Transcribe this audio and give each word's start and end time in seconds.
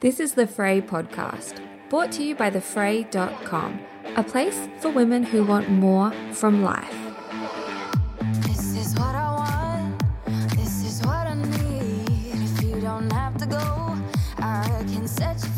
This 0.00 0.20
is 0.20 0.34
the 0.34 0.46
Frae 0.46 0.82
podcast, 0.82 1.58
brought 1.88 2.12
to 2.12 2.22
you 2.22 2.34
by 2.34 2.50
thefrae.com, 2.50 3.80
a 4.14 4.22
place 4.22 4.68
for 4.78 4.90
women 4.90 5.22
who 5.22 5.42
want 5.42 5.70
more 5.70 6.12
from 6.32 6.62
life. 6.62 6.94
This 8.42 8.76
is 8.76 8.94
what 8.96 9.14
I 9.14 9.32
want. 9.32 10.02
This 10.50 10.84
is 10.84 11.00
what 11.00 11.26
I 11.26 11.32
need. 11.32 12.10
If 12.10 12.62
you 12.62 12.78
don't 12.78 13.10
have 13.10 13.38
to 13.38 13.46
go, 13.46 13.96
I 14.36 14.84
can 14.92 15.08
set 15.08 15.42
you 15.42 15.55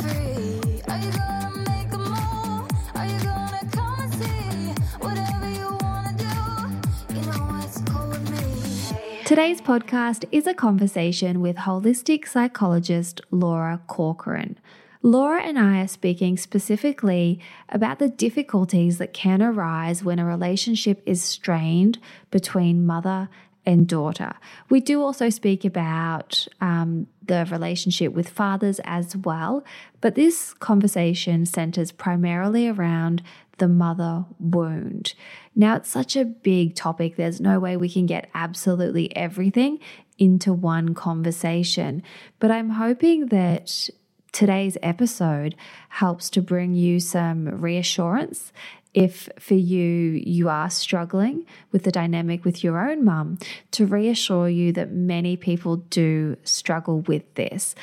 Today's 9.29 9.61
podcast 9.61 10.25
is 10.33 10.47
a 10.47 10.55
conversation 10.55 11.43
with 11.43 11.57
holistic 11.57 12.27
psychologist 12.27 13.21
Laura 13.31 13.79
Corcoran. 13.87 14.59
Laura 15.03 15.43
and 15.43 15.59
I 15.59 15.83
are 15.83 15.87
speaking 15.87 16.39
specifically 16.39 17.39
about 17.69 17.99
the 17.99 18.09
difficulties 18.09 18.97
that 18.97 19.13
can 19.13 19.43
arise 19.43 20.03
when 20.03 20.19
a 20.19 20.25
relationship 20.25 21.03
is 21.05 21.23
strained 21.23 21.99
between 22.31 22.87
mother 22.87 23.29
and 23.67 23.87
daughter. 23.87 24.33
We 24.71 24.81
do 24.81 25.03
also 25.03 25.29
speak 25.29 25.63
about 25.63 26.49
um, 26.63 27.07
the 27.23 27.47
relationship 27.51 28.15
with 28.15 28.31
fathers 28.31 28.81
as 28.85 29.15
well, 29.15 29.63
but 30.01 30.15
this 30.15 30.55
conversation 30.55 31.45
centers 31.45 31.93
primarily 31.93 32.67
around 32.67 33.23
the 33.59 33.69
mother 33.69 34.25
wound. 34.39 35.15
Now, 35.55 35.77
it's 35.77 35.91
such 35.91 36.17
a 36.17 36.25
big 36.25 36.75
topic, 36.75 37.17
there's 37.17 37.41
no 37.41 37.59
way 37.59 37.77
we 37.77 37.89
can 37.89 38.07
get 38.07 38.31
absolutely 38.35 39.15
everything 39.17 39.79
into 40.19 40.53
one 40.53 40.95
conversation, 40.95 42.03
but 42.39 42.51
I'm 42.51 42.71
hoping 42.71 43.27
that 43.27 43.89
today's 44.33 44.77
episode 44.83 45.55
helps 45.89 46.29
to 46.31 46.43
bring 46.43 46.75
you 46.75 47.01
some 47.01 47.49
reassurance 47.61 48.53
if 48.95 49.29
for 49.39 49.55
you 49.55 50.21
you 50.25 50.49
are 50.49 50.71
struggling 50.71 51.45
with 51.73 51.85
the 51.85 51.93
dynamic 51.93 52.45
with 52.45 52.65
your 52.65 52.91
own 52.91 53.05
mum 53.05 53.39
to 53.71 53.87
reassure 53.87 54.49
you 54.49 54.73
that 54.73 54.91
many 54.91 55.37
people 55.37 55.77
do 55.77 56.37
struggle 56.43 57.01
with 57.03 57.35
this 57.35 57.75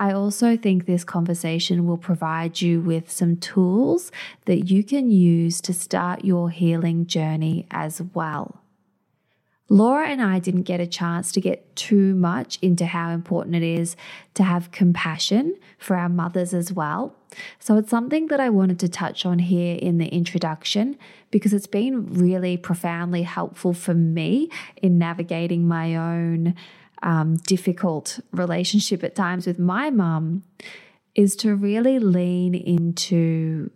I 0.00 0.12
also 0.12 0.56
think 0.56 0.86
this 0.86 1.04
conversation 1.04 1.86
will 1.86 1.98
provide 1.98 2.62
you 2.62 2.80
with 2.80 3.10
some 3.10 3.36
tools 3.36 4.10
that 4.46 4.70
you 4.70 4.82
can 4.82 5.10
use 5.10 5.60
to 5.60 5.74
start 5.74 6.24
your 6.24 6.48
healing 6.48 7.04
journey 7.04 7.66
as 7.70 8.00
well. 8.14 8.62
Laura 9.68 10.08
and 10.08 10.22
I 10.22 10.38
didn't 10.38 10.62
get 10.62 10.80
a 10.80 10.86
chance 10.86 11.30
to 11.32 11.40
get 11.40 11.76
too 11.76 12.14
much 12.14 12.58
into 12.62 12.86
how 12.86 13.10
important 13.10 13.54
it 13.54 13.62
is 13.62 13.94
to 14.34 14.42
have 14.42 14.72
compassion 14.72 15.54
for 15.78 15.96
our 15.96 16.08
mothers 16.08 16.54
as 16.54 16.72
well. 16.72 17.14
So 17.58 17.76
it's 17.76 17.90
something 17.90 18.28
that 18.28 18.40
I 18.40 18.48
wanted 18.48 18.80
to 18.80 18.88
touch 18.88 19.26
on 19.26 19.38
here 19.38 19.76
in 19.76 19.98
the 19.98 20.08
introduction 20.08 20.96
because 21.30 21.52
it's 21.52 21.68
been 21.68 22.12
really 22.14 22.56
profoundly 22.56 23.22
helpful 23.22 23.74
for 23.74 23.94
me 23.94 24.48
in 24.78 24.98
navigating 24.98 25.68
my 25.68 25.94
own 25.94 26.56
um, 27.02 27.36
difficult 27.46 28.20
relationship 28.32 29.02
at 29.04 29.14
times 29.14 29.46
with 29.46 29.58
my 29.58 29.90
mum. 29.90 30.44
Is 31.16 31.34
to 31.36 31.56
really 31.56 31.98
lean 31.98 32.54
into 32.54 33.70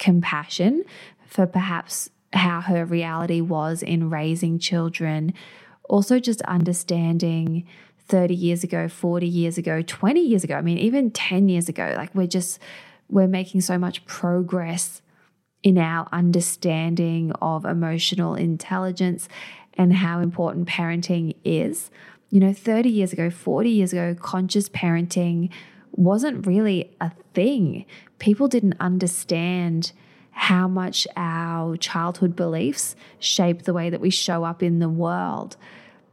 compassion 0.00 0.82
for 1.24 1.46
perhaps 1.46 2.10
how 2.32 2.60
her 2.60 2.84
reality 2.84 3.40
was 3.40 3.82
in 3.82 4.10
raising 4.10 4.58
children. 4.58 5.32
Also, 5.88 6.18
just 6.18 6.42
understanding 6.42 7.66
30 8.08 8.34
years 8.34 8.64
ago, 8.64 8.88
40 8.88 9.26
years 9.26 9.58
ago, 9.58 9.82
20 9.82 10.20
years 10.20 10.42
ago, 10.42 10.56
I 10.56 10.62
mean, 10.62 10.78
even 10.78 11.10
10 11.10 11.48
years 11.48 11.68
ago, 11.68 11.94
like 11.96 12.14
we're 12.14 12.26
just, 12.26 12.58
we're 13.08 13.28
making 13.28 13.60
so 13.60 13.78
much 13.78 14.04
progress 14.06 15.02
in 15.62 15.78
our 15.78 16.08
understanding 16.12 17.32
of 17.40 17.64
emotional 17.64 18.34
intelligence 18.34 19.28
and 19.74 19.92
how 19.92 20.20
important 20.20 20.68
parenting 20.68 21.36
is. 21.44 21.90
You 22.30 22.40
know, 22.40 22.52
30 22.52 22.88
years 22.88 23.12
ago, 23.12 23.28
40 23.28 23.70
years 23.70 23.92
ago, 23.92 24.14
conscious 24.20 24.68
parenting 24.68 25.50
wasn't 25.92 26.46
really 26.46 26.90
a 27.00 27.10
thing. 27.34 27.84
People 28.18 28.48
didn't 28.48 28.76
understand 28.78 29.92
how 30.30 30.68
much 30.68 31.06
our 31.16 31.76
childhood 31.76 32.36
beliefs 32.36 32.94
shape 33.18 33.62
the 33.62 33.74
way 33.74 33.90
that 33.90 34.00
we 34.00 34.10
show 34.10 34.44
up 34.44 34.62
in 34.62 34.78
the 34.78 34.88
world. 34.88 35.56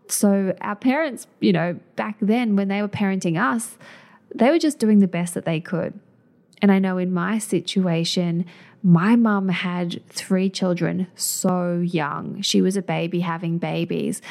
So, 0.09 0.55
our 0.61 0.75
parents, 0.75 1.27
you 1.39 1.53
know, 1.53 1.79
back 1.95 2.17
then 2.19 2.55
when 2.55 2.67
they 2.67 2.81
were 2.81 2.87
parenting 2.87 3.39
us, 3.39 3.77
they 4.33 4.49
were 4.49 4.59
just 4.59 4.79
doing 4.79 4.99
the 4.99 5.07
best 5.07 5.33
that 5.33 5.45
they 5.45 5.59
could. 5.59 5.99
And 6.61 6.71
I 6.71 6.79
know 6.79 6.97
in 6.97 7.13
my 7.13 7.37
situation, 7.37 8.45
my 8.83 9.15
mum 9.15 9.49
had 9.49 10.01
three 10.09 10.49
children 10.49 11.07
so 11.15 11.79
young. 11.79 12.41
She 12.41 12.61
was 12.61 12.77
a 12.77 12.81
baby 12.81 13.19
having 13.19 13.57
babies. 13.57 14.21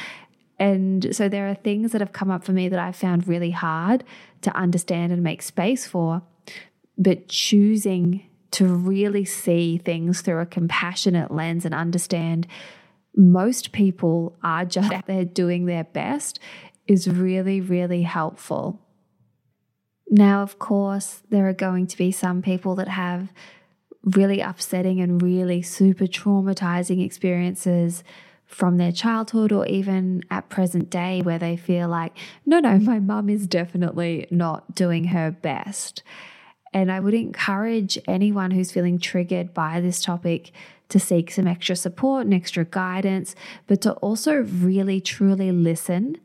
And 0.58 1.14
so 1.14 1.28
there 1.28 1.48
are 1.48 1.54
things 1.54 1.92
that 1.92 2.00
have 2.00 2.12
come 2.12 2.30
up 2.30 2.44
for 2.44 2.52
me 2.52 2.68
that 2.68 2.78
I 2.78 2.92
found 2.92 3.28
really 3.28 3.50
hard 3.50 4.04
to 4.42 4.56
understand 4.56 5.12
and 5.12 5.22
make 5.22 5.42
space 5.42 5.86
for. 5.86 6.22
But 6.96 7.28
choosing 7.28 8.26
to 8.52 8.66
really 8.66 9.24
see 9.24 9.76
things 9.76 10.22
through 10.22 10.40
a 10.40 10.46
compassionate 10.46 11.30
lens 11.30 11.64
and 11.64 11.74
understand 11.74 12.46
most 13.14 13.72
people 13.72 14.36
are 14.42 14.64
just 14.64 14.92
out 14.92 15.06
there 15.06 15.24
doing 15.24 15.66
their 15.66 15.84
best 15.84 16.38
is 16.86 17.08
really, 17.08 17.60
really 17.60 18.02
helpful. 18.02 18.80
Now, 20.08 20.42
of 20.42 20.58
course, 20.58 21.22
there 21.30 21.48
are 21.48 21.54
going 21.54 21.86
to 21.88 21.96
be 21.96 22.12
some 22.12 22.42
people 22.42 22.76
that 22.76 22.88
have 22.88 23.32
really 24.04 24.40
upsetting 24.40 25.00
and 25.00 25.20
really 25.20 25.62
super 25.62 26.04
traumatizing 26.04 27.04
experiences 27.04 28.04
from 28.56 28.78
their 28.78 28.90
childhood 28.90 29.52
or 29.52 29.66
even 29.66 30.22
at 30.30 30.48
present 30.48 30.88
day 30.88 31.20
where 31.20 31.38
they 31.38 31.58
feel 31.58 31.88
like, 31.88 32.16
no, 32.46 32.58
no, 32.58 32.78
my 32.78 32.98
mum 32.98 33.28
is 33.28 33.46
definitely 33.46 34.26
not 34.30 34.74
doing 34.74 35.04
her 35.08 35.30
best. 35.30 36.02
And 36.72 36.90
I 36.90 36.98
would 36.98 37.12
encourage 37.12 37.98
anyone 38.08 38.52
who's 38.52 38.72
feeling 38.72 38.98
triggered 38.98 39.52
by 39.52 39.82
this 39.82 40.02
topic 40.02 40.52
to 40.88 40.98
seek 40.98 41.30
some 41.30 41.46
extra 41.46 41.76
support 41.76 42.24
and 42.24 42.32
extra 42.32 42.64
guidance, 42.64 43.34
but 43.66 43.82
to 43.82 43.92
also 43.96 44.36
really 44.36 45.02
truly 45.02 45.52
listen 45.52 46.16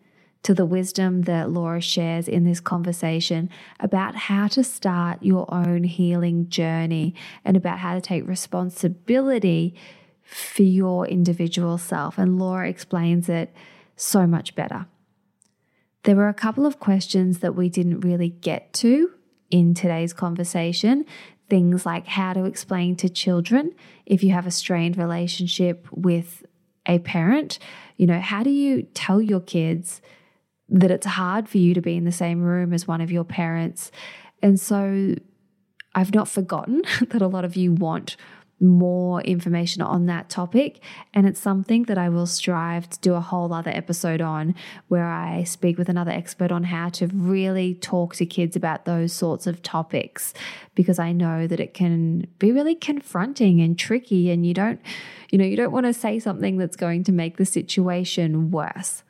to 0.43 0.53
the 0.53 0.65
wisdom 0.65 1.23
that 1.23 1.49
Laura 1.49 1.81
shares 1.81 2.29
in 2.29 2.45
this 2.45 2.61
conversation 2.61 3.49
about 3.81 4.15
how 4.15 4.47
to 4.47 4.63
start 4.63 5.21
your 5.21 5.53
own 5.53 5.83
healing 5.83 6.47
journey 6.47 7.13
and 7.43 7.57
about 7.57 7.79
how 7.79 7.93
to 7.93 7.99
take 7.99 8.25
responsibility 8.25 9.75
for 10.31 10.63
your 10.63 11.05
individual 11.05 11.77
self. 11.77 12.17
And 12.17 12.39
Laura 12.39 12.69
explains 12.69 13.27
it 13.27 13.53
so 13.97 14.25
much 14.25 14.55
better. 14.55 14.85
There 16.03 16.15
were 16.15 16.29
a 16.29 16.33
couple 16.33 16.65
of 16.65 16.79
questions 16.79 17.39
that 17.39 17.53
we 17.53 17.69
didn't 17.69 17.99
really 17.99 18.29
get 18.29 18.73
to 18.73 19.11
in 19.51 19.73
today's 19.73 20.13
conversation. 20.13 21.05
Things 21.49 21.85
like 21.85 22.07
how 22.07 22.33
to 22.33 22.45
explain 22.45 22.95
to 22.97 23.09
children 23.09 23.73
if 24.05 24.23
you 24.23 24.31
have 24.31 24.47
a 24.47 24.51
strained 24.51 24.97
relationship 24.97 25.85
with 25.91 26.45
a 26.85 26.99
parent. 26.99 27.59
You 27.97 28.07
know, 28.07 28.21
how 28.21 28.41
do 28.41 28.49
you 28.49 28.83
tell 28.93 29.21
your 29.21 29.41
kids 29.41 30.01
that 30.69 30.91
it's 30.91 31.05
hard 31.05 31.49
for 31.49 31.57
you 31.57 31.73
to 31.73 31.81
be 31.81 31.97
in 31.97 32.05
the 32.05 32.11
same 32.11 32.41
room 32.41 32.73
as 32.73 32.87
one 32.87 33.01
of 33.01 33.11
your 33.11 33.25
parents? 33.25 33.91
And 34.41 34.59
so 34.59 35.15
I've 35.93 36.13
not 36.13 36.29
forgotten 36.29 36.83
that 37.09 37.21
a 37.21 37.27
lot 37.27 37.43
of 37.43 37.57
you 37.57 37.73
want 37.73 38.15
more 38.61 39.21
information 39.21 39.81
on 39.81 40.05
that 40.05 40.29
topic. 40.29 40.79
And 41.13 41.27
it's 41.27 41.39
something 41.39 41.83
that 41.83 41.97
I 41.97 42.09
will 42.09 42.27
strive 42.27 42.89
to 42.89 42.99
do 42.99 43.15
a 43.15 43.19
whole 43.19 43.51
other 43.53 43.71
episode 43.71 44.21
on 44.21 44.55
where 44.87 45.07
I 45.07 45.43
speak 45.43 45.77
with 45.77 45.89
another 45.89 46.11
expert 46.11 46.51
on 46.51 46.65
how 46.65 46.89
to 46.89 47.07
really 47.07 47.73
talk 47.75 48.15
to 48.15 48.25
kids 48.25 48.55
about 48.55 48.85
those 48.85 49.11
sorts 49.11 49.47
of 49.47 49.61
topics 49.63 50.33
because 50.75 50.99
I 50.99 51.11
know 51.11 51.47
that 51.47 51.59
it 51.59 51.73
can 51.73 52.27
be 52.39 52.51
really 52.51 52.75
confronting 52.75 53.59
and 53.61 53.77
tricky 53.77 54.29
and 54.29 54.45
you 54.45 54.53
don't 54.53 54.79
you 55.29 55.37
know 55.37 55.45
you 55.45 55.57
don't 55.57 55.71
want 55.71 55.85
to 55.85 55.93
say 55.93 56.19
something 56.19 56.57
that's 56.57 56.75
going 56.75 57.03
to 57.05 57.11
make 57.11 57.37
the 57.37 57.45
situation 57.45 58.51
worse. 58.51 59.03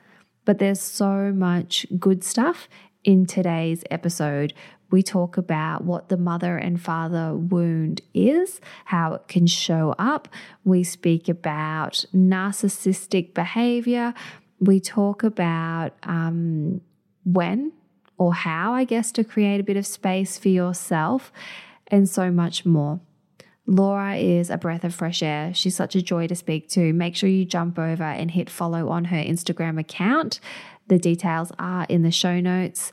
But 0.45 0.57
there's 0.57 0.81
so 0.81 1.31
much 1.31 1.85
good 1.99 2.23
stuff 2.23 2.67
In 3.03 3.25
today's 3.25 3.83
episode, 3.89 4.53
we 4.91 5.01
talk 5.01 5.37
about 5.37 5.83
what 5.83 6.09
the 6.09 6.17
mother 6.17 6.57
and 6.57 6.81
father 6.81 7.33
wound 7.35 8.01
is, 8.13 8.59
how 8.85 9.13
it 9.13 9.27
can 9.27 9.47
show 9.47 9.95
up. 9.97 10.27
We 10.63 10.83
speak 10.83 11.29
about 11.29 12.05
narcissistic 12.13 13.33
behavior. 13.33 14.13
We 14.59 14.79
talk 14.79 15.23
about 15.23 15.93
um, 16.03 16.81
when 17.25 17.71
or 18.17 18.33
how, 18.33 18.73
I 18.73 18.83
guess, 18.83 19.11
to 19.13 19.23
create 19.23 19.59
a 19.59 19.63
bit 19.63 19.77
of 19.77 19.87
space 19.87 20.37
for 20.37 20.49
yourself, 20.49 21.31
and 21.87 22.07
so 22.07 22.29
much 22.29 22.65
more. 22.65 22.99
Laura 23.65 24.15
is 24.15 24.49
a 24.49 24.57
breath 24.57 24.83
of 24.83 24.93
fresh 24.93 25.23
air. 25.23 25.53
She's 25.53 25.75
such 25.75 25.95
a 25.95 26.01
joy 26.01 26.27
to 26.27 26.35
speak 26.35 26.67
to. 26.69 26.93
Make 26.93 27.15
sure 27.15 27.29
you 27.29 27.45
jump 27.45 27.79
over 27.79 28.03
and 28.03 28.29
hit 28.29 28.49
follow 28.49 28.89
on 28.89 29.05
her 29.05 29.17
Instagram 29.17 29.79
account. 29.79 30.39
The 30.87 30.99
details 30.99 31.51
are 31.57 31.85
in 31.87 32.03
the 32.03 32.11
show 32.11 32.39
notes. 32.39 32.91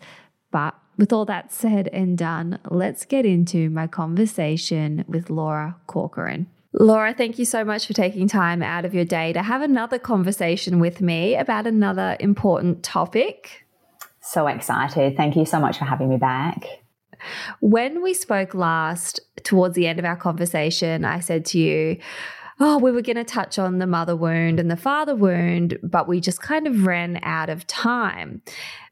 But 0.50 0.74
with 0.98 1.12
all 1.12 1.24
that 1.24 1.52
said 1.52 1.88
and 1.88 2.18
done, 2.18 2.58
let's 2.68 3.04
get 3.04 3.24
into 3.24 3.70
my 3.70 3.86
conversation 3.86 5.04
with 5.08 5.30
Laura 5.30 5.76
Corcoran. 5.86 6.48
Laura, 6.74 7.14
thank 7.14 7.38
you 7.38 7.46
so 7.46 7.64
much 7.64 7.86
for 7.86 7.94
taking 7.94 8.28
time 8.28 8.62
out 8.62 8.84
of 8.84 8.94
your 8.94 9.04
day 9.04 9.32
to 9.32 9.42
have 9.42 9.62
another 9.62 9.98
conversation 9.98 10.80
with 10.80 11.00
me 11.00 11.34
about 11.34 11.66
another 11.66 12.16
important 12.20 12.82
topic. 12.82 13.64
So 14.20 14.46
excited. 14.48 15.16
Thank 15.16 15.36
you 15.36 15.46
so 15.46 15.58
much 15.58 15.78
for 15.78 15.86
having 15.86 16.10
me 16.10 16.18
back. 16.18 16.66
When 17.60 18.02
we 18.02 18.12
spoke 18.12 18.54
last, 18.54 19.20
towards 19.44 19.74
the 19.74 19.86
end 19.86 19.98
of 19.98 20.04
our 20.04 20.16
conversation, 20.16 21.04
I 21.04 21.20
said 21.20 21.44
to 21.46 21.58
you, 21.58 21.98
Oh, 22.60 22.76
we 22.78 22.90
were 22.90 23.02
going 23.02 23.16
to 23.16 23.24
touch 23.24 23.56
on 23.58 23.78
the 23.78 23.86
mother 23.86 24.16
wound 24.16 24.58
and 24.58 24.68
the 24.68 24.76
father 24.76 25.14
wound, 25.14 25.78
but 25.82 26.08
we 26.08 26.20
just 26.20 26.42
kind 26.42 26.66
of 26.66 26.86
ran 26.86 27.20
out 27.22 27.48
of 27.48 27.66
time 27.68 28.42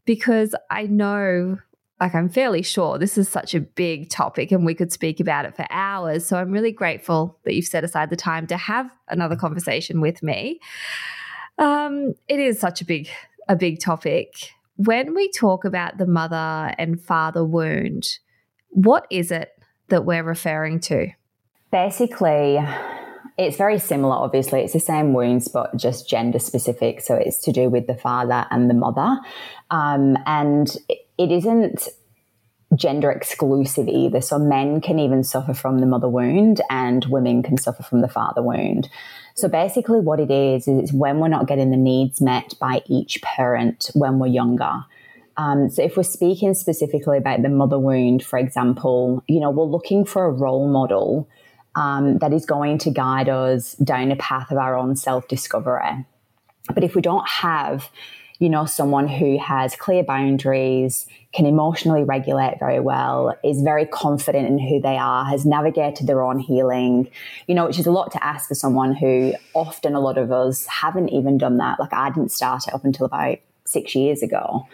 because 0.05 0.55
I 0.71 0.85
know 0.85 1.59
like 2.01 2.15
I'm 2.15 2.29
fairly 2.29 2.63
sure 2.63 2.99
this 2.99 3.17
is 3.17 3.29
such 3.29 3.55
a 3.55 3.61
big 3.61 4.11
topic 4.11 4.53
and 4.53 4.67
we 4.67 4.75
could 4.75 4.93
speak 4.93 5.19
about 5.19 5.47
it 5.47 5.57
for 5.57 5.67
hours. 5.71 6.27
So 6.27 6.37
I'm 6.37 6.51
really 6.51 6.73
grateful 6.73 7.39
that 7.45 7.55
you've 7.55 7.67
set 7.67 7.85
aside 7.85 8.11
the 8.11 8.17
time 8.17 8.47
to 8.49 8.57
have 8.57 8.91
another 9.09 9.37
conversation 9.37 10.01
with 10.01 10.23
me. 10.23 10.61
Um, 11.59 12.15
it 12.29 12.39
is 12.39 12.61
such 12.61 12.83
a 12.83 12.85
big 12.85 13.09
a 13.49 13.57
big 13.57 13.81
topic. 13.81 14.51
When 14.77 15.15
we 15.15 15.31
talk 15.31 15.65
about 15.65 15.97
the 15.97 16.07
mother 16.07 16.75
and 16.79 17.01
father 17.01 17.45
wound, 17.45 18.19
what 18.69 19.07
is 19.11 19.31
it 19.31 19.53
that 19.89 20.05
we're 20.05 20.23
referring 20.23 20.81
to? 20.81 21.09
Basically, 21.71 22.59
it's 23.39 23.57
very 23.57 23.79
similar, 23.79 24.15
obviously. 24.15 24.61
It's 24.61 24.73
the 24.73 24.81
same 24.81 25.13
wounds, 25.13 25.49
but 25.49 25.77
just 25.77 26.09
gender 26.09 26.39
specific. 26.39 27.01
So 27.01 27.15
it's 27.15 27.39
to 27.43 27.53
do 27.53 27.69
with 27.69 27.87
the 27.87 27.95
father 27.95 28.47
and 28.51 28.71
the 28.71 28.75
mother. 28.75 29.19
Um, 29.71 30.17
and 30.27 30.75
it 31.19 31.31
isn't 31.31 31.89
gender 32.75 33.11
exclusive 33.11 33.89
either. 33.89 34.21
So 34.21 34.39
men 34.39 34.81
can 34.81 34.99
even 34.99 35.23
suffer 35.23 35.55
from 35.55 35.81
the 35.81 35.87
mother 35.87 36.09
wound 36.09 36.61
and 36.71 37.05
women 37.07 37.43
can 37.43 37.59
suffer 37.59 37.83
from 37.83 38.01
the 38.01 38.09
father 38.09 38.43
wound. 38.43 38.89
So 39.35 39.49
basically, 39.49 40.01
what 40.01 40.19
it 40.19 40.31
is, 40.31 40.67
is 40.67 40.79
it's 40.79 40.93
when 40.93 41.19
we're 41.19 41.29
not 41.29 41.47
getting 41.47 41.71
the 41.71 41.77
needs 41.77 42.23
met 42.23 42.55
by 42.59 42.83
each 42.87 43.21
parent 43.21 43.91
when 43.93 44.19
we're 44.19 44.29
younger. 44.29 44.85
Um, 45.37 45.69
so 45.69 45.83
if 45.83 45.99
we're 45.99 46.05
speaking 46.05 46.55
specifically 46.55 47.19
about 47.19 47.43
the 47.43 47.51
mother 47.51 47.79
wound, 47.79 48.25
for 48.25 48.39
example, 48.39 49.23
you 49.29 49.41
know, 49.41 49.51
we're 49.51 49.65
looking 49.65 50.07
for 50.07 50.25
a 50.25 50.31
role 50.31 50.67
model 50.67 51.29
um, 51.77 52.19
that 52.19 52.33
is 52.33 52.45
going 52.45 52.79
to 52.79 52.91
guide 52.91 53.29
us 53.29 53.75
down 53.75 54.11
a 54.11 54.17
path 54.17 54.51
of 54.51 54.59
our 54.59 54.77
own 54.77 54.97
self 54.97 55.29
discovery. 55.29 56.05
But 56.75 56.83
if 56.83 56.97
we 56.97 57.03
don't 57.03 57.29
have 57.29 57.91
you 58.39 58.51
know, 58.51 58.67
someone 58.67 59.09
who 59.09 59.39
has 59.39 59.75
clear 59.77 60.03
boundaries, 60.03 61.07
can 61.33 61.47
emotionally 61.47 62.05
regulate 62.05 62.59
very 62.59 62.81
well, 62.81 63.35
is 63.43 63.63
very 63.63 63.87
confident 63.87 64.47
in 64.47 64.59
who 64.59 64.81
they 64.81 64.97
are, 64.97 65.25
has 65.25 65.47
navigated 65.47 66.07
their 66.07 66.23
own 66.23 66.39
healing, 66.39 67.09
you 67.47 67.55
know, 67.55 67.67
which 67.67 67.79
is 67.79 67.87
a 67.87 67.91
lot 67.91 68.11
to 68.13 68.23
ask 68.25 68.49
for 68.49 68.55
someone 68.55 68.95
who 68.95 69.35
often 69.55 69.95
a 69.95 70.01
lot 70.01 70.19
of 70.19 70.33
us 70.33 70.67
haven't 70.67 71.09
even 71.11 71.39
done 71.39 71.57
that. 71.59 71.81
Like 71.81 71.93
I 71.93 72.11
didn't 72.11 72.31
start 72.31 72.67
it 72.69 72.75
up 72.75 72.85
until 72.85 73.07
about 73.07 73.39
six 73.65 73.95
years 73.95 74.23
ago, 74.23 74.67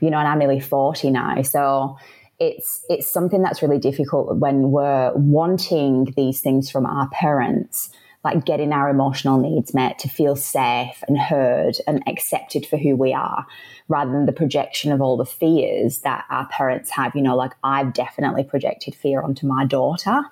you 0.00 0.10
know, 0.10 0.18
and 0.18 0.28
I'm 0.28 0.38
nearly 0.38 0.60
40 0.60 1.10
now. 1.10 1.40
So 1.42 1.98
it's 2.38 2.84
it's 2.88 3.10
something 3.10 3.42
that's 3.42 3.62
really 3.62 3.78
difficult 3.78 4.36
when 4.36 4.70
we're 4.70 5.12
wanting 5.14 6.12
these 6.16 6.40
things 6.40 6.70
from 6.70 6.86
our 6.86 7.08
parents 7.10 7.90
like 8.24 8.44
getting 8.44 8.72
our 8.72 8.88
emotional 8.88 9.38
needs 9.38 9.72
met 9.72 10.00
to 10.00 10.08
feel 10.08 10.34
safe 10.34 11.02
and 11.06 11.16
heard 11.16 11.76
and 11.86 12.02
accepted 12.08 12.66
for 12.66 12.76
who 12.76 12.96
we 12.96 13.14
are 13.14 13.46
rather 13.88 14.10
than 14.10 14.26
the 14.26 14.32
projection 14.32 14.90
of 14.90 15.00
all 15.00 15.16
the 15.16 15.24
fears 15.24 16.00
that 16.00 16.24
our 16.28 16.48
parents 16.48 16.90
have. 16.90 17.14
You 17.14 17.22
know 17.22 17.36
like 17.36 17.52
i've 17.64 17.92
definitely 17.92 18.44
projected 18.44 18.94
fear 18.94 19.22
onto 19.22 19.46
my 19.46 19.64
daughter 19.64 20.22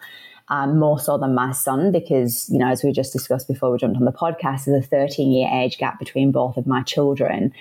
um, 0.49 0.79
more 0.79 0.99
so 0.99 1.17
than 1.17 1.35
my 1.35 1.53
son 1.53 1.91
because 1.91 2.51
you 2.51 2.59
know 2.59 2.69
as 2.69 2.85
we 2.85 2.93
just 2.93 3.13
discussed 3.13 3.49
before 3.49 3.71
we 3.71 3.79
jumped 3.79 3.97
on 3.97 4.05
the 4.05 4.13
podcast 4.13 4.67
there's 4.67 4.85
a 4.85 4.87
13 4.87 5.33
year 5.33 5.49
age 5.51 5.79
gap 5.79 5.99
between 5.99 6.33
both 6.33 6.57
of 6.57 6.67
my 6.67 6.83
children. 6.83 7.53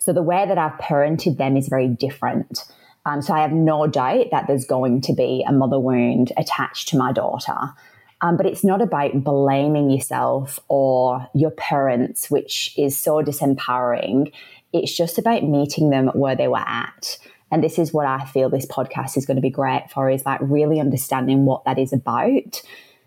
So 0.00 0.12
the 0.12 0.22
way 0.22 0.44
that 0.46 0.58
i've 0.58 0.78
parented 0.78 1.38
them 1.38 1.56
is 1.56 1.68
very 1.68 1.88
different 1.88 2.64
um, 3.08 3.22
so 3.22 3.32
i 3.34 3.40
have 3.40 3.52
no 3.52 3.86
doubt 3.86 4.26
that 4.30 4.46
there's 4.46 4.66
going 4.66 5.00
to 5.00 5.12
be 5.12 5.44
a 5.48 5.52
mother 5.52 5.80
wound 5.80 6.32
attached 6.36 6.88
to 6.88 6.96
my 6.96 7.12
daughter 7.12 7.72
um, 8.20 8.36
but 8.36 8.46
it's 8.46 8.64
not 8.64 8.82
about 8.82 9.22
blaming 9.22 9.90
yourself 9.90 10.58
or 10.68 11.28
your 11.34 11.52
parents, 11.52 12.30
which 12.30 12.74
is 12.76 12.98
so 12.98 13.22
disempowering. 13.22 14.32
It's 14.72 14.94
just 14.94 15.18
about 15.18 15.44
meeting 15.44 15.90
them 15.90 16.08
where 16.08 16.34
they 16.34 16.48
were 16.48 16.58
at. 16.58 17.18
And 17.50 17.62
this 17.62 17.78
is 17.78 17.92
what 17.92 18.06
I 18.06 18.24
feel 18.24 18.50
this 18.50 18.66
podcast 18.66 19.16
is 19.16 19.24
going 19.24 19.36
to 19.36 19.42
be 19.42 19.50
great 19.50 19.84
for 19.92 20.10
is 20.10 20.26
like 20.26 20.40
really 20.42 20.80
understanding 20.80 21.44
what 21.44 21.64
that 21.64 21.78
is 21.78 21.92
about 21.92 22.60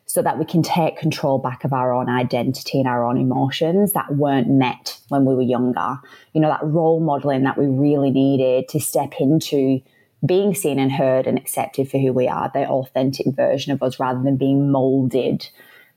so 0.05 0.21
that 0.21 0.39
we 0.39 0.45
can 0.45 0.63
take 0.63 0.97
control 0.97 1.37
back 1.37 1.63
of 1.63 1.71
our 1.71 1.93
own 1.93 2.09
identity 2.09 2.79
and 2.79 2.87
our 2.87 3.05
own 3.05 3.17
emotions 3.17 3.93
that 3.93 4.15
weren't 4.15 4.49
met 4.49 4.97
when 5.09 5.25
we 5.25 5.35
were 5.35 5.41
younger. 5.41 5.97
You 6.33 6.41
know, 6.41 6.49
that 6.49 6.63
role 6.63 6.99
modeling 6.99 7.43
that 7.43 7.57
we 7.57 7.67
really 7.67 8.11
needed 8.11 8.67
to 8.69 8.79
step 8.79 9.13
into 9.19 9.81
being 10.25 10.53
seen 10.53 10.79
and 10.79 10.91
heard 10.91 11.27
and 11.27 11.37
accepted 11.37 11.89
for 11.89 11.97
who 11.97 12.13
we 12.13 12.27
are, 12.27 12.51
the 12.53 12.67
authentic 12.67 13.27
version 13.27 13.71
of 13.71 13.81
us, 13.81 13.99
rather 13.99 14.21
than 14.21 14.37
being 14.37 14.71
molded 14.71 15.49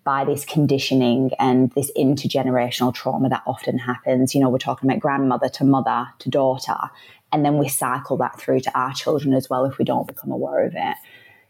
by 0.04 0.24
this 0.24 0.44
conditioning 0.44 1.30
and 1.38 1.72
this 1.72 1.90
intergenerational 1.96 2.94
trauma 2.94 3.28
that 3.28 3.42
often 3.46 3.78
happens. 3.78 4.34
You 4.34 4.40
know, 4.40 4.50
we're 4.50 4.58
talking 4.58 4.88
about 4.88 5.00
grandmother 5.00 5.48
to 5.50 5.64
mother 5.64 6.06
to 6.20 6.30
daughter, 6.30 6.76
and 7.32 7.44
then 7.44 7.58
we 7.58 7.68
cycle 7.68 8.16
that 8.18 8.38
through 8.38 8.60
to 8.60 8.78
our 8.78 8.92
children 8.92 9.34
as 9.34 9.50
well 9.50 9.64
if 9.64 9.78
we 9.78 9.84
don't 9.84 10.06
become 10.06 10.30
aware 10.30 10.66
of 10.66 10.74
it. 10.74 10.96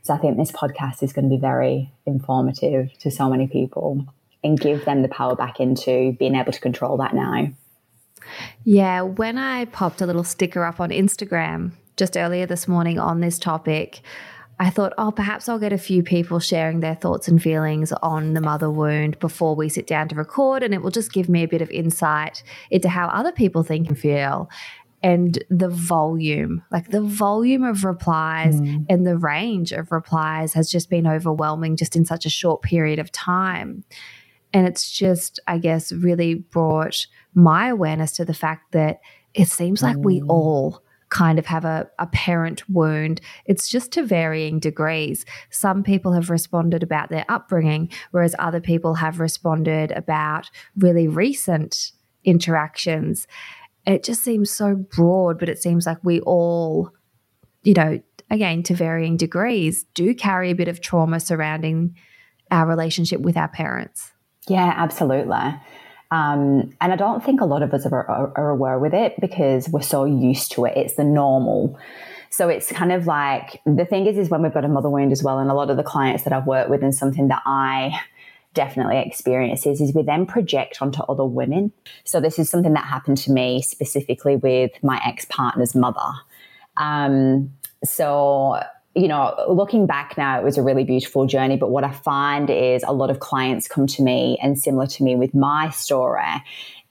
So 0.03 0.15
I 0.15 0.19
think 0.19 0.37
this 0.37 0.53
podcast 0.53 1.03
is 1.03 1.13
going 1.13 1.29
to 1.29 1.35
be 1.35 1.41
very 1.41 1.93
informative 2.07 2.97
to 2.99 3.11
so 3.11 3.29
many 3.29 3.47
people 3.47 4.07
and 4.43 4.61
give 4.61 4.85
them 4.85 5.03
the 5.03 5.09
power 5.09 5.35
back 5.35 5.61
into 5.61 6.13
being 6.19 6.35
able 6.35 6.53
to 6.53 6.61
control 6.61 6.99
that 6.99 7.15
now. 7.15 7.49
Yeah, 8.65 9.03
when 9.03 9.39
I 9.39 9.65
popped 9.67 10.01
a 10.01 10.07
little 10.07 10.25
sticker 10.25 10.65
up 10.65 10.81
on 10.81 10.91
Instagram 10.91 11.73
just 11.97 12.17
earlier 12.17 12.47
this 12.47 12.67
morning 12.67 12.99
on 12.99 13.21
this 13.21 13.39
topic, 13.39 14.01
I 14.59 14.71
thought, 14.71 14.93
oh, 14.99 15.11
perhaps 15.11 15.49
I'll 15.49 15.59
get 15.59 15.73
a 15.73 15.79
few 15.79 16.03
people 16.03 16.39
sharing 16.39 16.81
their 16.81 16.95
thoughts 16.95 17.27
and 17.27 17.43
feelings 17.43 17.93
on 18.03 18.35
the 18.35 18.41
mother 18.41 18.71
wound 18.71 19.19
before 19.19 19.57
we 19.57 19.69
sit 19.69 19.87
down 19.87 20.09
to 20.09 20.15
record, 20.15 20.63
and 20.63 20.73
it 20.73 20.83
will 20.83 20.93
just 20.93 21.13
give 21.13 21.29
me 21.29 21.43
a 21.43 21.49
bit 21.49 21.63
of 21.63 21.71
insight 21.71 22.43
into 22.71 22.89
how 22.89 23.09
other 23.09 23.33
people 23.33 23.63
think 23.63 23.89
and 23.89 23.99
feel. 23.99 24.49
And 25.03 25.43
the 25.51 25.69
volume, 25.69 26.63
like 26.71 26.91
the 26.91 27.03
volume 27.03 27.63
of 27.63 27.85
replies 27.85 28.59
mm. 28.59 28.87
and 28.89 29.07
the 29.07 29.19
range 29.19 29.73
of 29.73 29.93
replies 29.93 30.55
has 30.55 30.71
just 30.71 30.89
been 30.89 31.07
overwhelming 31.07 31.77
just 31.77 31.95
in 31.95 32.07
such 32.07 32.25
a 32.25 32.31
short 32.31 32.63
period 32.63 32.99
of 32.99 33.13
time. 33.13 33.85
And 34.55 34.67
it's 34.67 34.91
just, 34.91 35.41
I 35.47 35.59
guess, 35.59 35.93
really 35.93 36.35
brought 36.35 37.07
my 37.35 37.69
awareness 37.69 38.13
to 38.13 38.25
the 38.25 38.33
fact 38.33 38.73
that 38.73 39.01
it 39.35 39.49
seems 39.49 39.83
like 39.83 39.97
we 39.99 40.23
all 40.23 40.84
kind 41.15 41.39
of 41.39 41.47
have 41.47 41.65
a, 41.65 41.89
a 42.01 42.07
parent 42.09 42.69
wound. 42.69 43.21
It's 43.47 43.69
just 43.69 43.93
to 43.93 44.03
varying 44.03 44.59
degrees. 44.59 45.25
Some 45.49 45.85
people 45.85 46.13
have 46.13 46.29
responded 46.29 46.83
about 46.83 47.09
their 47.09 47.25
upbringing, 47.29 47.89
whereas 48.11 48.35
other 48.39 48.61
people 48.61 48.95
have 48.95 49.21
responded 49.21 49.93
about 49.93 50.51
really 50.77 51.07
recent 51.07 51.93
interactions. 52.25 53.29
It 53.87 54.03
just 54.03 54.25
seems 54.25 54.51
so 54.51 54.75
broad, 54.75 55.39
but 55.39 55.49
it 55.49 55.63
seems 55.63 55.87
like 55.87 55.99
we 56.03 56.21
all, 56.23 56.91
you 57.63 57.75
know, 57.75 58.01
again, 58.29 58.65
to 58.65 58.75
varying 58.75 59.17
degrees, 59.17 59.85
do 59.95 60.15
carry 60.15 60.51
a 60.51 60.55
bit 60.55 60.67
of 60.67 60.81
trauma 60.81 61.21
surrounding 61.21 61.95
our 62.51 62.67
relationship 62.67 63.21
with 63.21 63.37
our 63.37 63.49
parents. 63.49 64.11
Yeah, 64.49 64.75
absolutely. 64.77 65.55
Um, 66.15 66.73
and 66.81 66.93
I 66.93 66.97
don't 66.97 67.25
think 67.25 67.41
a 67.41 67.45
lot 67.45 67.63
of 67.65 67.75
us 67.75 67.85
are, 67.87 68.09
are, 68.09 68.33
are 68.37 68.51
aware 68.51 68.79
with 68.79 68.95
it 68.95 69.15
because 69.21 69.69
we're 69.69 69.83
so 69.83 70.05
used 70.05 70.53
to 70.53 70.65
it. 70.65 70.77
It's 70.77 70.95
the 70.95 71.03
normal. 71.03 71.77
So 72.31 72.49
it's 72.49 72.71
kind 72.71 72.93
of 72.93 73.09
like 73.09 73.61
the 73.67 73.85
thing 73.85 74.07
is, 74.07 74.17
is 74.17 74.29
when 74.29 74.41
we've 74.41 74.55
got 74.55 74.65
a 74.65 74.69
mother 74.69 74.89
wound 74.89 75.11
as 75.11 75.25
well, 75.25 75.41
and 75.41 75.51
a 75.51 75.55
lot 75.55 75.71
of 75.71 75.77
the 75.77 75.83
clients 75.83 76.23
that 76.23 76.33
I've 76.33 76.47
worked 76.47 76.71
with, 76.71 76.85
and 76.85 76.95
something 76.95 77.27
that 77.29 77.43
I 77.45 78.01
definitely 78.55 78.99
experience 78.99 79.67
is, 79.67 79.81
is 79.81 79.93
we 79.93 80.03
then 80.03 80.25
project 80.25 80.81
onto 80.81 81.03
other 81.03 81.25
women. 81.25 81.73
So 82.05 82.21
this 82.21 82.39
is 82.39 82.49
something 82.49 82.75
that 82.75 82.85
happened 82.85 83.19
to 83.19 83.33
me 83.33 83.61
specifically 83.61 84.37
with 84.37 84.71
my 84.85 85.01
ex 85.05 85.25
partner's 85.25 85.75
mother. 85.75 86.13
Um, 86.77 87.53
so, 87.83 88.61
you 88.95 89.09
know, 89.09 89.35
looking 89.49 89.87
back 89.87 90.17
now, 90.17 90.39
it 90.39 90.45
was 90.45 90.57
a 90.57 90.63
really 90.63 90.85
beautiful 90.85 91.27
journey. 91.27 91.57
But 91.57 91.71
what 91.71 91.83
I 91.85 91.91
find 91.91 92.49
is 92.49 92.85
a 92.87 92.93
lot 92.93 93.11
of 93.11 93.19
clients 93.19 93.67
come 93.67 93.87
to 93.89 94.03
me, 94.03 94.39
and 94.41 94.59
similar 94.59 94.87
to 94.87 95.03
me 95.03 95.17
with 95.17 95.35
my 95.35 95.71
story, 95.71 96.23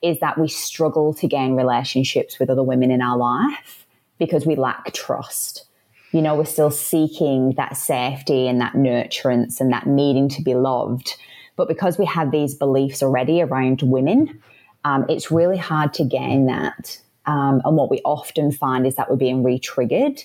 is 0.01 0.19
that 0.19 0.38
we 0.38 0.50
struggle 0.50 1.13
to 1.13 1.27
gain 1.27 1.55
relationships 1.55 2.39
with 2.39 2.50
other 2.50 2.63
women 2.63 2.91
in 2.91 3.01
our 3.01 3.17
life 3.17 3.86
because 4.19 4.45
we 4.45 4.55
lack 4.55 4.93
trust. 4.93 5.65
You 6.12 6.22
know, 6.22 6.36
we're 6.36 6.45
still 6.45 6.72
seeking 6.72 7.53
that 7.55 7.77
safety 7.77 8.48
and 8.48 8.60
that 8.62 8.74
nurturance 8.74 9.60
and 9.62 9.72
that 9.72 9.88
needing 9.88 10.29
to 10.29 10.41
be 10.41 10.55
loved. 10.55 11.15
But 11.55 11.67
because 11.67 11.98
we 11.98 12.05
have 12.05 12.31
these 12.31 12.53
beliefs 12.53 13.01
already 13.01 13.41
around 13.41 13.81
women, 13.81 14.41
um, 14.83 15.05
it's 15.07 15.31
really 15.31 15.57
hard 15.57 15.93
to 15.95 16.03
gain 16.03 16.48
that. 16.48 17.00
Um, 17.25 17.62
and 17.63 17.77
what 17.77 17.89
we 17.89 18.01
often 18.03 18.51
find 18.51 18.86
is 18.86 18.95
that 18.95 19.10
we're 19.10 19.15
being 19.15 19.43
re 19.43 19.57
triggered. 19.57 20.22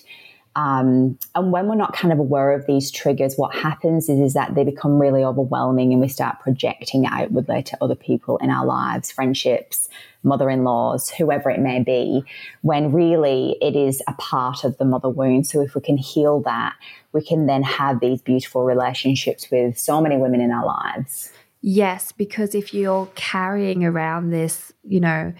Um, 0.55 1.17
and 1.35 1.51
when 1.51 1.67
we're 1.67 1.75
not 1.75 1.93
kind 1.93 2.11
of 2.11 2.19
aware 2.19 2.51
of 2.51 2.65
these 2.65 2.91
triggers, 2.91 3.35
what 3.35 3.55
happens 3.55 4.09
is, 4.09 4.19
is 4.19 4.33
that 4.33 4.55
they 4.55 4.63
become 4.63 4.99
really 4.99 5.23
overwhelming 5.23 5.91
and 5.93 6.01
we 6.01 6.07
start 6.07 6.39
projecting 6.41 7.05
outwardly 7.05 7.63
to 7.63 7.77
other 7.81 7.95
people 7.95 8.37
in 8.37 8.49
our 8.49 8.65
lives, 8.65 9.11
friendships, 9.11 9.87
mother 10.23 10.49
in 10.49 10.63
laws, 10.63 11.09
whoever 11.09 11.49
it 11.49 11.59
may 11.59 11.81
be, 11.81 12.23
when 12.61 12.91
really 12.91 13.57
it 13.61 13.75
is 13.75 14.01
a 14.07 14.13
part 14.13 14.63
of 14.63 14.77
the 14.77 14.85
mother 14.85 15.09
wound. 15.09 15.47
So 15.47 15.61
if 15.61 15.75
we 15.75 15.81
can 15.81 15.97
heal 15.97 16.41
that, 16.41 16.73
we 17.13 17.23
can 17.23 17.45
then 17.45 17.63
have 17.63 17.99
these 17.99 18.21
beautiful 18.21 18.63
relationships 18.63 19.49
with 19.49 19.77
so 19.77 20.01
many 20.01 20.17
women 20.17 20.41
in 20.41 20.51
our 20.51 20.65
lives. 20.65 21.31
Yes, 21.61 22.11
because 22.11 22.55
if 22.55 22.73
you're 22.73 23.07
carrying 23.15 23.83
around 23.83 24.31
this, 24.31 24.71
you 24.83 24.99
know, 24.99 25.33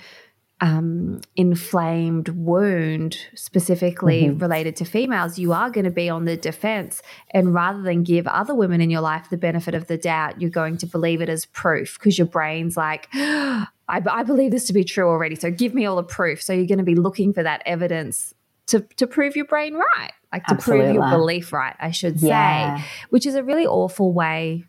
um, 0.62 1.22
inflamed 1.36 2.30
wound, 2.30 3.18
specifically 3.36 4.24
mm-hmm. 4.24 4.39
related 4.39 4.75
to 4.78 4.86
females, 4.86 5.39
you 5.39 5.54
are 5.54 5.70
going 5.70 5.86
to 5.86 5.92
be 5.92 6.10
on 6.10 6.25
the 6.25 6.36
defense. 6.36 7.01
And 7.32 7.54
rather 7.54 7.82
than 7.82 8.04
give 8.04 8.28
other 8.28 8.54
women 8.54 8.82
in 8.82 8.89
your 8.89 9.01
life 9.01 9.30
the 9.30 9.38
benefit 9.38 9.74
of 9.74 9.88
the 9.88 9.98
doubt, 9.98 10.42
you're 10.42 10.50
going 10.50 10.78
to 10.78 10.86
believe 10.86 11.22
it 11.22 11.30
as 11.30 11.46
proof 11.46 11.98
because 11.98 12.18
your 12.18 12.28
brain's 12.28 12.75
like, 12.75 13.08
I, 13.13 13.68
I 13.88 14.24
believe 14.24 14.51
this 14.51 14.66
to 14.66 14.74
be 14.74 14.84
true 14.84 15.08
already. 15.08 15.36
So 15.36 15.50
give 15.50 15.74
me 15.74 15.86
all 15.86 15.96
the 15.96 16.04
proof. 16.04 16.42
So 16.42 16.54
you're 16.54 16.68
going 16.68 16.80
to 16.80 16.84
be 16.84 16.96
looking 16.96 17.34
for 17.34 17.44
that 17.44 17.63
evidence 17.66 18.34
to, 18.68 18.82
to 18.98 19.08
prove 19.08 19.36
your 19.36 19.46
brain 19.46 19.75
right, 19.75 20.12
like 20.32 20.46
to 20.46 20.54
Absolutely. 20.54 20.86
prove 20.86 20.96
your 20.96 21.10
belief 21.10 21.54
right, 21.54 21.75
I 21.80 21.92
should 21.92 22.22
yeah. 22.22 22.78
say, 22.78 22.86
which 23.10 23.25
is 23.25 23.36
a 23.36 23.44
really 23.44 23.66
awful 23.66 24.13
way 24.13 24.66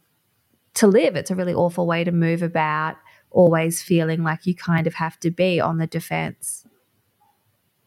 to 0.75 0.87
live. 0.87 1.17
It's 1.17 1.31
a 1.31 1.35
really 1.35 1.53
awful 1.53 1.87
way 1.87 2.05
to 2.05 2.13
move 2.13 2.43
about, 2.43 2.97
always 3.31 3.83
feeling 3.83 4.23
like 4.23 4.47
you 4.47 4.55
kind 4.55 4.87
of 4.87 4.95
have 4.95 5.19
to 5.21 5.31
be 5.31 5.61
on 5.61 5.79
the 5.79 5.87
defense. 5.87 6.67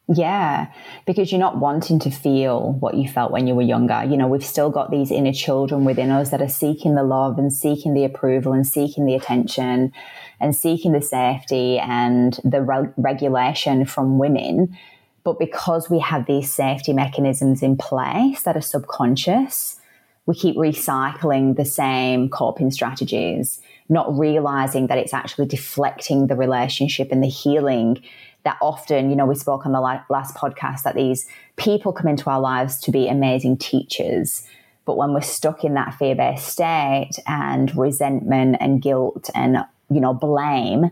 Yeah, 0.10 0.68
because 1.08 1.32
you're 1.32 1.40
not 1.40 1.60
wanting 1.60 1.98
to 2.00 2.12
feel 2.12 2.74
what 2.74 2.96
you 2.96 3.08
felt 3.08 3.32
when 3.32 3.48
you 3.48 3.56
were 3.56 3.62
younger. 3.62 4.04
You 4.04 4.18
know, 4.18 4.28
we've 4.28 4.46
still 4.46 4.70
got 4.70 4.92
these 4.92 5.12
inner 5.12 5.32
children 5.32 5.86
within 5.86 6.12
us 6.12 6.30
that 6.32 6.42
are 6.42 6.50
seeking 6.50 6.96
the 6.96 7.04
love 7.04 7.40
and 7.40 7.54
seeking 7.54 7.94
the 7.94 8.04
approval 8.04 8.52
and 8.52 8.68
seeking 8.68 9.06
the 9.06 9.16
attention 9.16 9.94
and 10.42 10.54
seeking 10.54 10.92
the 10.92 11.02
safety 11.02 11.80
and 11.80 12.38
the 12.44 12.62
re- 12.62 12.90
regulation 12.98 13.86
from 13.86 14.18
women. 14.18 14.78
But 15.24 15.40
because 15.40 15.90
we 15.90 16.00
have 16.00 16.26
these 16.26 16.54
safety 16.54 16.92
mechanisms 16.92 17.64
in 17.64 17.78
place 17.78 18.44
that 18.44 18.58
are 18.58 18.62
subconscious, 18.62 19.80
we 20.26 20.36
keep 20.36 20.58
recycling 20.58 21.56
the 21.56 21.66
same 21.66 22.30
coping 22.30 22.72
strategies, 22.72 23.62
not 23.94 24.18
realizing 24.18 24.88
that 24.88 24.98
it's 24.98 25.14
actually 25.14 25.46
deflecting 25.46 26.28
the 26.28 26.36
relationship 26.36 27.10
and 27.12 27.24
the 27.24 27.30
healing 27.30 28.04
that 28.44 28.58
often, 28.62 29.10
you 29.10 29.16
know, 29.16 29.26
we 29.26 29.36
spoke 29.36 29.66
on 29.66 29.72
the 29.72 29.80
last 29.80 30.36
podcast 30.36 30.84
that 30.84 30.96
these 30.96 31.26
people 31.56 31.94
come 31.94 32.08
into 32.08 32.30
our 32.30 32.42
lives 32.42 32.80
to 32.82 32.92
be 32.92 33.08
amazing 33.08 33.58
teachers. 33.58 34.46
But 34.86 34.98
when 34.98 35.14
we're 35.14 35.22
stuck 35.22 35.64
in 35.64 35.76
that 35.76 35.94
fear 35.94 36.16
based 36.16 36.48
state 36.48 37.12
and 37.26 37.74
resentment 37.78 38.58
and 38.60 38.82
guilt 38.82 39.30
and, 39.34 39.60
you 39.90 40.02
know, 40.02 40.14
blame, 40.14 40.86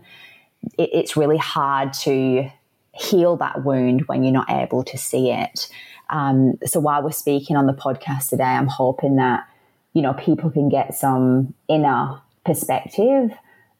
it, 0.78 0.90
it's 0.94 1.16
really 1.16 1.36
hard 1.36 1.92
to 1.92 2.48
heal 2.94 3.36
that 3.36 3.64
wound 3.64 4.02
when 4.06 4.22
you're 4.22 4.32
not 4.32 4.50
able 4.50 4.82
to 4.84 4.96
see 4.96 5.30
it. 5.30 5.68
Um, 6.08 6.58
so 6.64 6.80
while 6.80 7.02
we're 7.02 7.10
speaking 7.10 7.56
on 7.56 7.66
the 7.66 7.72
podcast 7.72 8.30
today, 8.30 8.44
I'm 8.44 8.66
hoping 8.66 9.16
that, 9.16 9.46
you 9.92 10.00
know, 10.00 10.14
people 10.14 10.50
can 10.50 10.68
get 10.70 10.94
some 10.94 11.54
inner 11.68 12.20
perspective 12.44 13.30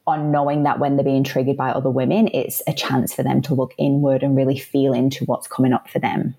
on 0.06 0.32
knowing 0.32 0.64
that 0.64 0.78
when 0.78 0.96
they're 0.96 1.04
being 1.04 1.24
triggered 1.24 1.56
by 1.56 1.70
other 1.70 1.90
women, 1.90 2.28
it's 2.32 2.62
a 2.66 2.72
chance 2.72 3.14
for 3.14 3.22
them 3.22 3.40
to 3.42 3.54
look 3.54 3.72
inward 3.78 4.22
and 4.22 4.36
really 4.36 4.58
feel 4.58 4.92
into 4.92 5.24
what's 5.24 5.46
coming 5.46 5.72
up 5.72 5.88
for 5.88 6.00
them. 6.00 6.34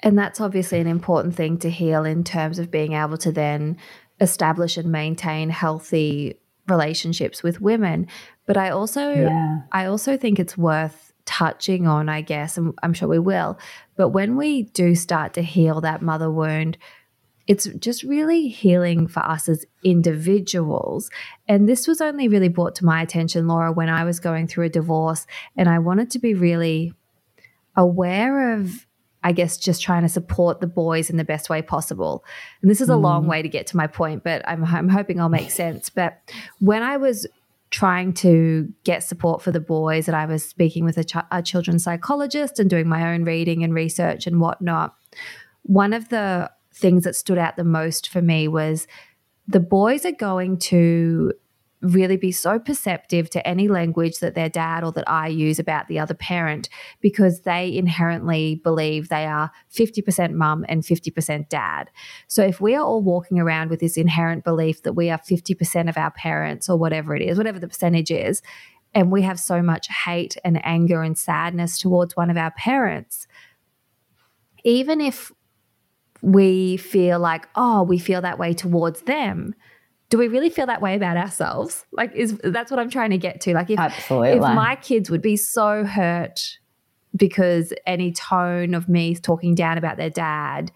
And 0.00 0.18
that's 0.18 0.40
obviously 0.40 0.80
an 0.80 0.86
important 0.86 1.34
thing 1.34 1.58
to 1.58 1.70
heal 1.70 2.04
in 2.04 2.24
terms 2.24 2.58
of 2.58 2.70
being 2.70 2.92
able 2.92 3.18
to 3.18 3.32
then 3.32 3.76
establish 4.20 4.76
and 4.76 4.92
maintain 4.92 5.50
healthy 5.50 6.38
relationships 6.68 7.42
with 7.42 7.60
women. 7.60 8.06
But 8.46 8.56
I 8.56 8.70
also 8.70 9.14
yeah. 9.14 9.60
I 9.72 9.86
also 9.86 10.16
think 10.16 10.38
it's 10.38 10.56
worth 10.56 11.12
touching 11.24 11.86
on, 11.86 12.08
I 12.08 12.22
guess, 12.22 12.56
and 12.56 12.74
I'm 12.82 12.92
sure 12.92 13.08
we 13.08 13.18
will. 13.18 13.58
But 13.96 14.08
when 14.08 14.36
we 14.36 14.64
do 14.64 14.94
start 14.94 15.34
to 15.34 15.42
heal 15.42 15.80
that 15.80 16.02
mother 16.02 16.30
wound, 16.30 16.76
it's 17.50 17.64
just 17.80 18.04
really 18.04 18.46
healing 18.46 19.08
for 19.08 19.18
us 19.26 19.48
as 19.48 19.66
individuals. 19.82 21.10
And 21.48 21.68
this 21.68 21.88
was 21.88 22.00
only 22.00 22.28
really 22.28 22.46
brought 22.46 22.76
to 22.76 22.84
my 22.84 23.02
attention, 23.02 23.48
Laura, 23.48 23.72
when 23.72 23.88
I 23.88 24.04
was 24.04 24.20
going 24.20 24.46
through 24.46 24.66
a 24.66 24.68
divorce 24.68 25.26
and 25.56 25.68
I 25.68 25.80
wanted 25.80 26.12
to 26.12 26.20
be 26.20 26.32
really 26.32 26.94
aware 27.74 28.54
of, 28.54 28.86
I 29.24 29.32
guess, 29.32 29.58
just 29.58 29.82
trying 29.82 30.02
to 30.02 30.08
support 30.08 30.60
the 30.60 30.68
boys 30.68 31.10
in 31.10 31.16
the 31.16 31.24
best 31.24 31.50
way 31.50 31.60
possible. 31.60 32.24
And 32.62 32.70
this 32.70 32.80
is 32.80 32.88
a 32.88 32.92
mm. 32.92 33.02
long 33.02 33.26
way 33.26 33.42
to 33.42 33.48
get 33.48 33.66
to 33.66 33.76
my 33.76 33.88
point, 33.88 34.22
but 34.22 34.48
I'm, 34.48 34.64
I'm 34.64 34.88
hoping 34.88 35.20
I'll 35.20 35.28
make 35.28 35.50
sense. 35.50 35.90
But 35.90 36.20
when 36.60 36.84
I 36.84 36.98
was 36.98 37.26
trying 37.70 38.12
to 38.12 38.72
get 38.84 39.02
support 39.02 39.42
for 39.42 39.50
the 39.50 39.58
boys 39.58 40.06
and 40.06 40.16
I 40.16 40.26
was 40.26 40.44
speaking 40.44 40.84
with 40.84 40.98
a, 40.98 41.04
ch- 41.04 41.16
a, 41.32 41.42
children's 41.42 41.82
psychologist 41.82 42.60
and 42.60 42.70
doing 42.70 42.88
my 42.88 43.12
own 43.12 43.24
reading 43.24 43.64
and 43.64 43.74
research 43.74 44.28
and 44.28 44.40
whatnot. 44.40 44.94
One 45.62 45.92
of 45.92 46.10
the 46.10 46.50
things 46.80 47.04
that 47.04 47.16
stood 47.16 47.38
out 47.38 47.56
the 47.56 47.64
most 47.64 48.08
for 48.08 48.22
me 48.22 48.48
was 48.48 48.86
the 49.46 49.60
boys 49.60 50.04
are 50.04 50.12
going 50.12 50.58
to 50.58 51.32
really 51.82 52.16
be 52.16 52.30
so 52.30 52.58
perceptive 52.58 53.30
to 53.30 53.46
any 53.46 53.66
language 53.66 54.18
that 54.18 54.34
their 54.34 54.50
dad 54.50 54.84
or 54.84 54.92
that 54.92 55.08
I 55.08 55.28
use 55.28 55.58
about 55.58 55.88
the 55.88 55.98
other 55.98 56.14
parent 56.14 56.68
because 57.00 57.40
they 57.40 57.74
inherently 57.74 58.56
believe 58.56 59.08
they 59.08 59.24
are 59.24 59.50
50% 59.72 60.34
mum 60.34 60.66
and 60.68 60.82
50% 60.82 61.48
dad. 61.48 61.90
So 62.28 62.42
if 62.42 62.60
we 62.60 62.74
are 62.74 62.84
all 62.84 63.02
walking 63.02 63.38
around 63.38 63.70
with 63.70 63.80
this 63.80 63.96
inherent 63.96 64.44
belief 64.44 64.82
that 64.82 64.92
we 64.92 65.08
are 65.10 65.18
50% 65.18 65.88
of 65.88 65.96
our 65.96 66.10
parents 66.10 66.68
or 66.68 66.76
whatever 66.76 67.16
it 67.16 67.22
is, 67.22 67.38
whatever 67.38 67.58
the 67.58 67.68
percentage 67.68 68.10
is, 68.10 68.42
and 68.94 69.10
we 69.10 69.22
have 69.22 69.40
so 69.40 69.62
much 69.62 69.88
hate 70.04 70.36
and 70.44 70.64
anger 70.66 71.02
and 71.02 71.16
sadness 71.16 71.78
towards 71.78 72.16
one 72.16 72.28
of 72.28 72.36
our 72.36 72.50
parents, 72.50 73.26
even 74.64 75.00
if 75.00 75.32
we 76.22 76.76
feel 76.76 77.18
like, 77.18 77.48
oh, 77.54 77.82
we 77.82 77.98
feel 77.98 78.20
that 78.22 78.38
way 78.38 78.52
towards 78.52 79.02
them, 79.02 79.54
do 80.10 80.18
we 80.18 80.28
really 80.28 80.50
feel 80.50 80.66
that 80.66 80.82
way 80.82 80.96
about 80.96 81.16
ourselves? 81.16 81.86
Like, 81.92 82.12
is 82.14 82.36
that's 82.42 82.70
what 82.70 82.80
I'm 82.80 82.90
trying 82.90 83.10
to 83.10 83.18
get 83.18 83.40
to? 83.42 83.54
Like, 83.54 83.70
if 83.70 83.78
Absolutely. 83.78 84.30
if 84.32 84.40
my 84.40 84.76
kids 84.76 85.08
would 85.08 85.22
be 85.22 85.36
so 85.36 85.84
hurt 85.84 86.58
because 87.14 87.72
any 87.86 88.12
tone 88.12 88.74
of 88.74 88.88
me 88.88 89.14
talking 89.14 89.54
down 89.54 89.78
about 89.78 89.96
their 89.96 90.10
dad 90.10 90.72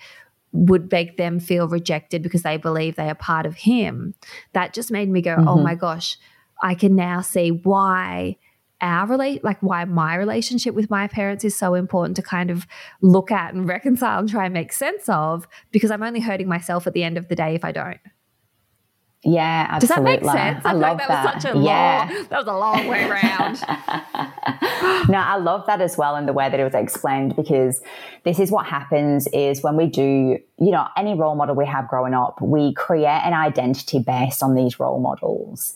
would 0.52 0.90
make 0.90 1.16
them 1.16 1.40
feel 1.40 1.66
rejected 1.66 2.22
because 2.22 2.42
they 2.42 2.56
believe 2.56 2.94
they 2.94 3.10
are 3.10 3.14
part 3.16 3.44
of 3.44 3.56
him, 3.56 4.14
that 4.52 4.72
just 4.72 4.92
made 4.92 5.08
me 5.08 5.20
go, 5.20 5.32
oh 5.32 5.38
mm-hmm. 5.38 5.48
oh 5.48 5.62
my 5.62 5.74
gosh, 5.74 6.16
I 6.62 6.74
can 6.74 6.94
now 6.94 7.20
see 7.20 7.50
why 7.50 8.36
our 8.84 9.06
relate 9.06 9.42
like 9.42 9.60
why 9.62 9.84
my 9.84 10.14
relationship 10.14 10.74
with 10.74 10.90
my 10.90 11.08
parents 11.08 11.44
is 11.44 11.56
so 11.56 11.74
important 11.74 12.16
to 12.16 12.22
kind 12.22 12.50
of 12.50 12.66
look 13.00 13.30
at 13.30 13.54
and 13.54 13.66
reconcile 13.66 14.20
and 14.20 14.28
try 14.28 14.44
and 14.44 14.54
make 14.54 14.72
sense 14.72 15.08
of 15.08 15.48
because 15.72 15.90
I'm 15.90 16.02
only 16.02 16.20
hurting 16.20 16.48
myself 16.48 16.86
at 16.86 16.92
the 16.92 17.02
end 17.02 17.16
of 17.16 17.28
the 17.28 17.34
day 17.34 17.54
if 17.54 17.64
I 17.64 17.72
don't. 17.72 18.00
Yeah, 19.26 19.68
absolutely. 19.70 20.18
Does 20.18 20.20
that 20.22 20.34
make 20.34 20.54
sense? 20.54 20.64
I, 20.66 20.70
I 20.70 20.72
love 20.74 20.98
that. 20.98 21.08
that. 21.08 21.34
Was 21.34 21.42
such 21.42 21.54
a 21.54 21.58
yeah. 21.58 22.10
long, 22.12 22.26
that 22.28 22.38
was 22.38 22.46
a 22.46 22.52
long 22.52 22.86
way 22.86 23.08
around. 23.08 23.54
no, 25.08 25.18
I 25.18 25.36
love 25.38 25.66
that 25.66 25.80
as 25.80 25.96
well 25.96 26.16
in 26.16 26.26
the 26.26 26.34
way 26.34 26.50
that 26.50 26.60
it 26.60 26.64
was 26.64 26.74
explained 26.74 27.34
because 27.34 27.80
this 28.24 28.38
is 28.38 28.50
what 28.50 28.66
happens 28.66 29.26
is 29.28 29.62
when 29.62 29.76
we 29.76 29.86
do, 29.86 30.38
you 30.58 30.70
know, 30.70 30.86
any 30.98 31.14
role 31.14 31.36
model 31.36 31.54
we 31.54 31.64
have 31.64 31.88
growing 31.88 32.12
up, 32.12 32.38
we 32.42 32.74
create 32.74 33.22
an 33.24 33.32
identity 33.32 33.98
based 33.98 34.42
on 34.42 34.54
these 34.54 34.78
role 34.78 35.00
models. 35.00 35.74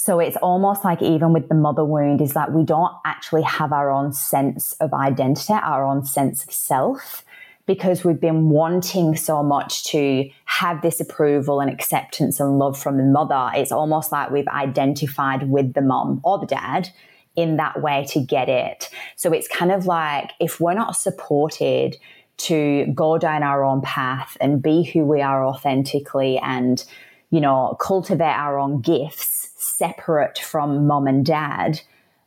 So 0.00 0.20
it's 0.20 0.36
almost 0.36 0.84
like 0.84 1.02
even 1.02 1.32
with 1.32 1.48
the 1.48 1.56
mother 1.56 1.84
wound 1.84 2.20
is 2.20 2.32
that 2.34 2.52
we 2.52 2.62
don't 2.62 2.92
actually 3.04 3.42
have 3.42 3.72
our 3.72 3.90
own 3.90 4.12
sense 4.12 4.72
of 4.74 4.94
identity, 4.94 5.52
our 5.52 5.84
own 5.84 6.04
sense 6.04 6.44
of 6.44 6.52
self 6.52 7.24
because 7.66 8.04
we've 8.04 8.20
been 8.20 8.48
wanting 8.48 9.16
so 9.16 9.42
much 9.42 9.84
to 9.84 10.30
have 10.44 10.82
this 10.82 11.00
approval 11.00 11.60
and 11.60 11.68
acceptance 11.68 12.38
and 12.38 12.60
love 12.60 12.78
from 12.80 12.96
the 12.96 13.02
mother. 13.02 13.50
It's 13.54 13.72
almost 13.72 14.12
like 14.12 14.30
we've 14.30 14.48
identified 14.48 15.50
with 15.50 15.74
the 15.74 15.82
mom 15.82 16.20
or 16.22 16.38
the 16.38 16.46
dad 16.46 16.88
in 17.34 17.56
that 17.56 17.82
way 17.82 18.06
to 18.10 18.20
get 18.20 18.48
it. 18.48 18.88
So 19.16 19.32
it's 19.32 19.48
kind 19.48 19.72
of 19.72 19.86
like 19.86 20.30
if 20.40 20.60
we're 20.60 20.74
not 20.74 20.96
supported 20.96 21.96
to 22.38 22.86
go 22.94 23.18
down 23.18 23.42
our 23.42 23.64
own 23.64 23.82
path 23.82 24.36
and 24.40 24.62
be 24.62 24.84
who 24.84 25.04
we 25.04 25.22
are 25.22 25.44
authentically 25.44 26.38
and, 26.38 26.84
you 27.30 27.40
know, 27.40 27.76
cultivate 27.80 28.24
our 28.24 28.58
own 28.58 28.80
gifts 28.80 29.37
separate 29.78 30.38
from 30.38 30.86
mom 30.86 31.06
and 31.06 31.24
dad, 31.24 31.80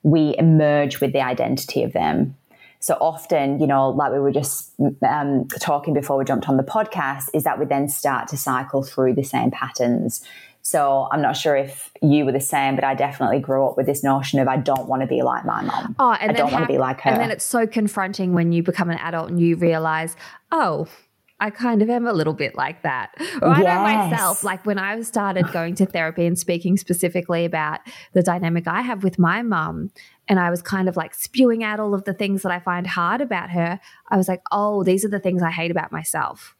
we 0.04 0.36
emerge 0.38 1.02
with 1.02 1.14
the 1.14 1.22
identity 1.22 1.84
of 1.84 1.94
them. 1.94 2.36
So 2.80 2.98
often, 3.00 3.60
you 3.60 3.68
know, 3.68 3.90
like 3.90 4.12
we 4.12 4.20
were 4.20 4.32
just 4.32 4.74
um, 5.08 5.48
talking 5.60 5.94
before 5.94 6.18
we 6.18 6.26
jumped 6.26 6.50
on 6.50 6.58
the 6.58 6.64
podcast, 6.64 7.26
is 7.34 7.44
that 7.44 7.60
we 7.60 7.66
then 7.66 7.88
start 7.88 8.28
to 8.30 8.38
cycle 8.38 8.82
through 8.82 9.14
the 9.14 9.24
same 9.24 9.52
patterns. 9.52 10.26
So 10.64 11.08
I'm 11.12 11.22
not 11.22 11.38
sure 11.38 11.56
if 11.56 11.92
you 12.02 12.26
were 12.26 12.32
the 12.32 12.40
same, 12.40 12.76
but 12.76 12.84
I 12.84 12.96
definitely 12.96 13.40
grew 13.40 13.68
up 13.68 13.78
with 13.78 13.86
this 13.86 14.04
notion 14.04 14.40
of 14.40 14.48
I 14.48 14.58
don't 14.58 14.88
want 14.88 15.02
to 15.02 15.08
be 15.08 15.22
like 15.22 15.46
my 15.46 15.62
mom. 15.62 15.96
Oh, 16.00 16.12
and 16.12 16.32
I 16.32 16.34
don't 16.34 16.52
want 16.52 16.64
to 16.64 16.72
be 16.72 16.80
like 16.80 17.02
her. 17.02 17.12
And 17.12 17.20
then 17.20 17.32
it's 17.32 17.46
so 17.46 17.68
confronting 17.68 18.34
when 18.34 18.52
you 18.52 18.64
become 18.64 18.90
an 18.90 18.98
adult 18.98 19.30
and 19.30 19.40
you 19.40 19.56
realize, 19.56 20.16
oh, 20.52 20.88
I 21.42 21.50
kind 21.50 21.82
of 21.82 21.90
am 21.90 22.06
a 22.06 22.14
little 22.14 22.34
bit 22.34 22.56
like 22.56 22.84
that. 22.84 23.16
Or 23.42 23.50
I 23.50 23.64
know 23.64 23.82
myself, 23.82 24.44
like 24.44 24.64
when 24.66 24.78
I 24.78 25.02
started 25.02 25.52
going 25.52 25.74
to 25.76 25.88
therapy 25.88 26.28
and 26.28 26.38
speaking 26.38 26.78
specifically 26.78 27.46
about 27.46 27.80
the 28.14 28.22
dynamic 28.22 28.68
I 28.68 28.82
have 28.82 29.04
with 29.04 29.18
my 29.18 29.42
mum, 29.42 29.92
and 30.28 30.40
I 30.40 30.52
was 30.52 30.62
kind 30.62 30.88
of 30.88 30.96
like 30.96 31.16
spewing 31.16 31.64
out 31.64 31.80
all 31.80 31.96
of 31.96 32.04
the 32.06 32.14
things 32.14 32.44
that 32.44 32.52
I 32.52 32.60
find 32.60 32.86
hard 32.86 33.22
about 33.22 33.50
her, 33.50 33.80
I 34.10 34.18
was 34.18 34.28
like, 34.28 34.44
oh, 34.52 34.84
these 34.84 35.04
are 35.04 35.10
the 35.10 35.20
things 35.20 35.42
I 35.42 35.50
hate 35.50 35.72
about 35.72 35.92
myself. 35.92 36.56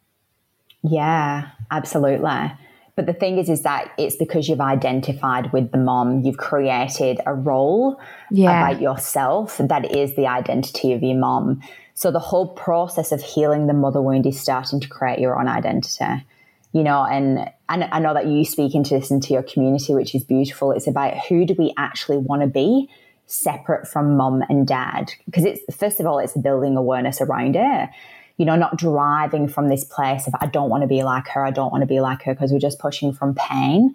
Yeah, 0.82 1.50
absolutely. 1.70 2.52
But 2.94 3.06
the 3.06 3.14
thing 3.14 3.38
is, 3.38 3.48
is 3.48 3.62
that 3.62 3.92
it's 3.96 4.16
because 4.16 4.48
you've 4.48 4.60
identified 4.60 5.52
with 5.52 5.72
the 5.72 5.78
mom, 5.78 6.22
you've 6.24 6.36
created 6.36 7.20
a 7.24 7.32
role 7.32 7.98
Yeah. 8.30 8.68
about 8.68 8.82
yourself 8.82 9.58
that 9.58 9.96
is 9.96 10.14
the 10.16 10.26
identity 10.26 10.92
of 10.92 11.02
your 11.02 11.16
mom. 11.16 11.62
So 11.94 12.10
the 12.10 12.18
whole 12.18 12.48
process 12.48 13.12
of 13.12 13.22
healing 13.22 13.66
the 13.66 13.74
mother 13.74 14.00
wound 14.00 14.26
is 14.26 14.40
starting 14.40 14.80
to 14.80 14.88
create 14.88 15.18
your 15.18 15.38
own 15.38 15.48
identity. 15.48 16.26
You 16.72 16.82
know, 16.82 17.04
and, 17.04 17.50
and 17.68 17.84
I 17.92 17.98
know 17.98 18.14
that 18.14 18.26
you 18.26 18.44
speak 18.46 18.74
into 18.74 18.94
this 18.94 19.10
into 19.10 19.34
your 19.34 19.42
community, 19.42 19.94
which 19.94 20.14
is 20.14 20.24
beautiful. 20.24 20.72
It's 20.72 20.86
about 20.86 21.18
who 21.28 21.44
do 21.44 21.54
we 21.58 21.74
actually 21.76 22.16
want 22.16 22.42
to 22.42 22.48
be 22.48 22.88
separate 23.26 23.86
from 23.86 24.16
mom 24.16 24.42
and 24.48 24.66
dad? 24.66 25.12
Because 25.26 25.44
it's 25.44 25.60
first 25.76 26.00
of 26.00 26.06
all, 26.06 26.18
it's 26.18 26.36
building 26.36 26.76
awareness 26.76 27.20
around 27.20 27.56
it 27.56 27.90
you 28.36 28.46
know, 28.46 28.56
not 28.56 28.76
driving 28.76 29.48
from 29.48 29.68
this 29.68 29.84
place 29.84 30.26
of 30.26 30.34
I 30.40 30.46
don't 30.46 30.70
want 30.70 30.82
to 30.82 30.86
be 30.86 31.02
like 31.02 31.28
her, 31.28 31.44
I 31.44 31.50
don't 31.50 31.70
want 31.70 31.82
to 31.82 31.86
be 31.86 32.00
like 32.00 32.22
her 32.22 32.34
because 32.34 32.52
we're 32.52 32.58
just 32.58 32.78
pushing 32.78 33.12
from 33.12 33.34
pain. 33.34 33.94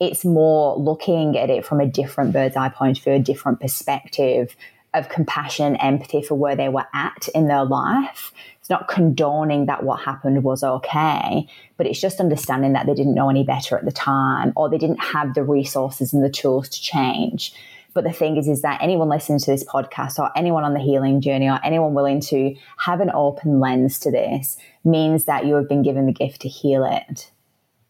It's 0.00 0.24
more 0.24 0.76
looking 0.76 1.36
at 1.36 1.50
it 1.50 1.66
from 1.66 1.80
a 1.80 1.86
different 1.86 2.32
bird's 2.32 2.56
eye 2.56 2.68
point 2.68 2.98
of 2.98 3.04
view, 3.04 3.14
a 3.14 3.18
different 3.18 3.60
perspective 3.60 4.54
of 4.94 5.08
compassion 5.08 5.76
empathy 5.76 6.22
for 6.22 6.34
where 6.34 6.56
they 6.56 6.68
were 6.68 6.86
at 6.94 7.28
in 7.34 7.48
their 7.48 7.64
life. 7.64 8.32
It's 8.60 8.70
not 8.70 8.88
condoning 8.88 9.66
that 9.66 9.82
what 9.82 10.00
happened 10.00 10.42
was 10.44 10.62
okay, 10.62 11.46
but 11.76 11.86
it's 11.86 12.00
just 12.00 12.20
understanding 12.20 12.72
that 12.72 12.86
they 12.86 12.94
didn't 12.94 13.14
know 13.14 13.30
any 13.30 13.44
better 13.44 13.76
at 13.76 13.84
the 13.84 13.92
time 13.92 14.52
or 14.56 14.68
they 14.68 14.78
didn't 14.78 15.02
have 15.02 15.34
the 15.34 15.42
resources 15.42 16.12
and 16.12 16.24
the 16.24 16.30
tools 16.30 16.68
to 16.70 16.80
change. 16.80 17.52
But 17.94 18.04
the 18.04 18.12
thing 18.12 18.36
is, 18.36 18.48
is 18.48 18.62
that 18.62 18.82
anyone 18.82 19.08
listening 19.08 19.40
to 19.40 19.50
this 19.50 19.64
podcast 19.64 20.18
or 20.18 20.30
anyone 20.36 20.64
on 20.64 20.74
the 20.74 20.80
healing 20.80 21.20
journey 21.20 21.48
or 21.48 21.58
anyone 21.64 21.94
willing 21.94 22.20
to 22.20 22.54
have 22.76 23.00
an 23.00 23.10
open 23.12 23.60
lens 23.60 23.98
to 24.00 24.10
this 24.10 24.56
means 24.84 25.24
that 25.24 25.46
you 25.46 25.54
have 25.54 25.68
been 25.68 25.82
given 25.82 26.06
the 26.06 26.12
gift 26.12 26.42
to 26.42 26.48
heal 26.48 26.84
it. 26.84 27.30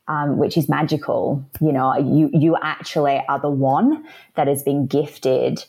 Um, 0.06 0.38
which 0.38 0.56
is 0.56 0.70
magical. 0.70 1.44
You 1.60 1.70
know, 1.70 1.94
you 1.98 2.30
you 2.32 2.56
actually 2.62 3.22
are 3.28 3.38
the 3.38 3.50
one 3.50 4.06
that 4.36 4.46
has 4.46 4.62
been 4.62 4.86
gifted 4.86 5.62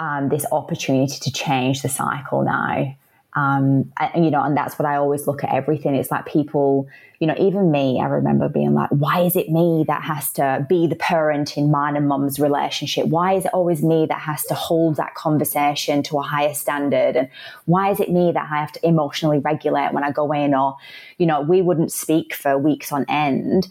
um, 0.00 0.30
this 0.30 0.46
opportunity 0.50 1.18
to 1.20 1.30
change 1.30 1.82
the 1.82 1.88
cycle 1.88 2.42
now. 2.42 2.96
Um, 3.34 3.92
and, 3.96 4.24
you 4.24 4.30
know, 4.32 4.42
and 4.42 4.56
that's 4.56 4.76
what 4.76 4.86
I 4.86 4.96
always 4.96 5.28
look 5.28 5.44
at 5.44 5.54
everything. 5.54 5.94
It's 5.94 6.10
like 6.10 6.26
people, 6.26 6.88
you 7.20 7.28
know, 7.28 7.36
even 7.38 7.70
me, 7.70 8.00
I 8.02 8.06
remember 8.06 8.48
being 8.48 8.74
like, 8.74 8.90
why 8.90 9.20
is 9.20 9.36
it 9.36 9.48
me 9.50 9.84
that 9.86 10.02
has 10.02 10.32
to 10.32 10.66
be 10.68 10.88
the 10.88 10.96
parent 10.96 11.56
in 11.56 11.70
mine 11.70 11.96
and 11.96 12.08
mum's 12.08 12.40
relationship? 12.40 13.06
Why 13.06 13.34
is 13.34 13.44
it 13.44 13.54
always 13.54 13.84
me 13.84 14.06
that 14.06 14.18
has 14.18 14.42
to 14.46 14.54
hold 14.54 14.96
that 14.96 15.14
conversation 15.14 16.02
to 16.04 16.18
a 16.18 16.22
higher 16.22 16.54
standard? 16.54 17.14
And 17.14 17.28
why 17.66 17.92
is 17.92 18.00
it 18.00 18.10
me 18.10 18.32
that 18.32 18.48
I 18.50 18.56
have 18.56 18.72
to 18.72 18.84
emotionally 18.84 19.38
regulate 19.38 19.92
when 19.92 20.02
I 20.02 20.10
go 20.10 20.32
in? 20.32 20.52
Or, 20.52 20.76
you 21.18 21.26
know, 21.26 21.40
we 21.40 21.62
wouldn't 21.62 21.92
speak 21.92 22.34
for 22.34 22.58
weeks 22.58 22.90
on 22.90 23.04
end. 23.08 23.68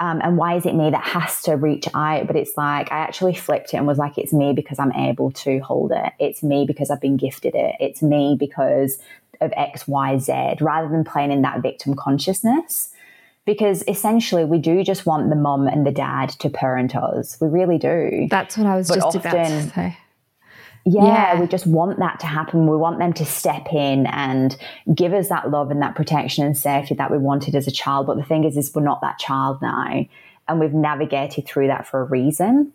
Um, 0.00 0.20
and 0.22 0.38
why 0.38 0.56
is 0.56 0.64
it 0.64 0.74
me 0.74 0.90
that 0.90 1.04
has 1.04 1.42
to 1.42 1.56
reach 1.56 1.86
out? 1.94 2.26
But 2.26 2.34
it's 2.34 2.56
like 2.56 2.90
I 2.90 2.98
actually 2.98 3.34
flipped 3.34 3.74
it 3.74 3.76
and 3.76 3.86
was 3.86 3.98
like, 3.98 4.16
it's 4.16 4.32
me 4.32 4.54
because 4.54 4.78
I'm 4.78 4.92
able 4.92 5.30
to 5.32 5.60
hold 5.60 5.92
it. 5.92 6.12
It's 6.18 6.42
me 6.42 6.64
because 6.66 6.90
I've 6.90 7.02
been 7.02 7.18
gifted 7.18 7.54
it. 7.54 7.76
It's 7.78 8.02
me 8.02 8.34
because 8.38 8.98
of 9.42 9.52
X, 9.56 9.86
Y, 9.86 10.18
Z, 10.18 10.56
rather 10.60 10.88
than 10.88 11.04
playing 11.04 11.32
in 11.32 11.42
that 11.42 11.60
victim 11.60 11.94
consciousness. 11.94 12.88
Because 13.44 13.84
essentially, 13.88 14.44
we 14.44 14.58
do 14.58 14.82
just 14.84 15.06
want 15.06 15.28
the 15.28 15.36
mom 15.36 15.66
and 15.66 15.86
the 15.86 15.90
dad 15.90 16.30
to 16.40 16.48
parent 16.48 16.96
us. 16.96 17.38
We 17.40 17.48
really 17.48 17.78
do. 17.78 18.26
That's 18.30 18.56
what 18.56 18.66
I 18.66 18.76
was 18.76 18.88
But 18.88 18.96
just 18.96 19.16
about 19.16 19.32
to 19.32 19.70
say. 19.70 19.98
Yeah, 20.84 21.04
Yeah. 21.34 21.40
we 21.40 21.46
just 21.46 21.66
want 21.66 21.98
that 21.98 22.20
to 22.20 22.26
happen. 22.26 22.66
We 22.66 22.76
want 22.76 22.98
them 22.98 23.12
to 23.14 23.24
step 23.24 23.72
in 23.72 24.06
and 24.06 24.56
give 24.94 25.12
us 25.12 25.28
that 25.28 25.50
love 25.50 25.70
and 25.70 25.82
that 25.82 25.94
protection 25.94 26.44
and 26.44 26.56
safety 26.56 26.94
that 26.94 27.10
we 27.10 27.18
wanted 27.18 27.54
as 27.54 27.66
a 27.66 27.70
child. 27.70 28.06
But 28.06 28.16
the 28.16 28.22
thing 28.24 28.44
is, 28.44 28.56
is 28.56 28.74
we're 28.74 28.82
not 28.82 29.00
that 29.02 29.18
child 29.18 29.60
now, 29.60 30.06
and 30.48 30.60
we've 30.60 30.72
navigated 30.72 31.46
through 31.46 31.66
that 31.68 31.86
for 31.86 32.00
a 32.00 32.04
reason. 32.04 32.72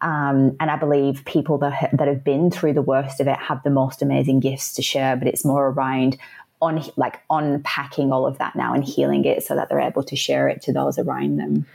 Um, 0.00 0.56
and 0.60 0.70
I 0.70 0.76
believe 0.76 1.24
people 1.24 1.58
that 1.58 1.90
that 1.92 2.06
have 2.06 2.22
been 2.22 2.50
through 2.52 2.74
the 2.74 2.82
worst 2.82 3.18
of 3.18 3.26
it 3.26 3.36
have 3.36 3.62
the 3.64 3.70
most 3.70 4.00
amazing 4.02 4.38
gifts 4.40 4.72
to 4.74 4.82
share. 4.82 5.16
But 5.16 5.26
it's 5.26 5.44
more 5.44 5.68
around 5.68 6.16
on 6.60 6.84
like 6.96 7.20
unpacking 7.30 8.12
all 8.12 8.26
of 8.26 8.38
that 8.38 8.54
now 8.56 8.72
and 8.74 8.84
healing 8.84 9.24
it 9.24 9.42
so 9.44 9.54
that 9.56 9.68
they're 9.68 9.80
able 9.80 10.02
to 10.04 10.16
share 10.16 10.48
it 10.48 10.60
to 10.62 10.72
those 10.72 10.98
around 10.98 11.36
them. 11.36 11.66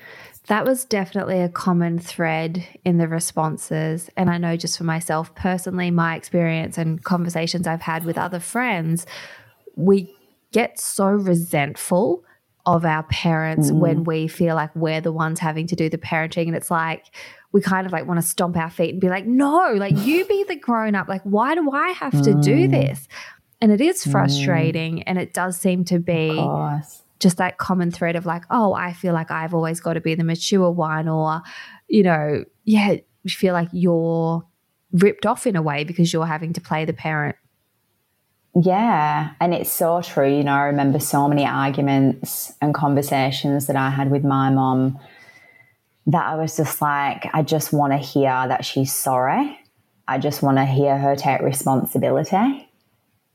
That 0.48 0.66
was 0.66 0.84
definitely 0.84 1.40
a 1.40 1.48
common 1.48 2.00
thread 2.00 2.68
in 2.84 2.98
the 2.98 3.08
responses. 3.08 4.10
And 4.18 4.30
I 4.30 4.38
know 4.38 4.58
just 4.58 4.78
for 4.78 4.84
myself 4.84 5.34
personally, 5.36 5.90
my 5.90 6.16
experience 6.16 6.78
and 6.78 7.02
conversations 7.04 7.66
I've 7.66 7.82
had 7.82 8.04
with 8.04 8.18
other 8.18 8.40
friends, 8.40 9.06
we 9.76 10.14
get 10.52 10.80
so 10.80 11.06
resentful 11.08 12.24
of 12.66 12.86
our 12.86 13.04
parents 13.04 13.72
mm. 13.72 13.80
when 13.80 14.04
we 14.04 14.28
feel 14.28 14.56
like 14.56 14.74
we're 14.76 15.02
the 15.02 15.12
ones 15.12 15.40
having 15.40 15.68
to 15.68 15.76
do 15.76 15.90
the 15.90 15.98
parenting. 15.98 16.48
And 16.48 16.56
it's 16.56 16.72
like, 16.72 17.06
we 17.52 17.62
kind 17.62 17.86
of 17.86 17.94
like 17.94 18.06
want 18.06 18.22
to 18.22 18.28
stomp 18.28 18.58
our 18.58 18.70
feet 18.70 18.92
and 18.92 19.02
be 19.02 19.10
like, 19.10 19.26
no, 19.26 19.74
like 19.74 19.96
you 19.98 20.26
be 20.26 20.44
the 20.44 20.56
grown 20.56 20.96
up. 20.96 21.08
Like, 21.08 21.22
why 21.24 21.56
do 21.56 21.72
I 21.72 21.90
have 21.90 22.22
to 22.24 22.34
do 22.34 22.68
mm. 22.68 22.72
this? 22.72 23.08
And 23.62 23.72
it 23.72 23.80
is 23.80 24.04
mm. 24.06 24.12
frustrating. 24.12 25.04
And 25.04 25.18
it 25.18 25.34
does 25.34 25.58
seem 25.58 25.86
to 25.86 26.00
be. 26.00 26.32
Just 27.24 27.38
that 27.38 27.58
common 27.58 27.90
thread 27.90 28.16
of 28.16 28.28
like, 28.28 28.44
oh, 28.52 28.74
I 28.74 28.94
feel 28.94 29.14
like 29.14 29.32
I've 29.32 29.56
always 29.56 29.80
got 29.80 29.94
to 29.94 30.02
be 30.02 30.14
the 30.14 30.24
mature 30.24 30.70
one, 30.70 31.08
or, 31.08 31.42
you 31.88 32.04
know, 32.04 32.44
yeah, 32.66 32.98
you 33.24 33.30
feel 33.30 33.54
like 33.54 33.70
you're 33.72 34.46
ripped 34.92 35.26
off 35.26 35.48
in 35.48 35.56
a 35.56 35.62
way 35.62 35.84
because 35.86 36.14
you're 36.14 36.28
having 36.28 36.54
to 36.54 36.62
play 36.62 36.86
the 36.86 36.94
parent. 36.94 37.38
Yeah, 38.62 39.32
and 39.40 39.54
it's 39.54 39.72
so 39.72 40.02
true. 40.04 40.30
You 40.30 40.44
know, 40.44 40.54
I 40.54 40.66
remember 40.66 41.00
so 41.00 41.28
many 41.28 41.44
arguments 41.46 42.54
and 42.62 42.76
conversations 42.76 43.66
that 43.66 43.76
I 43.76 43.90
had 43.90 44.12
with 44.12 44.24
my 44.24 44.52
mom 44.52 45.00
that 46.06 46.28
I 46.28 46.36
was 46.36 46.58
just 46.58 46.80
like, 46.82 47.28
I 47.34 47.42
just 47.42 47.74
want 47.74 47.94
to 47.94 47.98
hear 47.98 48.30
that 48.30 48.64
she's 48.66 48.94
sorry. 48.94 49.58
I 50.08 50.20
just 50.20 50.44
want 50.44 50.58
to 50.58 50.66
hear 50.66 50.98
her 50.98 51.16
take 51.16 51.42
responsibility. 51.42 52.70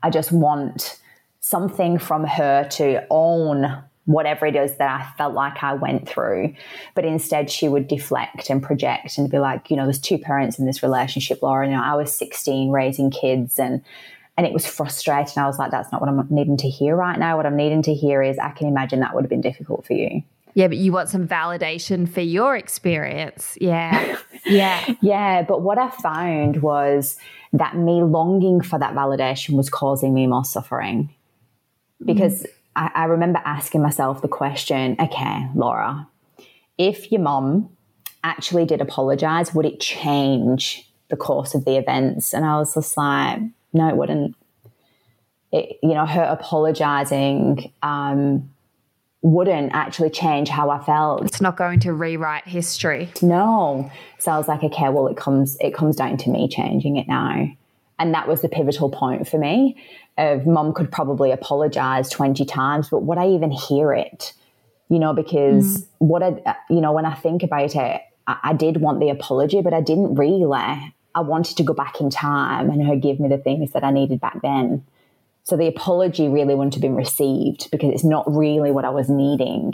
I 0.03 0.11
just 0.11 0.31
want 0.31 1.01
something 1.41 1.99
from 1.99 2.25
her 2.25 2.65
to 2.71 3.07
own 3.11 3.83
whatever 4.09 4.47
it 4.47 4.57
is 4.57 4.75
that 4.77 4.89
I 4.89 5.17
felt 5.19 5.35
like 5.35 5.63
I 5.63 5.75
went 5.75 6.09
through. 6.09 6.55
But 6.95 7.05
instead, 7.05 7.51
she 7.51 7.69
would 7.69 7.89
deflect 7.89 8.49
and 8.49 8.63
project 8.63 9.19
and 9.19 9.31
be 9.31 9.39
like, 9.39 9.71
you 9.71 9.77
know, 9.77 9.85
there's 9.85 9.99
two 9.99 10.17
parents 10.17 10.59
in 10.59 10.65
this 10.65 10.83
relationship, 10.83 11.43
Laura. 11.43 11.67
You 11.67 11.75
know, 11.75 11.83
I 11.83 11.95
was 11.95 12.13
16 12.17 12.71
raising 12.71 13.11
kids 13.11 13.59
and 13.59 13.83
and 14.39 14.47
it 14.47 14.53
was 14.53 14.65
frustrating. 14.65 15.43
I 15.43 15.47
was 15.47 15.59
like, 15.59 15.73
that's 15.73 15.91
not 15.91 16.01
what 16.01 16.09
I'm 16.09 16.25
needing 16.31 16.57
to 16.59 16.69
hear 16.69 16.95
right 16.95 17.19
now. 17.19 17.37
What 17.37 17.45
I'm 17.45 17.57
needing 17.57 17.83
to 17.83 17.93
hear 17.93 18.23
is, 18.23 18.39
I 18.39 18.51
can 18.51 18.69
imagine 18.69 19.01
that 19.01 19.13
would 19.13 19.25
have 19.25 19.29
been 19.29 19.41
difficult 19.41 19.85
for 19.85 19.95
you. 19.95 20.23
Yeah, 20.55 20.69
but 20.69 20.77
you 20.77 20.93
want 20.93 21.09
some 21.09 21.27
validation 21.27 22.09
for 22.09 22.21
your 22.21 22.57
experience. 22.57 23.59
Yeah. 23.61 24.17
Yeah. 24.47 24.95
Yeah, 25.03 25.43
but 25.43 25.61
what 25.61 25.77
I 25.77 25.91
found 25.91 26.63
was 26.63 27.17
that 27.53 27.77
me 27.77 28.03
longing 28.03 28.63
for 28.63 28.79
that 28.79 28.95
validation 28.95 29.57
was 29.57 29.69
causing 29.69 30.15
me 30.15 30.27
more 30.27 30.45
suffering. 30.45 31.13
Because 32.05 32.47
I, 32.77 32.91
I 32.95 33.05
remember 33.05 33.41
asking 33.45 33.83
myself 33.83 34.23
the 34.23 34.29
question 34.29 34.97
okay, 35.01 35.49
Laura, 35.55 36.09
if 36.79 37.11
your 37.11 37.21
mom 37.21 37.71
actually 38.23 38.65
did 38.65 38.81
apologize, 38.81 39.55
would 39.55 39.67
it 39.67 39.81
change 39.81 40.91
the 41.09 41.17
course 41.17 41.55
of 41.55 41.65
the 41.65 41.77
events? 41.77 42.33
And 42.33 42.45
I 42.45 42.59
was 42.59 42.75
just 42.75 42.97
like, 42.97 43.41
no, 43.73 43.89
it 43.89 43.97
wouldn't. 43.97 44.37
It, 45.51 45.79
you 45.83 45.95
know, 45.95 46.05
her 46.05 46.25
apologizing 46.25 47.73
um, 47.83 48.51
wouldn't 49.23 49.73
actually 49.73 50.11
change 50.11 50.49
how 50.49 50.71
I 50.71 50.83
felt. 50.85 51.25
It's 51.25 51.41
not 51.41 51.57
going 51.57 51.81
to 51.81 51.93
rewrite 51.93 52.47
history. 52.47 53.11
No. 53.23 53.91
So 54.19 54.31
I 54.31 54.39
was 54.39 54.47
like, 54.47 54.63
okay, 54.63 54.89
well, 54.91 55.09
it 55.09 55.17
comes 55.17 55.57
it 55.61 55.75
comes 55.75 55.97
down 55.97 56.19
to 56.19 56.31
me 56.31 56.49
changing 56.49 56.97
it 56.97 57.09
now, 57.09 57.49
and 57.99 58.15
that 58.15 58.29
was 58.29 58.43
the 58.43 58.49
pivotal 58.49 58.91
point 58.91 59.27
for 59.27 59.39
me. 59.39 59.77
Of 60.19 60.47
mom 60.47 60.75
could 60.75 60.91
probably 60.91 61.31
apologize 61.31 62.11
20 62.11 62.45
times, 62.45 62.91
but 62.91 63.05
would 63.05 63.19
I 63.19 63.29
even 63.29 63.51
hear 63.51 63.93
it? 63.93 64.35
You 64.89 64.99
know, 64.99 65.15
because 65.15 65.79
mm. 65.79 65.87
what 65.99 66.23
I, 66.23 66.57
you 66.69 66.81
know, 66.81 66.93
when 66.93 67.07
I 67.07 67.15
think 67.15 67.43
about 67.43 67.77
it, 67.77 68.03
I, 68.27 68.39
I 68.43 68.53
did 68.53 68.79
want 68.79 69.01
the 69.01 69.11
apology, 69.11 69.63
but 69.63 69.73
I 69.73 69.81
didn't 69.81 70.17
really. 70.17 70.45
I 71.15 71.21
wanted 71.21 71.57
to 71.57 71.63
go 71.63 71.73
back 71.73 72.01
in 72.01 72.11
time 72.11 72.69
and 72.69 72.87
her 72.87 72.97
give 72.97 73.21
me 73.21 73.29
the 73.29 73.39
things 73.39 73.73
that 73.73 73.85
I 73.85 73.91
needed 73.91 74.21
back 74.21 74.43
then. 74.43 74.85
So 75.45 75.57
the 75.57 75.67
apology 75.67 76.29
really 76.29 76.55
wouldn't 76.55 76.75
have 76.75 76.83
been 76.83 76.95
received 76.95 77.71
because 77.71 77.93
it's 77.95 78.05
not 78.05 78.25
really 78.31 78.71
what 78.71 78.85
I 78.85 78.91
was 78.91 79.09
needing. 79.09 79.73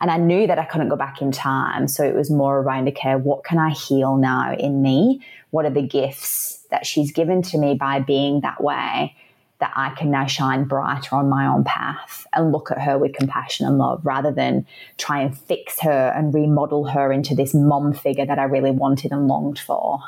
And 0.00 0.10
I 0.10 0.16
knew 0.16 0.46
that 0.46 0.58
I 0.58 0.64
couldn't 0.64 0.88
go 0.88 0.96
back 0.96 1.20
in 1.20 1.30
time. 1.30 1.86
So 1.86 2.02
it 2.02 2.14
was 2.14 2.30
more 2.30 2.58
around, 2.58 2.88
okay, 2.88 3.14
what 3.14 3.44
can 3.44 3.58
I 3.58 3.70
heal 3.70 4.16
now 4.16 4.54
in 4.54 4.82
me? 4.82 5.20
What 5.50 5.66
are 5.66 5.70
the 5.70 5.82
gifts 5.82 6.66
that 6.70 6.86
she's 6.86 7.12
given 7.12 7.42
to 7.42 7.58
me 7.58 7.74
by 7.74 8.00
being 8.00 8.40
that 8.40 8.62
way 8.62 9.14
that 9.62 9.72
I 9.76 9.90
can 9.90 10.10
now 10.10 10.26
shine 10.26 10.64
brighter 10.64 11.14
on 11.14 11.30
my 11.30 11.46
own 11.46 11.62
path 11.62 12.26
and 12.32 12.50
look 12.50 12.72
at 12.72 12.80
her 12.80 12.98
with 12.98 13.14
compassion 13.14 13.64
and 13.64 13.78
love 13.78 14.00
rather 14.04 14.32
than 14.32 14.66
try 14.98 15.20
and 15.20 15.38
fix 15.38 15.78
her 15.82 16.12
and 16.16 16.34
remodel 16.34 16.84
her 16.86 17.12
into 17.12 17.36
this 17.36 17.54
mom 17.54 17.92
figure 17.92 18.26
that 18.26 18.40
I 18.40 18.42
really 18.42 18.72
wanted 18.72 19.12
and 19.12 19.28
longed 19.28 19.60
for. 19.60 20.00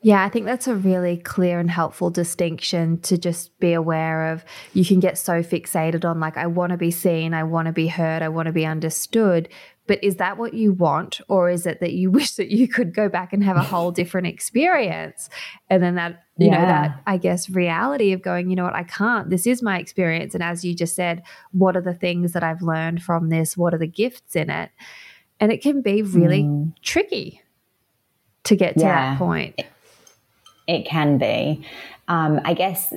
Yeah, 0.00 0.24
I 0.24 0.30
think 0.30 0.46
that's 0.46 0.66
a 0.66 0.74
really 0.74 1.18
clear 1.18 1.60
and 1.60 1.70
helpful 1.70 2.08
distinction 2.08 3.00
to 3.02 3.18
just 3.18 3.56
be 3.60 3.74
aware 3.74 4.32
of. 4.32 4.46
You 4.72 4.84
can 4.84 4.98
get 4.98 5.18
so 5.18 5.42
fixated 5.42 6.04
on, 6.06 6.18
like, 6.18 6.38
I 6.38 6.46
want 6.46 6.70
to 6.70 6.78
be 6.78 6.90
seen, 6.90 7.34
I 7.34 7.44
want 7.44 7.66
to 7.66 7.72
be 7.72 7.86
heard, 7.86 8.22
I 8.22 8.28
want 8.30 8.46
to 8.46 8.52
be 8.52 8.64
understood. 8.64 9.48
But 9.86 10.02
is 10.02 10.16
that 10.16 10.38
what 10.38 10.54
you 10.54 10.72
want? 10.72 11.20
Or 11.28 11.50
is 11.50 11.66
it 11.66 11.80
that 11.80 11.92
you 11.92 12.10
wish 12.18 12.32
that 12.32 12.50
you 12.50 12.66
could 12.66 12.94
go 12.94 13.08
back 13.08 13.32
and 13.32 13.44
have 13.44 13.56
a 13.56 13.62
whole 13.62 13.92
different 13.92 14.26
experience? 14.26 15.28
And 15.70 15.82
then 15.82 15.94
that, 15.96 16.24
you 16.42 16.50
yeah. 16.50 16.60
know, 16.60 16.66
that, 16.66 17.02
I 17.06 17.16
guess, 17.16 17.48
reality 17.48 18.12
of 18.12 18.22
going, 18.22 18.50
you 18.50 18.56
know 18.56 18.64
what, 18.64 18.74
I 18.74 18.84
can't. 18.84 19.30
This 19.30 19.46
is 19.46 19.62
my 19.62 19.78
experience. 19.78 20.34
And 20.34 20.42
as 20.42 20.64
you 20.64 20.74
just 20.74 20.94
said, 20.94 21.22
what 21.52 21.76
are 21.76 21.80
the 21.80 21.94
things 21.94 22.32
that 22.32 22.42
I've 22.42 22.62
learned 22.62 23.02
from 23.02 23.28
this? 23.28 23.56
What 23.56 23.74
are 23.74 23.78
the 23.78 23.86
gifts 23.86 24.36
in 24.36 24.50
it? 24.50 24.70
And 25.40 25.50
it 25.50 25.62
can 25.62 25.82
be 25.82 26.02
really 26.02 26.42
mm. 26.42 26.72
tricky 26.82 27.42
to 28.44 28.56
get 28.56 28.74
to 28.74 28.80
yeah. 28.80 29.10
that 29.10 29.18
point. 29.18 29.60
It 30.66 30.86
can 30.86 31.18
be. 31.18 31.66
Um, 32.08 32.40
I 32.44 32.54
guess 32.54 32.92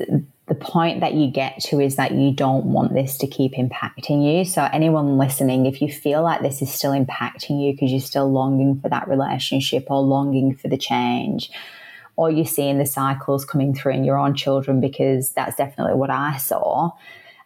the 0.47 0.55
point 0.55 0.99
that 0.99 1.13
you 1.13 1.31
get 1.31 1.59
to 1.59 1.79
is 1.79 1.95
that 1.95 2.11
you 2.11 2.31
don't 2.31 2.65
want 2.65 2.93
this 2.93 3.17
to 3.17 3.27
keep 3.27 3.53
impacting 3.53 4.23
you. 4.23 4.45
So, 4.45 4.67
anyone 4.71 5.17
listening, 5.17 5.65
if 5.65 5.81
you 5.81 5.91
feel 5.91 6.21
like 6.21 6.41
this 6.41 6.61
is 6.61 6.71
still 6.71 6.91
impacting 6.91 7.63
you 7.63 7.73
because 7.73 7.91
you're 7.91 7.99
still 7.99 8.31
longing 8.31 8.79
for 8.79 8.89
that 8.89 9.07
relationship 9.07 9.87
or 9.89 10.01
longing 10.01 10.55
for 10.55 10.67
the 10.67 10.77
change, 10.77 11.49
or 12.15 12.31
you're 12.31 12.45
seeing 12.45 12.77
the 12.77 12.85
cycles 12.85 13.45
coming 13.45 13.73
through 13.73 13.93
in 13.93 14.03
your 14.03 14.17
own 14.17 14.35
children, 14.35 14.79
because 14.79 15.31
that's 15.31 15.55
definitely 15.55 15.95
what 15.95 16.09
I 16.09 16.37
saw. 16.37 16.91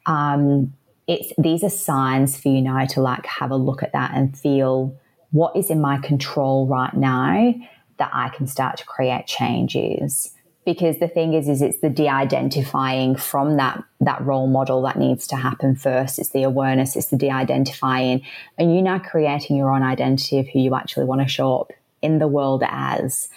Um, 0.05 0.73
it's 1.08 1.34
these 1.38 1.63
are 1.63 1.69
signs 1.69 2.39
for 2.39 2.49
you 2.49 2.62
now 2.62 2.86
to 2.86 3.01
like 3.01 3.25
have 3.25 3.51
a 3.51 3.55
look 3.55 3.82
at 3.82 3.93
that 3.93 4.12
and 4.13 4.38
feel 4.38 4.95
what 5.32 5.55
is 5.55 5.69
in 5.69 5.82
my 5.82 5.97
control 5.99 6.67
right 6.67 6.93
now 6.93 7.53
that 7.97 8.10
I 8.13 8.29
can 8.29 8.47
start 8.47 8.77
to 8.77 8.86
create 8.86 9.25
changes. 9.27 10.32
Because 10.65 10.99
the 10.99 11.08
thing 11.08 11.34
is, 11.34 11.49
is 11.49 11.63
it's 11.63 11.79
the 11.79 11.89
de-identifying 11.89 13.15
from 13.15 13.58
that 13.58 13.84
that 14.01 14.23
role 14.23 14.45
model 14.45 14.84
that 14.84 14.99
needs 14.99 15.25
to 15.27 15.36
happen 15.36 15.75
first. 15.75 16.19
It's 16.19 16.29
the 16.29 16.43
awareness, 16.43 16.95
it's 16.95 17.08
the 17.08 17.17
de-identifying, 17.17 18.21
and 18.58 18.75
you 18.75 18.82
now 18.82 18.99
creating 18.99 19.55
your 19.58 19.71
own 19.71 19.82
identity 19.82 20.38
of 20.38 20.47
who 20.47 20.60
you 20.60 20.75
actually 20.75 21.05
want 21.05 21.21
to 21.21 21.27
show 21.27 21.62
up 21.62 21.71
in 22.03 22.19
the 22.19 22.27
world 22.27 22.63
as 22.67 23.29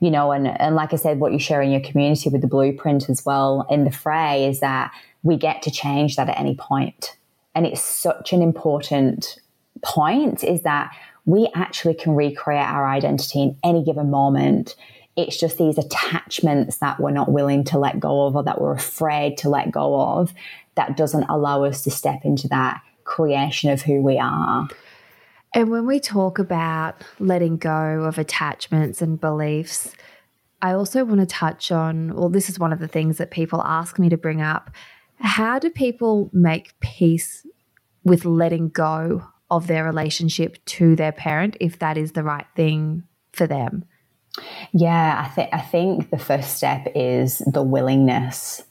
you 0.00 0.10
know, 0.10 0.32
and, 0.32 0.46
and 0.46 0.74
like 0.74 0.92
I 0.92 0.96
said, 0.96 1.18
what 1.18 1.32
you 1.32 1.38
share 1.38 1.62
in 1.62 1.70
your 1.70 1.80
community 1.80 2.28
with 2.28 2.42
the 2.42 2.46
blueprint 2.46 3.08
as 3.08 3.24
well 3.24 3.66
in 3.70 3.84
the 3.84 3.90
Frae 3.90 4.46
is 4.46 4.60
that 4.60 4.92
we 5.22 5.36
get 5.36 5.62
to 5.62 5.70
change 5.70 6.16
that 6.16 6.28
at 6.28 6.38
any 6.38 6.54
point. 6.54 7.16
And 7.54 7.66
it's 7.66 7.82
such 7.82 8.32
an 8.32 8.42
important 8.42 9.38
point 9.82 10.44
is 10.44 10.62
that 10.62 10.94
we 11.24 11.48
actually 11.54 11.94
can 11.94 12.14
recreate 12.14 12.66
our 12.66 12.86
identity 12.86 13.42
in 13.42 13.58
any 13.64 13.82
given 13.82 14.10
moment. 14.10 14.76
It's 15.16 15.38
just 15.38 15.58
these 15.58 15.78
attachments 15.78 16.76
that 16.78 17.00
we're 17.00 17.10
not 17.10 17.32
willing 17.32 17.64
to 17.64 17.78
let 17.78 17.98
go 17.98 18.26
of 18.26 18.36
or 18.36 18.44
that 18.44 18.60
we're 18.60 18.74
afraid 18.74 19.38
to 19.38 19.48
let 19.48 19.70
go 19.70 20.00
of 20.00 20.32
that 20.74 20.96
doesn't 20.96 21.24
allow 21.24 21.64
us 21.64 21.82
to 21.84 21.90
step 21.90 22.20
into 22.24 22.46
that 22.48 22.80
creation 23.04 23.70
of 23.70 23.82
who 23.82 24.02
we 24.02 24.18
are. 24.18 24.68
And 25.54 25.70
when 25.70 25.86
we 25.86 26.00
talk 26.00 26.38
about 26.38 27.02
letting 27.18 27.56
go 27.56 28.04
of 28.04 28.18
attachments 28.18 29.00
and 29.00 29.20
beliefs, 29.20 29.94
I 30.62 30.72
also 30.72 31.04
want 31.04 31.20
to 31.20 31.26
touch 31.26 31.70
on, 31.70 32.14
well, 32.14 32.28
this 32.28 32.48
is 32.48 32.58
one 32.58 32.72
of 32.72 32.78
the 32.78 32.88
things 32.88 33.18
that 33.18 33.30
people 33.30 33.62
ask 33.62 33.98
me 33.98 34.08
to 34.08 34.16
bring 34.16 34.42
up. 34.42 34.70
How 35.20 35.58
do 35.58 35.70
people 35.70 36.30
make 36.32 36.78
peace 36.80 37.46
with 38.04 38.24
letting 38.24 38.68
go 38.68 39.24
of 39.50 39.66
their 39.66 39.84
relationship 39.84 40.62
to 40.66 40.96
their 40.96 41.12
parent 41.12 41.56
if 41.60 41.78
that 41.78 41.96
is 41.96 42.12
the 42.12 42.22
right 42.22 42.46
thing 42.54 43.04
for 43.32 43.46
them? 43.46 43.84
Yeah, 44.72 45.24
I 45.24 45.28
think 45.28 45.48
I 45.52 45.60
think 45.60 46.10
the 46.10 46.18
first 46.18 46.56
step 46.56 46.86
is 46.94 47.38
the 47.38 47.62
willingness. 47.62 48.62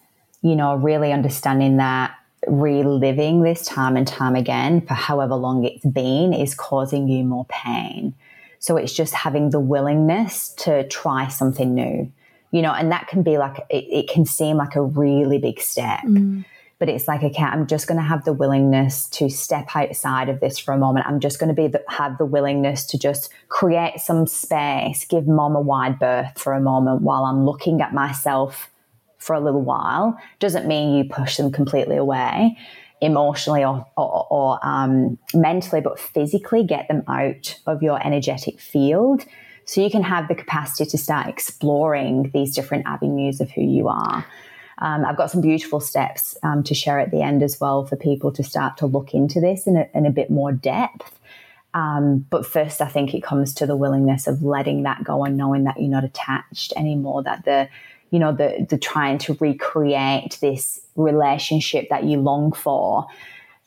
You 0.42 0.56
know, 0.56 0.76
really 0.76 1.12
understanding 1.12 1.78
that 1.78 2.14
reliving 2.48 3.42
this 3.42 3.66
time 3.66 3.96
and 3.98 4.08
time 4.08 4.36
again 4.36 4.82
for 4.82 4.94
however 4.94 5.36
long 5.36 5.64
it's 5.64 5.86
been 5.86 6.34
is 6.34 6.56
causing 6.56 7.08
you 7.08 7.24
more 7.24 7.46
pain. 7.46 8.14
So 8.60 8.78
it's 8.78 8.94
just 8.94 9.14
having 9.14 9.52
the 9.52 9.60
willingness 9.60 10.50
to 10.60 10.88
try 10.88 11.28
something 11.28 11.74
new. 11.74 12.12
You 12.52 12.62
know, 12.62 12.72
and 12.72 12.92
that 12.92 13.08
can 13.08 13.22
be 13.22 13.38
like 13.38 13.58
it, 13.70 13.86
it 13.90 14.10
can 14.10 14.26
seem 14.26 14.58
like 14.58 14.76
a 14.76 14.82
really 14.82 15.40
big 15.40 15.60
step. 15.60 16.02
Mm 16.02 16.46
but 16.80 16.90
it's 16.90 17.08
like 17.08 17.24
okay 17.24 17.44
i'm 17.44 17.68
just 17.68 17.88
going 17.88 17.98
to 17.98 18.04
have 18.04 18.24
the 18.26 18.34
willingness 18.34 19.08
to 19.08 19.30
step 19.30 19.68
outside 19.76 20.30
of 20.30 20.40
this 20.40 20.58
for 20.58 20.74
a 20.74 20.78
moment 20.78 21.06
i'm 21.08 21.20
just 21.20 21.40
going 21.40 21.48
to 21.48 21.54
be 21.54 21.68
the, 21.68 21.84
have 21.90 22.18
the 22.18 22.26
willingness 22.26 22.86
to 22.86 22.98
just 22.98 23.32
create 23.50 24.00
some 24.00 24.28
space 24.28 25.06
give 25.06 25.28
mom 25.28 25.56
a 25.56 25.62
wide 25.62 25.98
berth 26.00 26.38
for 26.38 26.54
a 26.54 26.62
moment 26.62 27.02
while 27.02 27.26
i'm 27.26 27.46
looking 27.46 27.82
at 27.82 27.94
myself 27.94 28.70
for 29.26 29.34
a 29.34 29.40
little 29.40 29.62
while 29.62 30.18
doesn't 30.40 30.68
mean 30.68 30.96
you 30.96 31.04
push 31.04 31.38
them 31.38 31.52
completely 31.52 31.98
away 31.98 32.56
emotionally 33.02 33.64
or, 33.64 33.86
or, 33.98 34.28
or 34.30 34.60
um, 34.62 35.18
mentally 35.34 35.82
but 35.82 36.00
physically 36.00 36.64
get 36.64 36.88
them 36.88 37.04
out 37.08 37.60
of 37.66 37.82
your 37.82 38.06
energetic 38.06 38.60
field 38.60 39.26
so 39.66 39.82
you 39.82 39.90
can 39.90 40.04
have 40.04 40.28
the 40.28 40.36
capacity 40.36 40.88
to 40.88 40.98
start 40.98 41.28
exploring 41.28 42.30
these 42.34 42.56
different 42.56 42.86
avenues 42.86 43.42
of 43.42 43.50
who 43.52 43.62
you 43.62 43.88
are 43.88 44.26
um, 44.78 45.06
I've 45.06 45.18
got 45.18 45.32
some 45.32 45.42
beautiful 45.42 45.80
steps 45.80 46.38
um, 46.44 46.62
to 46.64 46.74
share 46.74 47.00
at 47.00 47.12
the 47.12 47.22
end 47.22 47.42
as 47.42 47.60
well 47.60 47.86
for 47.86 47.96
people 47.96 48.32
to 48.34 48.44
start 48.44 48.78
to 48.78 48.86
look 48.86 49.14
into 49.14 49.40
this 49.40 49.68
in 49.68 49.78
a, 49.78 49.88
in 49.94 50.06
a 50.06 50.12
bit 50.12 50.30
more 50.30 50.52
depth. 50.52 51.20
Um, 51.74 52.26
but 52.30 52.46
first, 52.46 52.82
I 52.82 52.88
think 52.88 53.14
it 53.14 53.24
comes 53.24 53.54
to 53.56 53.66
the 53.66 53.76
willingness 53.76 54.28
of 54.28 54.44
letting 54.44 54.84
that 54.84 55.04
go 55.04 55.24
and 55.24 55.38
knowing 55.38 55.64
that 55.64 55.80
you're 55.80 55.90
not 55.90 56.04
attached 56.04 56.74
anymore. 56.76 57.24
That 57.24 57.46
the, 57.46 57.70
you 58.16 58.20
know, 58.20 58.32
the 58.32 58.66
the 58.70 58.78
trying 58.78 59.18
to 59.20 59.38
recreate 59.40 60.38
this 60.42 60.80
relationship 60.96 61.90
that 61.90 62.06
you 62.06 62.20
long 62.20 62.54
for 62.54 63.06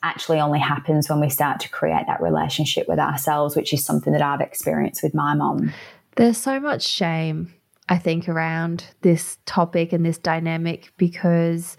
actually 0.03 0.41
only 0.41 0.61
happens 0.61 1.11
when 1.11 1.21
we 1.21 1.29
start 1.29 1.61
to 1.61 1.69
create 1.69 2.07
that 2.07 2.23
relationship 2.23 2.89
with 2.89 2.99
ourselves, 2.99 3.55
which 3.57 3.73
is 3.73 3.85
something 3.85 4.13
that 4.13 4.23
I've 4.23 4.41
experienced 4.41 5.03
with 5.03 5.15
my 5.15 5.35
mom. 5.35 5.73
There's 6.17 6.39
so 6.39 6.59
much 6.61 6.87
shame 6.87 7.53
I 7.89 7.99
think, 7.99 8.29
around 8.29 8.85
this 9.01 9.39
topic 9.47 9.93
and 9.93 10.05
this 10.05 10.19
dynamic 10.19 10.93
because, 10.99 11.77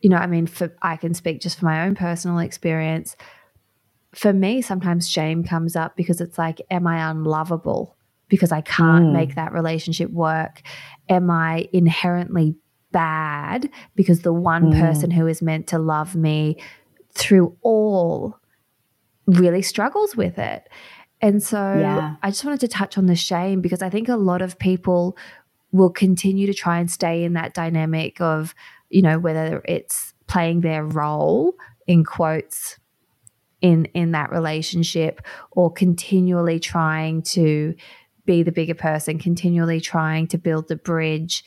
you 0.00 0.08
know, 0.08 0.16
I 0.16 0.26
mean, 0.26 0.46
for 0.46 0.72
I 0.80 0.96
can 0.96 1.12
speak 1.12 1.40
just 1.40 1.58
for 1.58 1.64
my 1.64 1.84
own 1.84 1.96
personal 1.96 2.38
experience. 2.38 3.16
For 4.14 4.32
me, 4.32 4.62
sometimes 4.62 5.08
shame 5.08 5.42
comes 5.42 5.74
up 5.74 5.96
because 5.96 6.20
it's 6.20 6.38
like, 6.38 6.60
am 6.70 6.86
I 6.86 7.10
unlovable? 7.10 7.96
Because 8.30 8.52
I 8.52 8.62
can't 8.62 9.08
mm. 9.08 9.12
make 9.12 9.34
that 9.34 9.52
relationship 9.52 10.10
work. 10.10 10.62
Am 11.10 11.30
I 11.30 11.68
inherently 11.72 12.56
bad 12.92 13.68
because 13.94 14.22
the 14.22 14.32
one 14.32 14.72
mm. 14.72 14.80
person 14.80 15.10
who 15.10 15.26
is 15.26 15.42
meant 15.42 15.66
to 15.68 15.78
love 15.78 16.16
me 16.16 16.56
through 17.12 17.54
all 17.60 18.38
really 19.26 19.60
struggles 19.60 20.16
with 20.16 20.38
it? 20.38 20.66
And 21.20 21.42
so 21.42 21.58
yeah. 21.78 22.16
I 22.22 22.30
just 22.30 22.44
wanted 22.44 22.60
to 22.60 22.68
touch 22.68 22.96
on 22.96 23.06
the 23.06 23.16
shame 23.16 23.60
because 23.60 23.82
I 23.82 23.90
think 23.90 24.08
a 24.08 24.16
lot 24.16 24.40
of 24.40 24.58
people 24.58 25.18
will 25.72 25.90
continue 25.90 26.46
to 26.46 26.54
try 26.54 26.78
and 26.78 26.90
stay 26.90 27.24
in 27.24 27.34
that 27.34 27.54
dynamic 27.54 28.20
of, 28.20 28.54
you 28.88 29.02
know, 29.02 29.18
whether 29.18 29.62
it's 29.66 30.14
playing 30.26 30.62
their 30.62 30.84
role 30.84 31.54
in 31.86 32.04
quotes 32.04 32.78
in 33.60 33.84
in 33.86 34.12
that 34.12 34.30
relationship 34.30 35.20
or 35.50 35.70
continually 35.70 36.58
trying 36.58 37.20
to 37.22 37.74
be 38.26 38.42
the 38.42 38.52
bigger 38.52 38.74
person, 38.74 39.18
continually 39.18 39.80
trying 39.80 40.26
to 40.28 40.38
build 40.38 40.68
the 40.68 40.76
bridge 40.76 41.44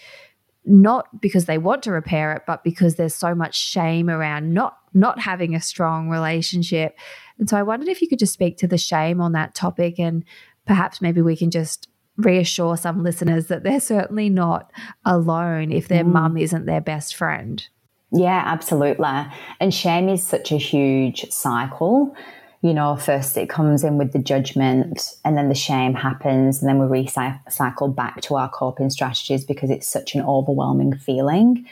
not 0.66 1.22
because 1.22 1.46
they 1.46 1.58
want 1.58 1.84
to 1.84 1.92
repair 1.92 2.32
it 2.32 2.44
but 2.48 2.64
because 2.64 2.96
there's 2.96 3.14
so 3.14 3.36
much 3.36 3.54
shame 3.54 4.10
around 4.10 4.54
not 4.54 4.78
not 4.94 5.20
having 5.20 5.56
a 5.56 5.62
strong 5.62 6.10
relationship. 6.10 6.98
And 7.40 7.50
so 7.50 7.58
I 7.58 7.64
wondered 7.64 7.90
if 7.90 8.02
you 8.02 8.08
could 8.08 8.20
just 8.20 8.34
speak 8.34 8.58
to 8.58 8.68
the 8.68 8.78
shame 8.78 9.20
on 9.20 9.32
that 9.32 9.56
topic 9.56 10.00
and 10.00 10.24
perhaps 10.66 11.02
maybe 11.02 11.22
we 11.22 11.36
can 11.36 11.52
just 11.52 11.90
reassure 12.16 12.78
some 12.78 13.04
listeners 13.04 13.48
that 13.48 13.64
they're 13.64 13.80
certainly 13.80 14.30
not 14.30 14.72
alone 15.04 15.72
if 15.72 15.88
their 15.88 16.04
mm. 16.04 16.14
mum 16.14 16.38
isn't 16.38 16.66
their 16.66 16.82
best 16.82 17.16
friend. 17.16 17.68
Yeah, 18.12 18.44
absolutely. 18.46 19.26
And 19.60 19.74
shame 19.74 20.08
is 20.08 20.26
such 20.26 20.52
a 20.52 20.58
huge 20.58 21.28
cycle. 21.32 22.16
You 22.64 22.74
know, 22.74 22.96
first 22.96 23.36
it 23.36 23.50
comes 23.50 23.84
in 23.84 23.98
with 23.98 24.14
the 24.14 24.20
judgment, 24.20 25.18
and 25.26 25.36
then 25.36 25.50
the 25.50 25.54
shame 25.54 25.94
happens, 25.94 26.62
and 26.62 26.70
then 26.70 26.80
we 26.80 27.04
recycle 27.04 27.94
back 27.94 28.22
to 28.22 28.36
our 28.38 28.50
coping 28.50 28.90
strategies 28.90 29.44
because 29.44 29.70
it's 29.70 29.86
such 29.86 30.16
an 30.16 30.22
overwhelming 30.22 30.96
feeling. 30.96 31.68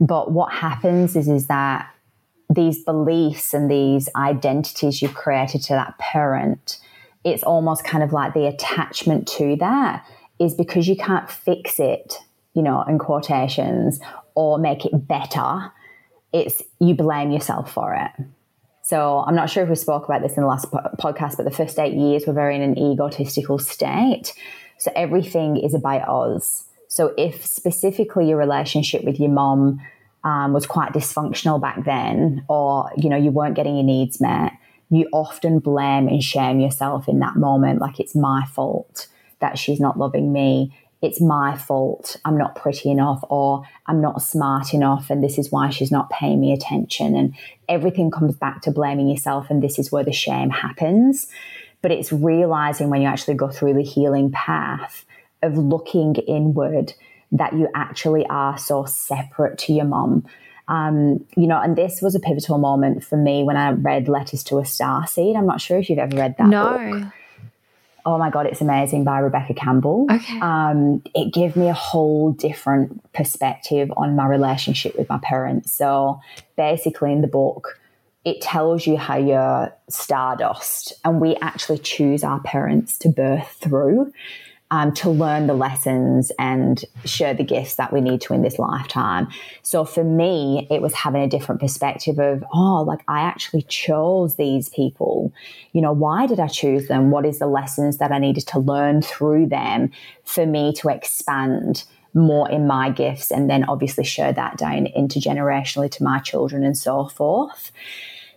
But 0.00 0.32
what 0.32 0.52
happens 0.52 1.14
is, 1.14 1.28
is 1.28 1.46
that 1.46 1.88
these 2.50 2.82
beliefs 2.82 3.54
and 3.54 3.70
these 3.70 4.08
identities 4.16 5.00
you've 5.00 5.14
created 5.14 5.62
to 5.62 5.74
that 5.74 5.96
parent, 5.98 6.80
it's 7.22 7.44
almost 7.44 7.84
kind 7.84 8.02
of 8.02 8.12
like 8.12 8.34
the 8.34 8.46
attachment 8.46 9.28
to 9.28 9.54
that 9.60 10.04
is 10.40 10.54
because 10.54 10.88
you 10.88 10.96
can't 10.96 11.30
fix 11.30 11.78
it, 11.78 12.14
you 12.52 12.62
know, 12.62 12.82
in 12.82 12.98
quotations, 12.98 14.00
or 14.34 14.58
make 14.58 14.84
it 14.84 15.06
better. 15.06 15.72
It's 16.32 16.64
you 16.80 16.96
blame 16.96 17.30
yourself 17.30 17.72
for 17.72 17.94
it. 17.94 18.26
So 18.86 19.24
I'm 19.26 19.34
not 19.34 19.50
sure 19.50 19.64
if 19.64 19.68
we 19.68 19.74
spoke 19.74 20.04
about 20.04 20.22
this 20.22 20.36
in 20.36 20.44
the 20.44 20.48
last 20.48 20.70
po- 20.70 20.78
podcast, 21.00 21.36
but 21.36 21.42
the 21.42 21.50
first 21.50 21.76
eight 21.76 21.94
years 21.94 22.24
were 22.24 22.32
very 22.32 22.54
in 22.54 22.62
an 22.62 22.78
egotistical 22.78 23.58
state. 23.58 24.32
So 24.78 24.92
everything 24.94 25.56
is 25.56 25.74
about 25.74 26.08
us. 26.08 26.62
So 26.86 27.12
if 27.18 27.44
specifically 27.44 28.28
your 28.28 28.38
relationship 28.38 29.02
with 29.02 29.18
your 29.18 29.30
mom 29.30 29.80
um, 30.22 30.52
was 30.52 30.66
quite 30.66 30.92
dysfunctional 30.92 31.60
back 31.60 31.84
then, 31.84 32.44
or 32.48 32.88
you 32.96 33.10
know 33.10 33.16
you 33.16 33.32
weren't 33.32 33.56
getting 33.56 33.74
your 33.74 33.84
needs 33.84 34.20
met, 34.20 34.52
you 34.88 35.08
often 35.12 35.58
blame 35.58 36.06
and 36.06 36.22
shame 36.22 36.60
yourself 36.60 37.08
in 37.08 37.18
that 37.18 37.34
moment, 37.34 37.80
like 37.80 37.98
it's 37.98 38.14
my 38.14 38.46
fault 38.46 39.08
that 39.40 39.58
she's 39.58 39.80
not 39.80 39.98
loving 39.98 40.32
me. 40.32 40.72
It's 41.06 41.20
my 41.20 41.56
fault. 41.56 42.16
I'm 42.24 42.36
not 42.36 42.56
pretty 42.56 42.90
enough, 42.90 43.22
or 43.28 43.62
I'm 43.86 44.00
not 44.00 44.20
smart 44.20 44.74
enough, 44.74 45.08
and 45.08 45.22
this 45.22 45.38
is 45.38 45.52
why 45.52 45.70
she's 45.70 45.92
not 45.92 46.10
paying 46.10 46.40
me 46.40 46.52
attention. 46.52 47.14
And 47.14 47.34
everything 47.68 48.10
comes 48.10 48.34
back 48.34 48.60
to 48.62 48.72
blaming 48.72 49.08
yourself, 49.08 49.48
and 49.48 49.62
this 49.62 49.78
is 49.78 49.92
where 49.92 50.02
the 50.02 50.12
shame 50.12 50.50
happens. 50.50 51.28
But 51.80 51.92
it's 51.92 52.12
realizing 52.12 52.90
when 52.90 53.02
you 53.02 53.06
actually 53.06 53.34
go 53.34 53.48
through 53.48 53.74
the 53.74 53.84
healing 53.84 54.32
path 54.32 55.04
of 55.44 55.56
looking 55.56 56.16
inward 56.16 56.92
that 57.30 57.52
you 57.52 57.68
actually 57.74 58.26
are 58.26 58.58
so 58.58 58.84
separate 58.84 59.58
to 59.58 59.72
your 59.72 59.84
mom. 59.84 60.26
Um, 60.66 61.24
you 61.36 61.46
know, 61.46 61.60
and 61.60 61.76
this 61.76 62.02
was 62.02 62.16
a 62.16 62.20
pivotal 62.20 62.58
moment 62.58 63.04
for 63.04 63.16
me 63.16 63.44
when 63.44 63.56
I 63.56 63.70
read 63.70 64.08
Letters 64.08 64.42
to 64.44 64.58
a 64.58 64.62
Starseed. 64.62 65.36
I'm 65.36 65.46
not 65.46 65.60
sure 65.60 65.78
if 65.78 65.88
you've 65.88 66.00
ever 66.00 66.16
read 66.16 66.34
that 66.38 66.48
no. 66.48 66.76
book. 66.76 67.12
Oh 68.06 68.18
my 68.18 68.30
God, 68.30 68.46
it's 68.46 68.60
amazing 68.60 69.02
by 69.02 69.18
Rebecca 69.18 69.52
Campbell. 69.52 70.06
Okay. 70.08 70.38
Um, 70.40 71.02
it 71.12 71.34
gave 71.34 71.56
me 71.56 71.68
a 71.68 71.74
whole 71.74 72.30
different 72.30 73.12
perspective 73.12 73.92
on 73.96 74.14
my 74.14 74.26
relationship 74.26 74.96
with 74.96 75.08
my 75.08 75.18
parents. 75.18 75.72
So 75.72 76.20
basically, 76.56 77.10
in 77.10 77.20
the 77.20 77.26
book, 77.26 77.80
it 78.24 78.40
tells 78.40 78.86
you 78.86 78.96
how 78.96 79.16
you're 79.16 79.74
stardust, 79.88 80.92
and 81.04 81.20
we 81.20 81.34
actually 81.42 81.78
choose 81.78 82.22
our 82.22 82.40
parents 82.40 82.96
to 82.98 83.08
birth 83.08 83.56
through 83.60 84.12
um, 84.70 84.92
to 84.94 85.10
learn 85.10 85.46
the 85.46 85.54
lessons 85.54 86.32
and 86.38 86.84
share 87.04 87.34
the 87.34 87.44
gifts 87.44 87.76
that 87.76 87.92
we 87.92 88.00
need 88.00 88.20
to 88.22 88.34
in 88.34 88.42
this 88.42 88.58
lifetime. 88.58 89.28
So 89.62 89.84
for 89.84 90.02
me, 90.02 90.66
it 90.70 90.82
was 90.82 90.92
having 90.92 91.22
a 91.22 91.28
different 91.28 91.60
perspective 91.60 92.18
of, 92.18 92.44
oh, 92.52 92.82
like 92.82 93.00
I 93.06 93.20
actually 93.20 93.62
chose 93.62 94.34
these 94.34 94.68
people. 94.68 95.32
You 95.72 95.82
know, 95.82 95.92
why 95.92 96.26
did 96.26 96.40
I 96.40 96.48
choose 96.48 96.88
them? 96.88 97.10
What 97.10 97.24
is 97.24 97.38
the 97.38 97.46
lessons 97.46 97.98
that 97.98 98.10
I 98.10 98.18
needed 98.18 98.46
to 98.48 98.58
learn 98.58 99.02
through 99.02 99.46
them 99.46 99.90
for 100.24 100.46
me 100.46 100.72
to 100.74 100.88
expand? 100.88 101.84
more 102.14 102.50
in 102.50 102.66
my 102.66 102.88
gifts 102.88 103.30
and 103.30 103.50
then 103.50 103.62
obviously 103.64 104.02
share 104.02 104.32
that 104.32 104.56
down 104.56 104.86
intergenerationally 104.96 105.90
to 105.90 106.02
my 106.02 106.18
children 106.20 106.64
and 106.64 106.78
so 106.78 107.08
forth. 107.08 107.70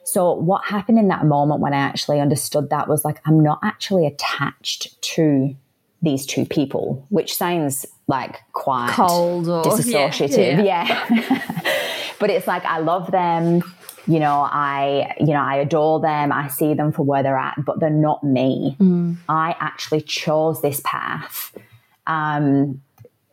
So, 0.04 0.34
what 0.34 0.66
happened 0.66 1.00
in 1.00 1.08
that 1.08 1.26
moment 1.26 1.62
when 1.62 1.74
I 1.74 1.78
actually 1.78 2.20
understood 2.20 2.72
that 2.72 2.90
was 2.90 3.06
like, 3.06 3.22
I'm 3.26 3.42
not 3.42 3.60
actually 3.64 4.06
attached 4.06 5.02
to 5.02 5.56
these 6.02 6.26
two 6.26 6.46
people, 6.46 7.06
which 7.10 7.36
sounds 7.36 7.86
like 8.08 8.40
quite 8.54 8.92
cold 8.92 9.48
or 9.48 9.64
disassociative. 9.66 10.66
Yeah. 10.66 11.08
yeah. 11.12 11.74
but 12.20 12.30
it's 12.30 12.48
like 12.48 12.64
I 12.66 12.80
love 12.80 13.12
them. 13.12 13.62
You 14.08 14.20
know, 14.20 14.48
I 14.50 15.16
you 15.20 15.28
know, 15.28 15.42
I 15.42 15.58
adore 15.58 16.00
them. 16.00 16.32
I 16.32 16.48
see 16.48 16.74
them 16.74 16.92
for 16.92 17.04
where 17.04 17.22
they're 17.22 17.38
at, 17.38 17.64
but 17.64 17.80
they're 17.80 17.90
not 17.90 18.24
me. 18.24 18.76
Mm. 18.80 19.18
I 19.28 19.56
actually 19.60 20.02
chose 20.02 20.62
this 20.62 20.82
path. 20.84 21.56
Um, 22.08 22.82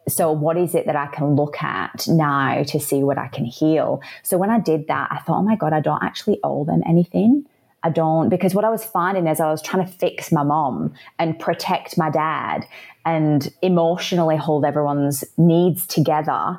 so 0.08 0.30
what 0.30 0.56
is 0.56 0.74
it 0.74 0.86
that 0.86 0.96
I 0.96 1.06
can 1.06 1.34
look 1.34 1.62
at 1.62 2.06
now 2.06 2.62
to 2.62 2.78
see 2.78 3.02
what 3.02 3.18
I 3.18 3.28
can 3.28 3.44
heal? 3.44 4.00
So 4.22 4.38
when 4.38 4.50
I 4.50 4.60
did 4.60 4.86
that, 4.88 5.08
I 5.10 5.18
thought, 5.18 5.38
oh 5.38 5.42
my 5.42 5.56
God, 5.56 5.72
I 5.72 5.80
don't 5.80 6.02
actually 6.02 6.38
owe 6.44 6.64
them 6.64 6.82
anything. 6.86 7.46
I 7.82 7.90
don't, 7.90 8.28
because 8.28 8.54
what 8.54 8.64
I 8.64 8.70
was 8.70 8.84
finding 8.84 9.26
is 9.26 9.38
I 9.38 9.50
was 9.50 9.62
trying 9.62 9.86
to 9.86 9.92
fix 9.92 10.32
my 10.32 10.42
mom 10.42 10.94
and 11.18 11.38
protect 11.38 11.96
my 11.96 12.10
dad 12.10 12.66
and 13.04 13.52
emotionally 13.62 14.36
hold 14.36 14.64
everyone's 14.64 15.24
needs 15.36 15.86
together. 15.86 16.58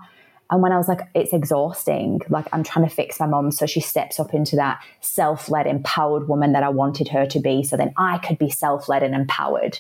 And 0.50 0.62
when 0.62 0.72
I 0.72 0.78
was 0.78 0.88
like, 0.88 1.02
it's 1.14 1.34
exhausting, 1.34 2.22
like 2.30 2.48
I'm 2.54 2.64
trying 2.64 2.88
to 2.88 2.94
fix 2.94 3.20
my 3.20 3.26
mom. 3.26 3.52
So 3.52 3.66
she 3.66 3.82
steps 3.82 4.20
up 4.20 4.34
into 4.34 4.56
that 4.56 4.82
self 5.02 5.50
led, 5.50 5.68
empowered 5.68 6.30
woman 6.30 6.54
that 6.54 6.64
I 6.64 6.70
wanted 6.70 7.10
her 7.10 7.26
to 7.26 7.40
be. 7.40 7.64
So 7.64 7.76
then 7.76 7.94
I 7.98 8.20
could 8.20 8.38
be 8.38 8.50
self 8.50 8.88
led 8.88 9.04
and 9.04 9.14
empowered. 9.14 9.80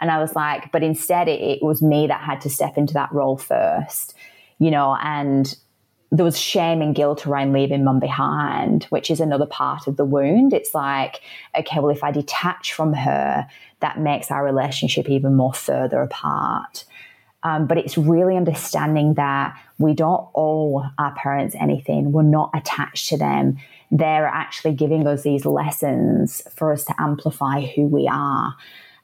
And 0.00 0.10
I 0.10 0.18
was 0.18 0.36
like, 0.36 0.70
but 0.70 0.82
instead 0.82 1.28
it, 1.28 1.40
it 1.40 1.62
was 1.62 1.82
me 1.82 2.06
that 2.06 2.20
had 2.20 2.40
to 2.42 2.50
step 2.50 2.76
into 2.76 2.94
that 2.94 3.12
role 3.12 3.36
first, 3.36 4.14
you 4.58 4.70
know, 4.70 4.96
and 5.02 5.56
there 6.16 6.24
was 6.24 6.38
shame 6.38 6.80
and 6.80 6.94
guilt 6.94 7.26
around 7.26 7.52
leaving 7.52 7.82
mum 7.82 7.98
behind, 7.98 8.84
which 8.84 9.10
is 9.10 9.18
another 9.18 9.46
part 9.46 9.88
of 9.88 9.96
the 9.96 10.04
wound. 10.04 10.52
It's 10.52 10.72
like, 10.72 11.20
okay, 11.58 11.80
well, 11.80 11.90
if 11.90 12.04
I 12.04 12.12
detach 12.12 12.72
from 12.72 12.92
her, 12.92 13.48
that 13.80 13.98
makes 13.98 14.30
our 14.30 14.44
relationship 14.44 15.10
even 15.10 15.34
more 15.34 15.52
further 15.52 16.00
apart. 16.00 16.84
Um, 17.42 17.66
but 17.66 17.78
it's 17.78 17.98
really 17.98 18.36
understanding 18.36 19.14
that 19.14 19.58
we 19.78 19.92
don't 19.92 20.26
owe 20.36 20.84
our 20.98 21.12
parents 21.16 21.56
anything. 21.58 22.12
We're 22.12 22.22
not 22.22 22.50
attached 22.54 23.08
to 23.08 23.18
them. 23.18 23.58
They're 23.90 24.26
actually 24.26 24.74
giving 24.74 25.06
us 25.08 25.22
these 25.22 25.44
lessons 25.44 26.42
for 26.54 26.72
us 26.72 26.84
to 26.84 26.94
amplify 26.98 27.62
who 27.62 27.86
we 27.86 28.08
are. 28.08 28.54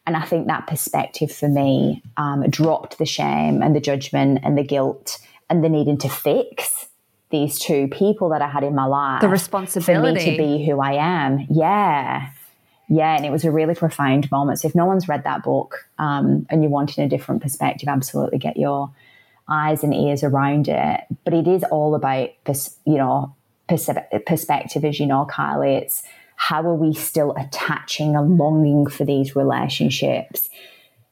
And 0.06 0.16
I 0.16 0.24
think 0.24 0.46
that 0.46 0.68
perspective 0.68 1.32
for 1.32 1.48
me 1.48 2.02
um, 2.16 2.48
dropped 2.48 2.98
the 2.98 3.04
shame 3.04 3.62
and 3.62 3.74
the 3.74 3.80
judgment 3.80 4.40
and 4.44 4.56
the 4.56 4.64
guilt 4.64 5.18
and 5.50 5.64
the 5.64 5.68
needing 5.68 5.98
to 5.98 6.08
fix 6.08 6.86
these 7.30 7.58
two 7.58 7.88
people 7.88 8.28
that 8.30 8.42
I 8.42 8.48
had 8.48 8.64
in 8.64 8.74
my 8.74 8.86
life. 8.86 9.20
The 9.20 9.28
responsibility. 9.28 10.20
For 10.20 10.30
me 10.30 10.36
to 10.36 10.42
be 10.42 10.64
who 10.66 10.80
I 10.80 10.92
am. 10.94 11.46
Yeah. 11.48 12.30
Yeah. 12.88 13.16
And 13.16 13.24
it 13.24 13.30
was 13.30 13.44
a 13.44 13.50
really 13.50 13.74
profound 13.74 14.30
moment. 14.30 14.60
So 14.60 14.68
if 14.68 14.74
no 14.74 14.84
one's 14.86 15.08
read 15.08 15.24
that 15.24 15.42
book 15.42 15.86
um, 15.98 16.46
and 16.50 16.62
you're 16.62 16.70
wanting 16.70 17.04
a 17.04 17.08
different 17.08 17.40
perspective, 17.40 17.88
absolutely 17.88 18.38
get 18.38 18.56
your 18.56 18.90
eyes 19.48 19.84
and 19.84 19.94
ears 19.94 20.22
around 20.24 20.68
it. 20.68 21.00
But 21.24 21.34
it 21.34 21.46
is 21.46 21.64
all 21.64 21.94
about, 21.94 22.30
pers- 22.44 22.76
you 22.84 22.96
know, 22.96 23.34
pers- 23.68 23.88
perspective, 24.26 24.84
as 24.84 24.98
you 24.98 25.06
know, 25.06 25.26
Kylie. 25.30 25.82
It's 25.82 26.02
how 26.34 26.62
are 26.62 26.74
we 26.74 26.94
still 26.94 27.34
attaching 27.36 28.16
a 28.16 28.22
longing 28.22 28.86
for 28.86 29.04
these 29.04 29.36
relationships? 29.36 30.48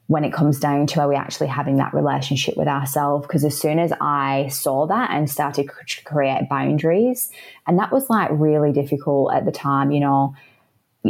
When 0.09 0.25
it 0.25 0.33
comes 0.33 0.59
down 0.59 0.87
to 0.87 0.99
are 0.99 1.07
we 1.07 1.15
actually 1.15 1.45
having 1.45 1.75
that 1.75 1.93
relationship 1.93 2.57
with 2.57 2.67
ourselves? 2.67 3.27
Because 3.27 3.45
as 3.45 3.55
soon 3.55 3.77
as 3.77 3.93
i 4.01 4.47
saw 4.47 4.87
that 4.87 5.11
and 5.11 5.29
started 5.29 5.69
to 5.87 6.03
create 6.03 6.49
boundaries 6.49 7.31
and 7.67 7.77
that 7.77 7.91
was 7.91 8.09
like 8.09 8.29
really 8.31 8.71
difficult 8.71 9.33
at 9.33 9.45
the 9.45 9.51
time 9.51 9.91
you 9.91 10.01
know. 10.01 10.35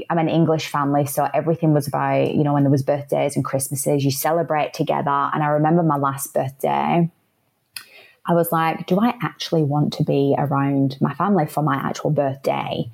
I'm 0.10 0.20
an 0.20 0.30
english 0.30 0.68
family 0.68 1.06
so 1.06 1.28
everything 1.34 1.74
was 1.74 1.88
about 1.88 2.36
you 2.36 2.44
know 2.44 2.54
when 2.54 2.64
there 2.64 2.72
was 2.72 2.84
birthdays 2.84 3.36
and 3.36 3.44
christmases 3.44 4.06
you 4.06 4.12
celebrate 4.12 4.74
together. 4.74 5.30
And 5.34 5.42
i 5.42 5.48
remember 5.48 5.82
my 5.82 5.98
last 5.98 6.34
birthday 6.34 7.10
i 8.28 8.34
was 8.34 8.52
like 8.52 8.86
do 8.86 9.00
i 9.00 9.16
actually 9.24 9.64
want 9.64 9.94
to 9.94 10.04
be 10.04 10.36
around 10.38 10.98
my 11.02 11.14
family 11.16 11.48
for 11.48 11.64
my 11.64 11.76
actual 11.76 12.12
birthday 12.12 12.92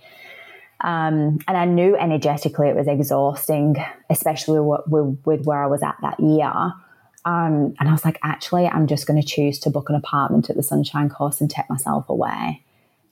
um, 0.81 1.39
and 1.47 1.57
I 1.57 1.65
knew 1.65 1.95
energetically 1.95 2.67
it 2.67 2.75
was 2.75 2.88
exhausting, 2.88 3.75
especially 4.09 4.59
with, 4.59 5.17
with 5.25 5.45
where 5.45 5.63
I 5.63 5.67
was 5.67 5.81
at 5.83 5.95
that 6.01 6.19
year. 6.19 6.51
Um, 7.25 7.73
and 7.79 7.89
I 7.89 7.91
was 7.91 8.05
like, 8.05 8.19
actually, 8.23 8.67
I'm 8.67 8.85
just 8.85 9.07
going 9.07 9.19
to 9.19 9.27
choose 9.27 9.57
to 9.59 9.69
book 9.69 9.89
an 9.89 9.95
apartment 9.95 10.49
at 10.49 10.55
the 10.55 10.63
Sunshine 10.63 11.09
Coast 11.09 11.41
and 11.41 11.49
take 11.49 11.69
myself 11.69 12.07
away 12.09 12.63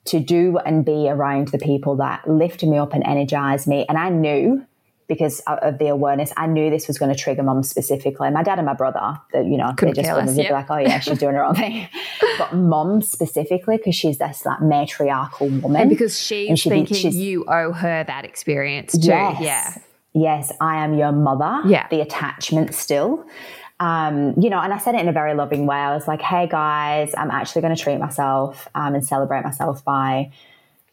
to 0.06 0.20
do 0.20 0.58
and 0.60 0.86
be 0.86 1.10
around 1.10 1.48
the 1.48 1.58
people 1.58 1.96
that 1.96 2.30
lifted 2.30 2.70
me 2.70 2.78
up 2.78 2.94
and 2.94 3.04
energized 3.06 3.68
me. 3.68 3.86
And 3.88 3.98
I 3.98 4.10
knew 4.10 4.66
because 5.14 5.42
of 5.48 5.78
the 5.78 5.88
awareness, 5.88 6.32
I 6.38 6.48
knew 6.48 6.70
this 6.70 6.88
was 6.88 6.98
going 6.98 7.14
to 7.14 7.18
trigger 7.20 7.44
mum 7.44 7.64
specifically. 7.64 8.30
My 8.32 8.44
dad 8.44 8.58
and 8.58 8.66
my 8.66 8.74
brother, 8.74 9.20
that 9.32 9.46
you 9.46 9.58
know, 9.58 9.74
Couldn't 9.78 9.96
they 9.96 10.04
just 10.04 10.36
be 10.36 10.50
like, 10.50 10.70
"Oh 10.70 10.78
yeah, 10.78 11.00
she's 11.00 11.20
doing 11.20 11.36
her 11.36 11.44
own 11.44 11.56
thing." 11.56 11.88
but 12.38 12.54
mum 12.54 13.02
specifically, 13.02 13.78
because 13.78 13.96
she's 13.96 14.18
this 14.18 14.46
like 14.46 14.62
matriarchal 14.62 15.50
woman, 15.50 15.82
and 15.82 15.90
because 15.90 16.20
she's 16.20 16.50
and 16.50 16.60
she 16.60 16.70
thinking 16.70 16.98
she's, 16.98 17.16
you 17.16 17.46
owe 17.46 17.72
her 17.72 18.04
that 18.04 18.26
experience 18.26 18.94
too. 18.94 19.08
Yes, 19.08 19.42
yeah, 19.42 19.78
yes, 20.14 20.52
I 20.60 20.84
am 20.84 20.98
your 20.98 21.12
mother. 21.12 21.68
Yeah, 21.68 21.88
the 21.90 22.02
attachment 22.02 22.74
still. 22.74 23.26
Um, 23.80 24.34
you 24.40 24.50
know, 24.50 24.60
and 24.60 24.74
I 24.74 24.78
said 24.78 24.96
it 24.96 25.02
in 25.02 25.10
a 25.10 25.12
very 25.12 25.34
loving 25.34 25.66
way. 25.66 25.76
I 25.76 25.94
was 25.94 26.08
like, 26.08 26.22
hey 26.22 26.48
guys, 26.48 27.14
I'm 27.18 27.32
actually 27.32 27.64
going 27.64 27.76
to 27.76 27.82
treat 27.82 27.98
myself 27.98 28.68
um, 28.76 28.96
and 28.96 29.06
celebrate 29.06 29.44
myself 29.44 29.84
by 29.84 30.32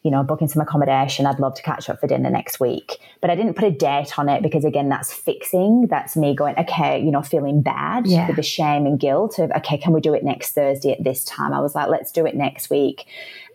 you 0.03 0.11
know, 0.11 0.23
booking 0.23 0.49
some 0.49 0.63
accommodation. 0.63 1.27
I'd 1.27 1.39
love 1.41 1.55
to 1.57 1.63
catch 1.63 1.91
up 1.91 2.01
for 2.01 2.07
dinner 2.07 2.31
next 2.31 2.59
week. 2.59 2.99
But 3.21 3.29
I 3.29 3.35
didn't 3.35 3.53
put 3.55 3.65
a 3.65 3.71
date 3.71 4.19
on 4.19 4.31
it 4.31 4.43
because, 4.43 4.65
again, 4.65 4.89
that's 4.89 5.13
fixing. 5.13 5.89
That's 5.89 6.17
me 6.17 6.35
going, 6.35 6.57
okay, 6.59 7.03
you 7.03 7.11
know, 7.11 7.21
feeling 7.21 7.61
bad 7.61 8.07
Yeah. 8.07 8.27
with 8.27 8.37
the 8.37 8.43
shame 8.43 8.87
and 8.87 8.99
guilt 8.99 9.39
of, 9.39 9.51
okay, 9.53 9.77
can 9.77 9.93
we 9.93 10.01
do 10.01 10.15
it 10.15 10.25
next 10.25 10.53
Thursday 10.53 10.93
at 10.93 11.05
this 11.05 11.23
time? 11.25 11.53
I 11.53 11.61
was 11.61 11.75
like, 11.75 11.89
let's 11.89 12.13
do 12.13 12.25
it 12.25 12.35
next 12.35 12.71
week. 12.71 13.05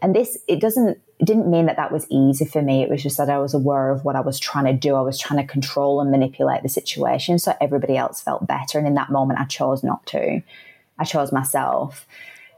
And 0.04 0.16
this, 0.16 0.38
it 0.48 0.60
doesn't, 0.60 1.00
it 1.18 1.26
didn't 1.26 1.50
mean 1.50 1.66
that 1.66 1.78
that 1.78 1.92
was 1.92 2.06
easy 2.12 2.46
for 2.46 2.62
me. 2.62 2.84
It 2.84 2.90
was 2.92 3.02
just 3.02 3.18
that 3.18 3.30
I 3.30 3.40
was 3.40 3.56
aware 3.56 3.90
of 3.90 4.06
what 4.06 4.16
I 4.16 4.20
was 4.22 4.40
trying 4.40 4.66
to 4.66 4.74
do. 4.74 4.94
I 4.94 5.02
was 5.02 5.18
trying 5.18 5.40
to 5.40 5.52
control 5.52 6.00
and 6.00 6.12
manipulate 6.12 6.62
the 6.62 6.70
situation 6.70 7.40
so 7.40 7.56
everybody 7.60 7.98
else 7.98 8.22
felt 8.22 8.46
better. 8.46 8.78
And 8.78 8.88
in 8.88 8.94
that 8.96 9.10
moment, 9.10 9.40
I 9.40 9.46
chose 9.46 9.84
not 9.84 10.06
to. 10.08 10.42
I 11.00 11.04
chose 11.06 11.32
myself. 11.32 12.06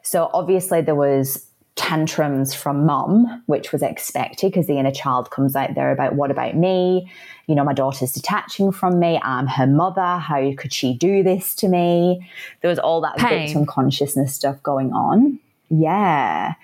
So 0.02 0.30
obviously, 0.34 0.82
there 0.82 0.96
was 0.96 1.46
tantrums 1.78 2.54
from 2.54 2.86
mum, 2.86 3.44
which 3.46 3.72
was 3.72 3.82
expected 3.82 4.52
because 4.52 4.68
the 4.68 4.78
inner 4.78 4.92
child 4.92 5.32
comes 5.32 5.56
out 5.56 5.76
there 5.76 5.92
about 5.92 6.16
what 6.16 6.32
about 6.32 6.56
me? 6.56 7.10
You 7.46 7.56
know, 7.56 7.64
my 7.64 7.74
daughter's 7.74 8.12
detaching 8.12 8.72
from 8.72 9.00
me. 9.00 9.20
I'm 9.24 9.48
her 9.48 9.68
mother. 9.68 10.18
How 10.18 10.52
could 10.58 10.74
she 10.74 10.94
do 10.94 11.24
this 11.24 11.56
to 11.56 11.70
me? 11.70 12.30
There 12.62 12.70
was 12.70 12.80
all 12.80 13.00
that 13.02 13.18
Pain. 13.18 13.46
victim 13.46 13.66
consciousness 13.66 14.34
stuff 14.34 14.62
going 14.64 14.92
on. 14.92 15.40
Yeah. 15.70 16.56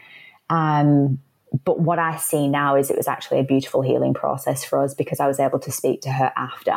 Um, 0.50 1.20
but 1.64 1.80
what 1.80 2.00
I 2.00 2.18
see 2.18 2.48
now 2.48 2.76
is 2.76 2.90
it 2.90 2.98
was 2.98 3.08
actually 3.08 3.40
a 3.40 3.44
beautiful 3.44 3.84
healing 3.84 4.16
process 4.16 4.66
for 4.66 4.84
us 4.84 4.96
because 4.96 5.20
I 5.20 5.28
was 5.28 5.40
able 5.40 5.60
to 5.60 5.72
speak 5.72 6.02
to 6.02 6.12
her 6.12 6.34
after. 6.36 6.76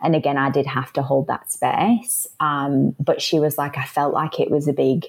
And 0.00 0.16
again, 0.16 0.38
I 0.38 0.50
did 0.50 0.66
have 0.66 0.92
to 0.94 1.02
hold 1.02 1.26
that 1.26 1.52
space. 1.52 2.26
Um, 2.40 2.96
but 2.98 3.20
she 3.20 3.38
was 3.38 3.58
like, 3.58 3.76
I 3.76 3.84
felt 3.84 4.14
like 4.14 4.40
it 4.40 4.50
was 4.50 4.66
a 4.66 4.72
big 4.72 5.06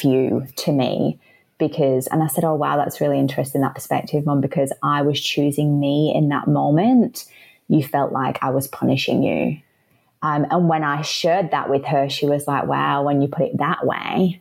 fu 0.00 0.46
to 0.56 0.72
me 0.72 1.20
because, 1.58 2.06
and 2.08 2.22
I 2.22 2.26
said, 2.26 2.44
Oh, 2.44 2.54
wow, 2.54 2.76
that's 2.76 3.00
really 3.00 3.18
interesting, 3.18 3.60
that 3.62 3.74
perspective, 3.74 4.26
Mom, 4.26 4.40
because 4.40 4.72
I 4.82 5.02
was 5.02 5.20
choosing 5.20 5.80
me 5.80 6.12
in 6.14 6.28
that 6.28 6.48
moment. 6.48 7.24
You 7.68 7.82
felt 7.82 8.12
like 8.12 8.38
I 8.42 8.50
was 8.50 8.68
punishing 8.68 9.22
you. 9.22 9.58
Um, 10.22 10.46
and 10.50 10.68
when 10.68 10.84
I 10.84 11.02
shared 11.02 11.50
that 11.50 11.68
with 11.68 11.84
her, 11.86 12.08
she 12.08 12.26
was 12.26 12.46
like, 12.46 12.66
Wow, 12.66 13.04
when 13.04 13.22
you 13.22 13.28
put 13.28 13.42
it 13.42 13.58
that 13.58 13.86
way, 13.86 14.40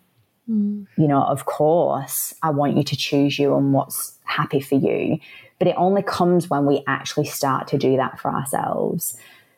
you 0.97 1.07
know, 1.07 1.23
of 1.23 1.45
course, 1.45 2.33
I 2.43 2.51
want 2.51 2.77
you 2.77 2.83
to 2.83 2.95
choose 2.95 3.39
you 3.39 3.55
and 3.55 3.73
what's 3.73 4.17
happy 4.25 4.59
for 4.59 4.75
you. 4.75 5.19
But 5.57 5.67
it 5.69 5.75
only 5.77 6.03
comes 6.03 6.49
when 6.49 6.65
we 6.65 6.83
actually 6.87 7.25
start 7.25 7.67
to 7.69 7.77
do 7.77 7.97
that 7.97 8.19
for 8.19 8.29
ourselves. 8.29 9.17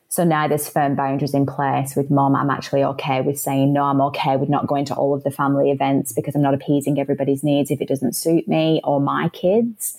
So 0.10 0.24
now 0.24 0.48
there's 0.48 0.70
firm 0.70 0.96
boundaries 0.96 1.34
in 1.34 1.46
place 1.46 1.96
with 1.96 2.10
mom. 2.10 2.36
I'm 2.36 2.50
actually 2.50 2.84
okay 2.84 3.22
with 3.22 3.40
saying 3.40 3.74
no. 3.74 3.84
I'm 3.84 4.02
okay 4.02 4.38
with 4.38 4.50
not 4.50 4.68
going 4.68 4.86
to 4.86 4.96
all 4.96 5.14
of 5.14 5.24
the 5.24 5.32
family 5.32 5.70
events 5.70 6.14
because 6.14 6.34
I'm 6.34 6.42
not 6.42 6.54
appeasing 6.54 7.00
everybody's 7.00 7.44
needs 7.44 7.72
if 7.72 7.82
it 7.82 7.88
doesn't 7.88 8.16
suit 8.16 8.48
me 8.48 8.82
or 8.84 9.02
my 9.02 9.30
kids. 9.30 9.98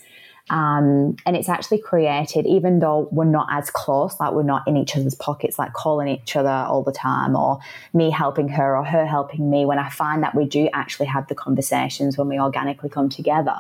Um, 0.50 1.16
and 1.26 1.36
it's 1.36 1.48
actually 1.48 1.78
created, 1.78 2.46
even 2.46 2.78
though 2.78 3.08
we're 3.12 3.24
not 3.24 3.48
as 3.50 3.70
close, 3.70 4.18
like 4.18 4.32
we're 4.32 4.42
not 4.42 4.66
in 4.66 4.78
each 4.78 4.96
other's 4.96 5.14
pockets, 5.14 5.58
like 5.58 5.74
calling 5.74 6.08
each 6.08 6.36
other 6.36 6.48
all 6.48 6.82
the 6.82 6.92
time, 6.92 7.36
or 7.36 7.58
me 7.92 8.10
helping 8.10 8.48
her 8.48 8.76
or 8.76 8.84
her 8.84 9.04
helping 9.04 9.50
me. 9.50 9.66
When 9.66 9.78
I 9.78 9.90
find 9.90 10.22
that 10.22 10.34
we 10.34 10.46
do 10.46 10.70
actually 10.72 11.06
have 11.06 11.28
the 11.28 11.34
conversations 11.34 12.16
when 12.16 12.28
we 12.28 12.40
organically 12.40 12.88
come 12.88 13.10
together, 13.10 13.54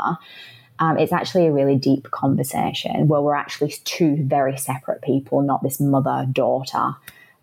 um, 0.78 0.98
it's 0.98 1.12
actually 1.12 1.46
a 1.46 1.52
really 1.52 1.76
deep 1.76 2.10
conversation 2.10 3.08
where 3.08 3.20
we're 3.20 3.34
actually 3.34 3.70
two 3.84 4.16
very 4.24 4.56
separate 4.56 5.02
people, 5.02 5.42
not 5.42 5.62
this 5.62 5.80
mother 5.80 6.26
daughter 6.30 6.94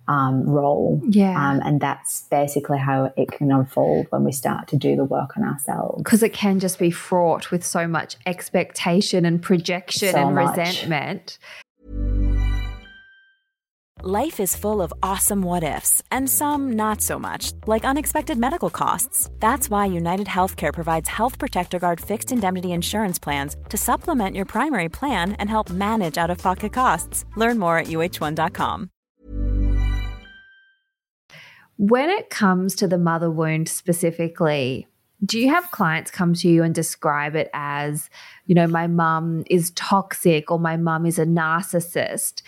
um, 0.07 0.43
role. 0.47 1.01
Yeah. 1.09 1.31
Um, 1.31 1.61
and 1.65 1.81
that's 1.81 2.21
basically 2.29 2.77
how 2.77 3.11
it 3.17 3.31
can 3.31 3.51
unfold 3.51 4.07
when 4.11 4.23
we 4.23 4.31
start 4.31 4.67
to 4.69 4.77
do 4.77 4.95
the 4.95 5.03
work 5.03 5.35
on 5.35 5.43
ourselves. 5.43 6.03
because 6.03 6.21
it 6.21 6.31
can 6.31 6.59
just 6.59 6.77
be 6.77 6.91
fraught 6.91 7.49
with 7.51 7.65
so 7.65 7.87
much 7.87 8.15
expectation 8.25 9.25
and 9.25 9.41
projection 9.41 10.11
So 10.11 10.17
and 10.27 10.35
much. 10.35 10.57
resentment. 10.57 11.39
Life 14.03 14.41
is 14.41 14.57
full 14.57 14.81
of 14.81 14.93
awesome 15.01 15.41
what 15.41 15.63
ifs, 15.63 16.03
and 16.11 16.29
some 16.29 16.73
not 16.73 17.01
so 17.01 17.17
much, 17.17 17.53
like 17.65 17.85
unexpected 17.85 18.37
medical 18.37 18.69
costs. 18.69 19.31
That's 19.39 19.69
why 19.69 19.85
United 19.85 20.27
Healthcare 20.27 20.73
provides 20.73 21.07
Health 21.07 21.39
Protector 21.39 21.79
Guard 21.79 22.01
fixed 22.01 22.33
indemnity 22.33 22.73
insurance 22.73 23.17
plans 23.17 23.55
to 23.69 23.77
supplement 23.77 24.35
your 24.35 24.43
primary 24.43 24.89
plan 24.89 25.31
and 25.39 25.49
help 25.49 25.69
manage 25.69 26.17
out 26.17 26.29
of 26.29 26.37
pocket 26.39 26.73
costs. 26.73 27.23
Learn 27.37 27.57
more 27.57 27.77
at 27.77 27.87
uhone.com. 27.87 28.89
When 31.77 32.09
it 32.09 32.29
comes 32.29 32.75
to 32.75 32.87
the 32.89 32.97
mother 32.97 33.31
wound 33.31 33.69
specifically, 33.69 34.87
do 35.25 35.39
you 35.39 35.49
have 35.49 35.71
clients 35.71 36.11
come 36.11 36.33
to 36.33 36.49
you 36.49 36.63
and 36.63 36.75
describe 36.75 37.37
it 37.37 37.49
as, 37.53 38.09
you 38.45 38.55
know, 38.55 38.67
my 38.67 38.87
mum 38.87 39.45
is 39.49 39.71
toxic 39.71 40.51
or 40.51 40.59
my 40.59 40.75
mum 40.75 41.05
is 41.05 41.17
a 41.17 41.25
narcissist? 41.25 42.41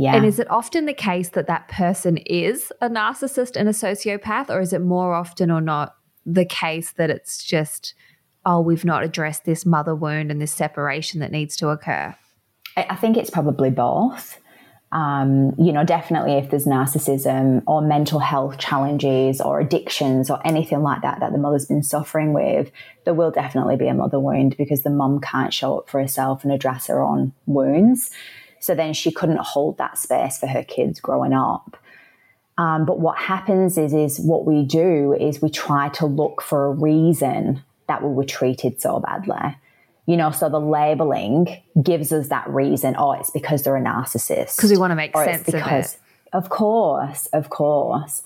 Yeah. 0.00 0.16
And 0.16 0.24
is 0.24 0.38
it 0.38 0.50
often 0.50 0.86
the 0.86 0.94
case 0.94 1.28
that 1.30 1.46
that 1.48 1.68
person 1.68 2.16
is 2.16 2.72
a 2.80 2.88
narcissist 2.88 3.54
and 3.54 3.68
a 3.68 3.72
sociopath, 3.72 4.48
or 4.48 4.62
is 4.62 4.72
it 4.72 4.80
more 4.80 5.12
often 5.12 5.50
or 5.50 5.60
not 5.60 5.94
the 6.24 6.46
case 6.46 6.92
that 6.92 7.10
it's 7.10 7.44
just, 7.44 7.92
oh, 8.46 8.62
we've 8.62 8.84
not 8.84 9.04
addressed 9.04 9.44
this 9.44 9.66
mother 9.66 9.94
wound 9.94 10.30
and 10.30 10.40
this 10.40 10.54
separation 10.54 11.20
that 11.20 11.30
needs 11.30 11.54
to 11.58 11.68
occur? 11.68 12.16
I 12.78 12.86
I 12.88 12.96
think 12.96 13.18
it's 13.18 13.28
probably 13.28 13.68
both. 13.68 14.38
Um, 14.92 15.54
you 15.58 15.70
know, 15.70 15.84
definitely 15.84 16.32
if 16.32 16.48
there's 16.50 16.64
narcissism 16.64 17.62
or 17.66 17.82
mental 17.82 18.20
health 18.20 18.56
challenges 18.56 19.40
or 19.40 19.60
addictions 19.60 20.30
or 20.30 20.44
anything 20.46 20.82
like 20.82 21.02
that 21.02 21.20
that 21.20 21.30
the 21.30 21.38
mother's 21.38 21.66
been 21.66 21.82
suffering 21.82 22.32
with, 22.32 22.72
there 23.04 23.14
will 23.14 23.30
definitely 23.30 23.76
be 23.76 23.86
a 23.86 23.94
mother 23.94 24.18
wound 24.18 24.56
because 24.56 24.82
the 24.82 24.90
mum 24.90 25.20
can't 25.20 25.52
show 25.52 25.78
up 25.78 25.90
for 25.90 26.00
herself 26.00 26.42
and 26.42 26.52
address 26.52 26.86
her 26.86 27.02
own 27.02 27.32
wounds. 27.44 28.10
So 28.60 28.74
then 28.74 28.92
she 28.92 29.10
couldn't 29.10 29.40
hold 29.40 29.78
that 29.78 29.98
space 29.98 30.38
for 30.38 30.46
her 30.46 30.62
kids 30.62 31.00
growing 31.00 31.32
up. 31.32 31.76
Um, 32.58 32.84
but 32.84 33.00
what 33.00 33.16
happens 33.16 33.78
is, 33.78 33.94
is 33.94 34.20
what 34.20 34.44
we 34.44 34.64
do 34.64 35.14
is 35.18 35.40
we 35.40 35.48
try 35.48 35.88
to 35.90 36.04
look 36.04 36.42
for 36.42 36.66
a 36.66 36.70
reason 36.70 37.62
that 37.88 38.02
we 38.02 38.10
were 38.10 38.24
treated 38.24 38.80
so 38.80 39.00
badly. 39.00 39.56
You 40.06 40.16
know, 40.18 40.30
so 40.30 40.50
the 40.50 40.60
labeling 40.60 41.62
gives 41.82 42.12
us 42.12 42.28
that 42.28 42.48
reason. 42.48 42.96
Oh, 42.98 43.12
it's 43.12 43.30
because 43.30 43.62
they're 43.62 43.76
a 43.76 43.82
narcissist. 43.82 44.56
Because 44.56 44.70
we 44.70 44.76
wanna 44.76 44.94
make 44.94 45.16
Or 45.16 45.24
sense 45.24 45.48
of 45.48 45.54
it. 45.54 45.98
Of 46.32 46.50
course, 46.50 47.26
of 47.32 47.48
course. 47.48 48.22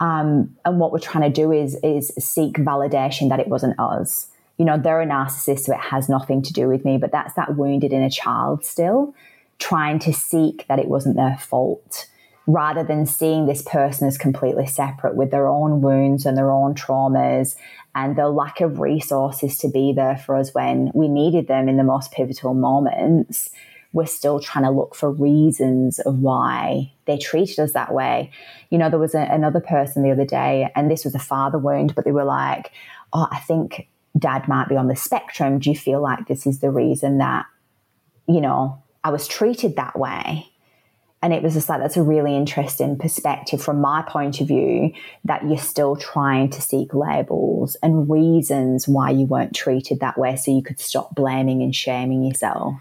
Um, 0.00 0.56
and 0.64 0.80
what 0.80 0.92
we're 0.92 0.98
trying 0.98 1.24
to 1.24 1.30
do 1.30 1.52
is 1.52 1.78
is 1.82 2.12
seek 2.18 2.56
validation 2.56 3.28
that 3.28 3.40
it 3.40 3.48
wasn't 3.48 3.78
us. 3.78 4.26
You 4.58 4.64
know, 4.64 4.78
they're 4.78 5.00
a 5.00 5.06
narcissist, 5.06 5.60
so 5.60 5.72
it 5.72 5.80
has 5.80 6.08
nothing 6.08 6.42
to 6.42 6.52
do 6.52 6.68
with 6.68 6.84
me. 6.84 6.98
But 6.98 7.12
that's 7.12 7.34
that 7.34 7.56
wounded 7.56 7.92
inner 7.92 8.10
child 8.10 8.64
still 8.64 9.14
trying 9.58 9.98
to 10.00 10.12
seek 10.12 10.66
that 10.68 10.78
it 10.78 10.88
wasn't 10.88 11.16
their 11.16 11.38
fault 11.38 12.08
rather 12.46 12.84
than 12.84 13.06
seeing 13.06 13.46
this 13.46 13.62
person 13.62 14.06
as 14.06 14.16
completely 14.16 14.66
separate 14.66 15.16
with 15.16 15.30
their 15.30 15.48
own 15.48 15.80
wounds 15.80 16.24
and 16.24 16.36
their 16.36 16.50
own 16.50 16.74
traumas 16.74 17.56
and 17.94 18.16
the 18.16 18.28
lack 18.28 18.60
of 18.60 18.78
resources 18.78 19.58
to 19.58 19.68
be 19.68 19.92
there 19.92 20.16
for 20.16 20.36
us 20.36 20.54
when 20.54 20.90
we 20.94 21.08
needed 21.08 21.48
them 21.48 21.68
in 21.68 21.76
the 21.76 21.82
most 21.82 22.12
pivotal 22.12 22.54
moments. 22.54 23.50
We're 23.92 24.06
still 24.06 24.38
trying 24.38 24.64
to 24.64 24.70
look 24.70 24.94
for 24.94 25.10
reasons 25.10 25.98
of 26.00 26.18
why 26.18 26.92
they 27.06 27.18
treated 27.18 27.58
us 27.58 27.72
that 27.72 27.94
way. 27.94 28.30
You 28.70 28.78
know, 28.78 28.90
there 28.90 28.98
was 28.98 29.14
a, 29.14 29.22
another 29.22 29.60
person 29.60 30.02
the 30.02 30.10
other 30.10 30.26
day, 30.26 30.70
and 30.76 30.90
this 30.90 31.04
was 31.04 31.14
a 31.14 31.20
father 31.20 31.58
wound, 31.58 31.94
but 31.94 32.04
they 32.04 32.12
were 32.12 32.24
like, 32.24 32.70
Oh, 33.12 33.26
I 33.30 33.38
think 33.38 33.88
dad 34.18 34.46
might 34.46 34.68
be 34.68 34.76
on 34.76 34.88
the 34.88 34.96
spectrum. 34.96 35.58
Do 35.58 35.70
you 35.70 35.76
feel 35.76 36.02
like 36.02 36.28
this 36.28 36.46
is 36.46 36.60
the 36.60 36.70
reason 36.70 37.18
that, 37.18 37.46
you 38.28 38.40
know, 38.40 38.82
I 39.06 39.10
was 39.10 39.28
treated 39.28 39.76
that 39.76 39.96
way? 39.96 40.50
And 41.22 41.32
it 41.32 41.40
was 41.40 41.54
just 41.54 41.68
like, 41.68 41.80
that's 41.80 41.96
a 41.96 42.02
really 42.02 42.36
interesting 42.36 42.98
perspective 42.98 43.62
from 43.62 43.80
my 43.80 44.02
point 44.02 44.40
of 44.40 44.48
view 44.48 44.92
that 45.24 45.46
you're 45.46 45.58
still 45.58 45.94
trying 45.94 46.50
to 46.50 46.60
seek 46.60 46.92
labels 46.92 47.76
and 47.84 48.10
reasons 48.10 48.88
why 48.88 49.10
you 49.10 49.26
weren't 49.26 49.54
treated 49.54 50.00
that 50.00 50.18
way 50.18 50.34
so 50.34 50.50
you 50.50 50.62
could 50.62 50.80
stop 50.80 51.14
blaming 51.14 51.62
and 51.62 51.72
shaming 51.72 52.24
yourself. 52.24 52.74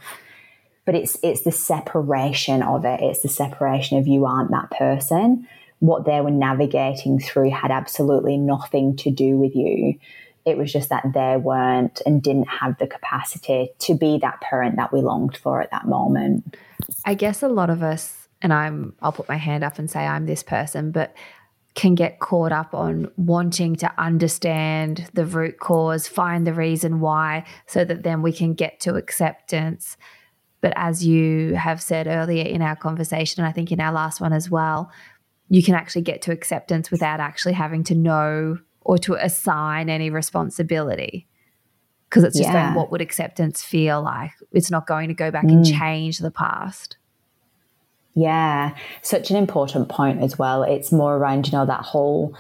But 0.84 0.95
it's 0.95 1.16
it's 1.22 1.43
the 1.43 1.52
separation 1.52 2.64
of 2.64 2.86
it. 2.86 3.02
It's 3.02 3.22
the 3.22 3.30
separation 3.30 4.00
of 4.00 4.08
you 4.08 4.26
aren't 4.26 4.50
that 4.50 4.72
person. 4.72 5.47
What 5.78 6.06
they 6.06 6.22
were 6.22 6.32
navigating 6.32 7.20
through 7.20 7.52
had 7.52 7.70
absolutely 7.70 8.38
nothing 8.38 8.95
to 8.97 9.12
do 9.12 9.38
with 9.38 9.56
you. 9.56 10.00
It 10.46 10.58
was 10.58 10.72
just 10.72 10.89
that 10.89 11.06
they 11.14 11.38
weren't 11.38 12.02
and 12.06 12.22
didn't 12.22 12.48
have 12.48 12.78
the 12.78 12.88
capacity 12.88 13.72
to 13.80 13.96
be 13.96 14.20
that 14.20 14.41
parent 14.41 14.76
that 14.78 14.93
we 14.93 15.02
longed 15.02 15.38
for 15.38 15.62
at 15.62 15.72
that 15.72 15.88
moment. 15.88 16.56
I 17.04 17.16
guess 17.16 17.41
a 17.41 17.48
lot 17.48 17.70
of 17.70 17.82
us, 17.82 18.28
and 18.41 18.54
I'm, 18.54 18.93
I'll 19.02 19.12
put 19.12 19.28
my 19.28 19.38
hand 19.38 19.64
up 19.64 19.80
and 19.80 19.89
say 19.89 20.06
I'm 20.06 20.28
this 20.28 20.43
person, 20.43 20.91
but 20.91 21.16
can 21.74 21.93
get 21.93 22.20
caught 22.20 22.52
up 22.52 22.74
on 22.74 23.12
wanting 23.18 23.76
to 23.76 23.91
understand 23.98 25.10
the 25.14 25.26
root 25.26 25.60
cause, 25.60 26.08
find 26.08 26.48
the 26.48 26.54
reason 26.54 27.02
why, 27.02 27.43
so 27.68 27.84
that 27.84 28.04
then 28.04 28.22
we 28.22 28.32
can 28.32 28.54
get 28.54 28.80
to 28.80 28.96
acceptance. 28.96 29.98
But 30.62 30.74
as 30.78 31.06
you 31.06 31.56
have 31.56 31.82
said 31.82 32.08
earlier 32.08 32.46
in 32.46 32.62
our 32.62 32.76
conversation, 32.76 33.43
and 33.43 33.50
I 33.50 33.52
think 33.52 33.72
in 33.72 33.82
our 33.82 33.91
last 33.91 34.22
one 34.22 34.32
as 34.32 34.50
well, 34.50 34.89
you 35.50 35.62
can 35.62 35.76
actually 35.76 36.02
get 36.02 36.22
to 36.24 36.32
acceptance 36.32 36.89
without 36.89 37.20
actually 37.20 37.54
having 37.54 37.84
to 37.84 37.96
know 37.96 38.58
or 38.86 38.98
to 39.00 39.16
assign 39.16 39.90
any 39.90 40.10
responsibility. 40.10 41.28
Because 42.10 42.24
it's 42.24 42.38
just 42.38 42.50
Yeah. 42.50 42.68
then 42.68 42.76
what 42.76 42.92
would 42.92 43.02
acceptance 43.02 43.62
feel 43.62 44.02
like? 44.02 44.32
It's 44.54 44.72
not 44.72 44.88
going 44.88 45.10
to 45.10 45.14
go 45.14 45.32
back 45.32 45.44
and 45.44 45.66
mm. 45.66 45.80
change 45.80 46.20
the 46.20 46.32
past. 46.32 46.96
Yeah, 48.14 48.76
such 49.02 49.30
an 49.30 49.36
important 49.36 49.90
point 49.90 50.22
as 50.22 50.40
well. 50.40 50.64
It's 50.64 50.92
more 50.92 51.18
around, 51.18 51.48
you 51.48 51.58
know, 51.58 51.66
that 51.66 51.82
whole 51.82 52.34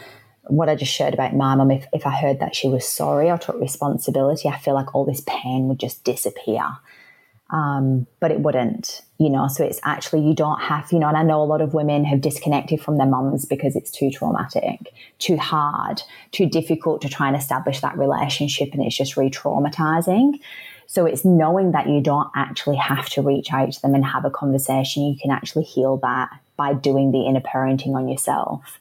what 0.47 0.69
I 0.69 0.75
just 0.75 0.93
shared 0.93 1.15
about 1.15 1.35
my 1.35 1.55
mum. 1.55 1.71
If, 1.71 1.87
if 1.91 2.05
I 2.05 2.11
heard 2.11 2.39
that 2.39 2.55
she 2.55 2.69
was 2.69 2.87
sorry 2.87 3.31
or 3.31 3.37
took 3.37 3.59
responsibility, 3.59 4.47
I 4.47 4.57
feel 4.57 4.75
like 4.75 4.93
all 4.93 5.03
this 5.03 5.23
pain 5.25 5.67
would 5.67 5.79
just 5.79 6.03
disappear. 6.03 6.63
Um, 7.51 8.07
but 8.19 8.31
it 8.31 8.39
wouldn't, 8.39 9.03
you 9.19 9.29
know. 9.29 9.47
So 9.47 9.63
it's 9.63 9.79
actually, 9.83 10.27
you 10.27 10.33
don't 10.33 10.59
have, 10.59 10.91
you 10.91 10.97
know, 10.97 11.07
and 11.07 11.15
I 11.15 11.21
know 11.21 11.41
a 11.41 11.45
lot 11.45 11.61
of 11.61 11.75
women 11.75 12.03
have 12.05 12.19
disconnected 12.19 12.81
from 12.81 12.97
their 12.97 13.05
mums 13.05 13.45
because 13.45 13.75
it's 13.75 13.91
too 13.91 14.09
traumatic, 14.09 14.93
too 15.19 15.37
hard, 15.37 16.01
too 16.31 16.47
difficult 16.47 17.01
to 17.03 17.09
try 17.09 17.27
and 17.27 17.37
establish 17.37 17.81
that 17.81 17.97
relationship, 17.97 18.69
and 18.73 18.83
it's 18.83 18.97
just 18.97 19.15
re 19.15 19.29
traumatizing. 19.29 20.39
So 20.87 21.05
it's 21.05 21.23
knowing 21.25 21.71
that 21.71 21.87
you 21.87 22.01
don't 22.01 22.29
actually 22.35 22.77
have 22.77 23.09
to 23.09 23.21
reach 23.21 23.51
out 23.51 23.71
to 23.71 23.81
them 23.81 23.95
and 23.95 24.05
have 24.05 24.25
a 24.25 24.31
conversation. 24.31 25.03
You 25.03 25.17
can 25.19 25.31
actually 25.31 25.63
heal 25.65 25.97
that 25.97 26.29
by 26.57 26.73
doing 26.73 27.11
the 27.11 27.25
inner 27.25 27.41
parenting 27.41 27.95
on 27.95 28.07
yourself. 28.07 28.79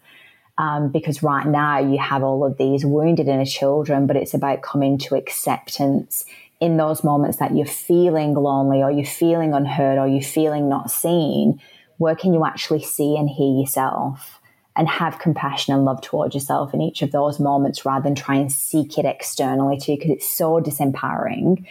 Um, 0.57 0.91
because 0.91 1.23
right 1.23 1.47
now 1.47 1.81
you 1.81 1.99
have 1.99 2.23
all 2.23 2.45
of 2.45 2.59
these 2.59 2.87
wounded 2.87 3.27
inner 3.27 3.45
children, 3.45 4.07
but 4.07 4.17
it's 4.17 4.35
about 4.35 4.63
coming 4.63 4.99
to 4.99 5.17
acceptance 5.17 6.25
in 6.65 6.79
those 6.79 7.05
moments 7.05 7.37
that 7.37 7.55
you're 7.55 7.67
feeling 7.67 8.33
lonely 8.33 8.83
or 8.83 8.91
you're 8.91 9.05
feeling 9.05 9.53
unheard 9.53 9.99
or 9.99 10.09
you're 10.09 10.23
feeling 10.23 10.67
not 10.67 10.91
seen. 10.91 11.61
Where 11.99 12.17
can 12.17 12.33
you 12.33 12.47
actually 12.47 12.83
see 12.83 13.17
and 13.17 13.29
hear 13.29 13.61
yourself? 13.61 14.41
and 14.77 14.89
have 14.89 15.21
compassion 15.21 15.73
and 15.73 15.85
love 15.85 16.01
towards 16.01 16.35
yourself 16.35 16.75
in 16.75 16.81
each 16.81 17.01
of 17.01 17.13
those 17.13 17.39
moments 17.39 17.85
rather 17.85 18.03
than 18.03 18.15
try 18.17 18.35
and 18.35 18.51
seek 18.51 18.99
it 18.99 19.05
externally 19.05 19.79
too, 19.79 19.95
because 19.95 20.11
it's 20.11 20.29
so 20.29 20.61
disempowering. 20.61 21.65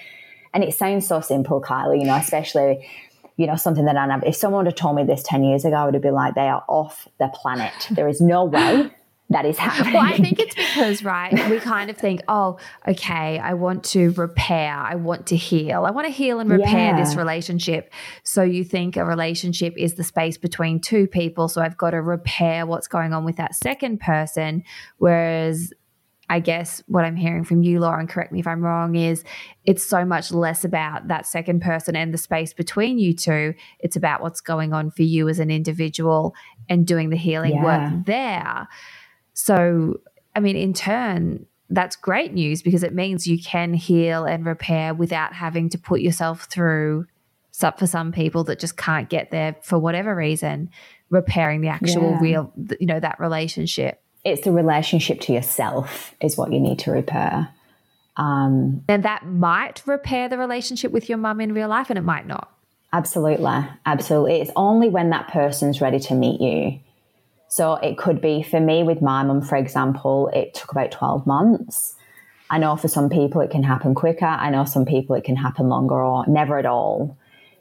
And 0.54 0.64
it 0.64 0.74
sounds 0.74 1.06
so 1.06 1.20
simple, 1.20 1.62
Kylie, 1.62 2.00
you 2.00 2.06
know, 2.06 2.16
especially, 2.16 2.88
you 3.36 3.46
know, 3.46 3.58
something 3.58 3.84
that 3.84 3.98
I 3.98 4.06
know. 4.06 4.22
If 4.26 4.38
someone 4.38 4.66
had 4.66 4.78
told 4.78 4.96
me 4.96 5.04
this 5.04 5.22
10 5.24 5.44
years 5.44 5.66
ago, 5.66 5.76
I 5.76 5.84
would 5.84 5.96
have 5.96 6.04
been 6.04 6.14
like, 6.14 6.36
they 6.36 6.48
are 6.48 6.64
off 6.70 7.08
the 7.20 7.28
planet. 7.28 7.74
There 7.92 8.08
is 8.08 8.22
no 8.22 8.46
way 8.46 8.90
that 9.30 9.46
is 9.46 9.58
happening. 9.58 9.94
Well, 9.94 10.04
I 10.04 10.18
think 10.18 10.40
it's 10.40 10.54
because, 10.54 11.04
right, 11.04 11.34
we 11.50 11.60
kind 11.60 11.90
of 11.90 11.98
think, 11.98 12.22
oh, 12.28 12.60
okay, 12.88 13.40
I 13.40 13.54
want 13.56 13.84
to 13.86 14.12
repair, 14.12 14.76
I 14.76 14.96
want 14.96 15.28
to 15.28 15.36
heal, 15.38 15.86
I 15.86 15.92
want 15.92 16.06
to 16.06 16.12
heal 16.14 16.40
and 16.40 16.50
repair 16.52 16.92
Yeah. 16.92 16.96
this 16.98 17.16
relationship. 17.16 17.92
So 18.24 18.44
you 18.44 18.64
think 18.64 18.96
a 18.96 19.04
relationship 19.06 19.74
is 19.78 19.96
the 19.96 20.04
space 20.04 20.38
between 20.38 20.80
two 20.82 21.08
people. 21.08 21.48
So 21.48 21.62
I've 21.62 21.78
got 21.78 21.92
to 21.92 22.02
repair 22.02 22.66
what's 22.68 22.88
going 22.88 23.12
on 23.14 23.26
with 23.26 23.38
that 23.38 23.56
second 23.56 24.02
person. 24.02 24.64
Whereas 24.98 25.74
I 26.30 26.40
guess 26.40 26.82
what 26.88 27.04
I'm 27.04 27.16
hearing 27.16 27.44
from 27.44 27.64
you, 27.64 27.80
Laura, 27.80 28.06
correct 28.08 28.32
me 28.32 28.40
if 28.40 28.48
I'm 28.48 28.62
wrong, 28.62 28.96
is 28.96 29.24
it's 29.66 29.84
so 29.84 30.06
much 30.06 30.32
less 30.32 30.64
about 30.64 31.08
that 31.10 31.26
second 31.26 31.62
person 31.62 31.96
and 31.96 32.14
the 32.14 32.18
space 32.18 32.54
between 32.54 32.98
you 33.00 33.14
two. 33.14 33.54
It's 33.80 33.96
about 33.96 34.22
what's 34.22 34.42
going 34.42 34.74
on 34.74 34.92
for 34.92 35.04
you 35.04 35.28
as 35.28 35.40
an 35.40 35.50
individual 35.52 36.34
and 36.70 36.86
doing 36.88 37.10
the 37.10 37.18
healing 37.18 37.56
Yeah. 37.56 37.64
work 37.64 38.06
there. 38.06 38.68
So, 39.34 40.00
I 40.36 40.40
mean, 40.40 40.56
in 40.56 40.74
turn, 40.74 41.46
that's 41.70 41.96
great 41.96 42.34
news 42.34 42.62
because 42.62 42.84
it 42.84 42.94
means 42.94 43.26
you 43.28 43.42
can 43.42 43.74
heal 43.74 44.26
and 44.26 44.46
repair 44.46 44.94
without 44.94 45.34
having 45.34 45.70
to 45.70 45.78
put 45.78 46.02
yourself 46.02 46.44
through 46.46 47.06
for 47.78 47.88
some 47.88 48.12
people 48.12 48.44
that 48.46 48.60
just 48.60 48.78
can't 48.78 49.10
get 49.10 49.32
there 49.32 49.56
for 49.62 49.78
whatever 49.80 50.16
reason, 50.16 50.70
repairing 51.10 51.62
the 51.62 51.68
actual 51.68 52.12
Yeah. 52.12 52.20
real, 52.22 52.54
you 52.80 52.88
know, 52.88 53.00
that 53.00 53.20
relationship. 53.20 54.00
it's 54.26 54.44
the 54.46 54.52
relationship 54.54 55.20
to 55.20 55.34
yourself 55.34 56.16
is 56.22 56.38
what 56.38 56.54
you 56.54 56.60
need 56.60 56.80
to 56.80 56.92
repair. 56.92 57.50
Um, 58.16 58.82
And 58.88 59.04
that 59.04 59.26
might 59.26 59.82
repair 59.86 60.30
the 60.30 60.38
relationship 60.38 60.92
with 60.94 61.10
your 61.10 61.18
mum 61.18 61.42
in 61.42 61.54
real 61.54 61.68
life 61.68 61.90
and 61.90 62.00
it 62.00 62.04
might 62.04 62.26
not. 62.26 62.50
Absolutely. 62.94 63.66
Absolutely. 63.86 64.40
It's 64.40 64.52
only 64.56 64.88
when 64.88 65.10
that 65.10 65.28
person's 65.28 65.82
ready 65.82 66.00
to 66.00 66.14
meet 66.16 66.40
you. 66.40 66.80
So 67.56 67.76
it 67.76 68.00
could 68.00 68.20
be 68.20 68.42
for 68.42 68.60
me 68.60 68.82
with 68.82 69.00
my 69.00 69.22
mum, 69.22 69.44
for 69.44 69.56
example, 69.58 70.28
it 70.34 70.56
took 70.56 70.72
about 70.72 70.90
12 70.90 71.28
months. 71.28 71.94
I 72.50 72.58
know 72.58 72.76
for 72.76 72.88
some 72.88 73.10
people 73.10 73.42
it 73.42 73.52
can 73.52 73.62
happen 73.62 73.94
quicker. 73.94 74.26
I 74.26 74.50
know 74.50 74.66
some 74.66 74.86
people 74.86 75.16
it 75.16 75.24
can 75.24 75.36
happen 75.36 75.70
longer 75.70 76.02
or 76.02 76.26
never 76.26 76.58
at 76.58 76.66
all. 76.66 77.16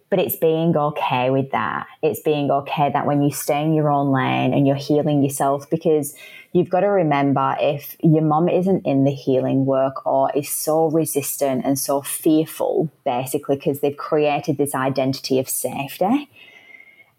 But 0.09 0.19
it's 0.19 0.37
being 0.37 0.75
okay 0.75 1.29
with 1.29 1.51
that. 1.51 1.89
It's 2.01 2.23
being 2.23 2.51
okay 2.51 2.91
that 2.91 3.07
when 3.07 3.21
you 3.21 3.31
stay 3.33 3.63
in 3.63 3.75
your 3.75 3.91
own 3.91 4.13
lane 4.13 4.55
and 4.55 4.67
you're 4.67 4.77
healing 4.77 5.23
yourself, 5.23 5.69
because 5.69 6.15
you've 6.53 6.71
got 6.71 6.81
to 6.81 6.89
remember 6.89 7.55
if 7.61 7.95
your 8.03 8.23
mum 8.23 8.49
isn't 8.49 8.87
in 8.87 9.05
the 9.05 9.13
healing 9.13 9.67
work 9.67 10.07
or 10.07 10.35
is 10.35 10.49
so 10.49 10.87
resistant 10.87 11.67
and 11.67 11.79
so 11.79 12.01
fearful, 12.01 12.91
basically, 13.05 13.57
because 13.57 13.81
they've 13.81 13.99
created 13.99 14.57
this 14.57 14.75
identity 14.75 15.39
of 15.39 15.51
safety, 15.51 16.31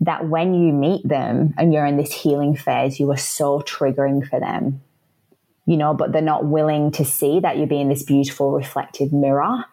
that 0.05 0.27
when 0.27 0.53
you 0.53 0.73
meet 0.73 1.07
them 1.07 1.53
and 1.57 1.73
you're 1.73 1.85
in 1.85 1.97
this 1.97 2.13
healing 2.13 2.55
phase, 2.55 2.99
you 2.99 3.09
are 3.11 3.17
so 3.17 3.59
triggering 3.61 4.27
for 4.27 4.39
them. 4.39 4.81
You 5.65 5.77
know, 5.77 5.93
but 5.93 6.11
they're 6.11 6.21
not 6.21 6.45
willing 6.45 6.91
to 6.91 7.05
see 7.05 7.39
that 7.39 7.57
you're 7.57 7.67
being 7.67 7.87
this 7.87 8.03
beautiful, 8.03 8.51
reflective 8.51 9.13
mirror 9.13 9.63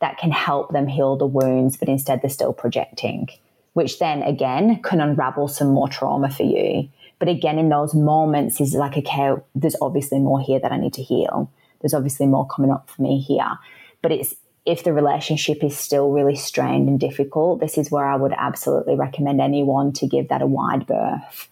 that 0.00 0.18
can 0.18 0.30
help 0.30 0.72
them 0.72 0.86
heal 0.86 1.16
the 1.16 1.26
wounds, 1.26 1.76
but 1.76 1.88
instead 1.88 2.22
they're 2.22 2.30
still 2.30 2.52
projecting, 2.52 3.28
which 3.72 3.98
then 3.98 4.22
again 4.22 4.80
can 4.82 5.00
unravel 5.00 5.48
some 5.48 5.68
more 5.68 5.88
trauma 5.88 6.30
for 6.30 6.44
you. 6.44 6.88
But 7.18 7.28
again, 7.28 7.58
in 7.58 7.68
those 7.68 7.94
moments, 7.94 8.60
is 8.60 8.74
like, 8.74 8.96
okay, 8.96 9.34
there's 9.54 9.76
obviously 9.82 10.20
more 10.20 10.40
here 10.40 10.58
that 10.60 10.72
I 10.72 10.78
need 10.78 10.94
to 10.94 11.02
heal. 11.02 11.50
There's 11.80 11.94
obviously 11.94 12.26
more 12.26 12.46
coming 12.46 12.70
up 12.70 12.88
for 12.88 13.02
me 13.02 13.20
here. 13.20 13.58
But 14.02 14.12
it's 14.12 14.34
if 14.70 14.84
the 14.84 14.92
relationship 14.92 15.64
is 15.64 15.76
still 15.76 16.10
really 16.10 16.36
strained 16.36 16.88
and 16.88 17.00
difficult, 17.00 17.60
this 17.60 17.76
is 17.76 17.90
where 17.90 18.04
I 18.04 18.16
would 18.16 18.32
absolutely 18.36 18.94
recommend 18.94 19.40
anyone 19.40 19.92
to 19.94 20.06
give 20.06 20.28
that 20.28 20.42
a 20.42 20.46
wide 20.46 20.86
berth. 20.86 21.48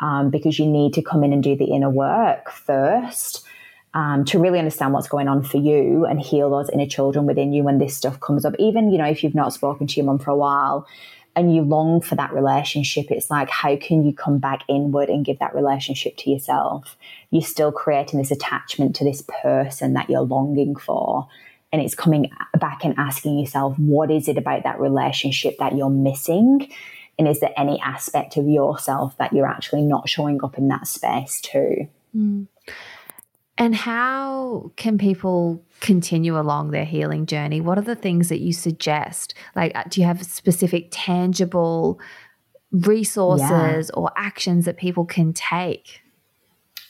Um, 0.00 0.30
because 0.30 0.58
you 0.58 0.66
need 0.66 0.94
to 0.94 1.02
come 1.02 1.22
in 1.22 1.32
and 1.32 1.44
do 1.44 1.54
the 1.54 1.66
inner 1.66 1.90
work 1.90 2.50
first 2.50 3.44
um, 3.94 4.24
to 4.24 4.38
really 4.38 4.58
understand 4.58 4.92
what's 4.92 5.08
going 5.08 5.28
on 5.28 5.42
for 5.44 5.58
you 5.58 6.06
and 6.06 6.20
heal 6.20 6.50
those 6.50 6.70
inner 6.70 6.86
children 6.86 7.26
within 7.26 7.52
you 7.52 7.62
when 7.62 7.78
this 7.78 7.96
stuff 7.96 8.18
comes 8.18 8.44
up. 8.44 8.54
Even, 8.58 8.90
you 8.90 8.98
know, 8.98 9.06
if 9.06 9.22
you've 9.22 9.34
not 9.34 9.52
spoken 9.52 9.86
to 9.86 9.96
your 9.96 10.06
mum 10.06 10.18
for 10.18 10.30
a 10.30 10.36
while 10.36 10.88
and 11.36 11.54
you 11.54 11.62
long 11.62 12.00
for 12.00 12.14
that 12.16 12.32
relationship, 12.32 13.10
it's 13.10 13.30
like, 13.30 13.48
how 13.48 13.76
can 13.76 14.04
you 14.04 14.12
come 14.12 14.38
back 14.38 14.62
inward 14.68 15.08
and 15.08 15.24
give 15.24 15.38
that 15.38 15.54
relationship 15.54 16.16
to 16.18 16.30
yourself? 16.30 16.96
You're 17.30 17.42
still 17.42 17.70
creating 17.70 18.18
this 18.18 18.30
attachment 18.30 18.96
to 18.96 19.04
this 19.04 19.22
person 19.42 19.92
that 19.94 20.10
you're 20.10 20.20
longing 20.22 20.74
for. 20.74 21.28
And 21.72 21.80
it's 21.80 21.94
coming 21.94 22.30
back 22.58 22.84
and 22.84 22.94
asking 22.98 23.38
yourself, 23.38 23.78
what 23.78 24.10
is 24.10 24.28
it 24.28 24.36
about 24.36 24.64
that 24.64 24.78
relationship 24.78 25.56
that 25.58 25.74
you're 25.74 25.90
missing? 25.90 26.70
And 27.18 27.26
is 27.26 27.40
there 27.40 27.52
any 27.56 27.80
aspect 27.80 28.36
of 28.36 28.46
yourself 28.46 29.16
that 29.18 29.32
you're 29.32 29.46
actually 29.46 29.82
not 29.82 30.08
showing 30.08 30.42
up 30.44 30.58
in 30.58 30.68
that 30.68 30.86
space 30.86 31.40
too? 31.40 31.88
And 33.58 33.74
how 33.74 34.72
can 34.76 34.98
people 34.98 35.62
continue 35.80 36.38
along 36.38 36.70
their 36.70 36.84
healing 36.84 37.26
journey? 37.26 37.60
What 37.60 37.78
are 37.78 37.82
the 37.82 37.94
things 37.94 38.28
that 38.28 38.40
you 38.40 38.52
suggest? 38.52 39.34
Like, 39.54 39.72
uh, 39.74 39.84
do 39.88 40.00
you 40.00 40.06
have 40.06 40.24
specific 40.24 40.88
tangible 40.90 42.00
resources 42.70 43.90
or 43.90 44.10
actions 44.16 44.64
that 44.64 44.78
people 44.78 45.04
can 45.04 45.32
take? 45.32 46.02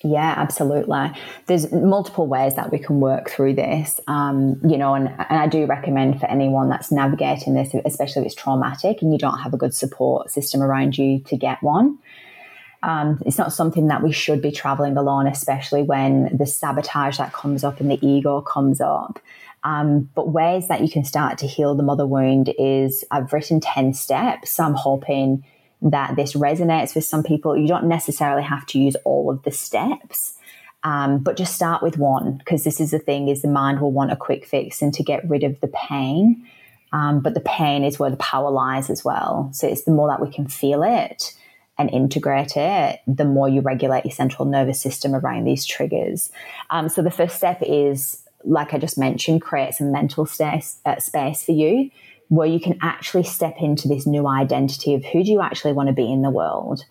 Yeah, 0.04 0.34
absolutely. 0.36 1.12
There's 1.46 1.70
multiple 1.70 2.26
ways 2.26 2.56
that 2.56 2.72
we 2.72 2.78
can 2.78 2.98
work 2.98 3.30
through 3.30 3.54
this, 3.54 4.00
um, 4.08 4.60
you 4.66 4.76
know, 4.76 4.94
and, 4.94 5.08
and 5.08 5.38
I 5.38 5.46
do 5.46 5.64
recommend 5.66 6.18
for 6.18 6.26
anyone 6.26 6.68
that's 6.68 6.90
navigating 6.90 7.54
this, 7.54 7.72
especially 7.84 8.22
if 8.22 8.26
it's 8.26 8.34
traumatic 8.34 9.00
and 9.00 9.12
you 9.12 9.18
don't 9.18 9.38
have 9.38 9.54
a 9.54 9.56
good 9.56 9.74
support 9.74 10.30
system 10.30 10.60
around 10.60 10.98
you 10.98 11.20
to 11.20 11.36
get 11.36 11.62
one. 11.62 11.98
Um, 12.82 13.22
it's 13.24 13.38
not 13.38 13.52
something 13.52 13.86
that 13.88 14.02
we 14.02 14.10
should 14.10 14.42
be 14.42 14.50
traveling 14.50 14.96
alone, 14.96 15.28
especially 15.28 15.84
when 15.84 16.36
the 16.36 16.46
sabotage 16.46 17.18
that 17.18 17.32
comes 17.32 17.62
up 17.62 17.78
and 17.78 17.88
the 17.88 18.04
ego 18.04 18.40
comes 18.40 18.80
up. 18.80 19.20
Um, 19.64 20.10
but 20.16 20.30
ways 20.30 20.66
that 20.66 20.80
you 20.80 20.90
can 20.90 21.04
start 21.04 21.38
to 21.38 21.46
heal 21.46 21.76
the 21.76 21.84
mother 21.84 22.06
wound 22.06 22.52
is 22.58 23.04
I've 23.12 23.32
written 23.32 23.60
10 23.60 23.94
steps. 23.94 24.58
I'm 24.58 24.74
hoping 24.74 25.44
that 25.82 26.16
this 26.16 26.34
resonates 26.34 26.94
with 26.94 27.04
some 27.04 27.22
people. 27.22 27.56
You 27.56 27.66
don't 27.66 27.88
necessarily 27.88 28.42
have 28.42 28.64
to 28.66 28.78
use 28.78 28.96
all 29.04 29.30
of 29.30 29.42
the 29.42 29.50
steps. 29.50 30.34
Um, 30.84 31.18
but 31.18 31.36
just 31.36 31.54
start 31.54 31.82
with 31.82 31.96
one 31.96 32.38
because 32.38 32.64
this 32.64 32.80
is 32.80 32.90
the 32.90 32.98
thing 32.98 33.28
is 33.28 33.42
the 33.42 33.48
mind 33.48 33.80
will 33.80 33.92
want 33.92 34.10
a 34.10 34.16
quick 34.16 34.44
fix 34.44 34.82
and 34.82 34.92
to 34.94 35.04
get 35.04 35.28
rid 35.28 35.44
of 35.44 35.60
the 35.60 35.68
pain 35.68 36.44
um, 36.92 37.20
but 37.20 37.34
the 37.34 37.40
pain 37.40 37.84
is 37.84 38.00
where 38.00 38.10
the 38.10 38.16
power 38.16 38.50
lies 38.50 38.90
as 38.90 39.04
well 39.04 39.48
so 39.52 39.68
it's 39.68 39.84
the 39.84 39.92
more 39.92 40.08
that 40.08 40.20
we 40.20 40.28
can 40.28 40.48
feel 40.48 40.82
it 40.82 41.36
and 41.78 41.88
integrate 41.90 42.56
it 42.56 42.98
the 43.06 43.24
more 43.24 43.48
you 43.48 43.60
regulate 43.60 44.04
your 44.04 44.10
central 44.10 44.44
nervous 44.44 44.80
system 44.80 45.14
around 45.14 45.44
these 45.44 45.64
triggers 45.64 46.32
um, 46.70 46.88
so 46.88 47.00
the 47.00 47.12
first 47.12 47.36
step 47.36 47.62
is 47.64 48.24
like 48.42 48.74
i 48.74 48.78
just 48.78 48.98
mentioned 48.98 49.40
create 49.40 49.74
some 49.74 49.92
mental 49.92 50.26
space, 50.26 50.80
uh, 50.84 50.98
space 50.98 51.44
for 51.44 51.52
you 51.52 51.92
where 52.32 52.48
you 52.48 52.58
can 52.58 52.78
actually 52.80 53.24
step 53.24 53.56
into 53.60 53.88
this 53.88 54.06
new 54.06 54.26
identity 54.26 54.94
of 54.94 55.04
who 55.04 55.22
do 55.22 55.30
you 55.30 55.42
actually 55.42 55.72
want 55.72 55.88
to 55.88 55.92
be 55.92 56.10
in 56.10 56.22
the 56.22 56.30
world 56.30 56.84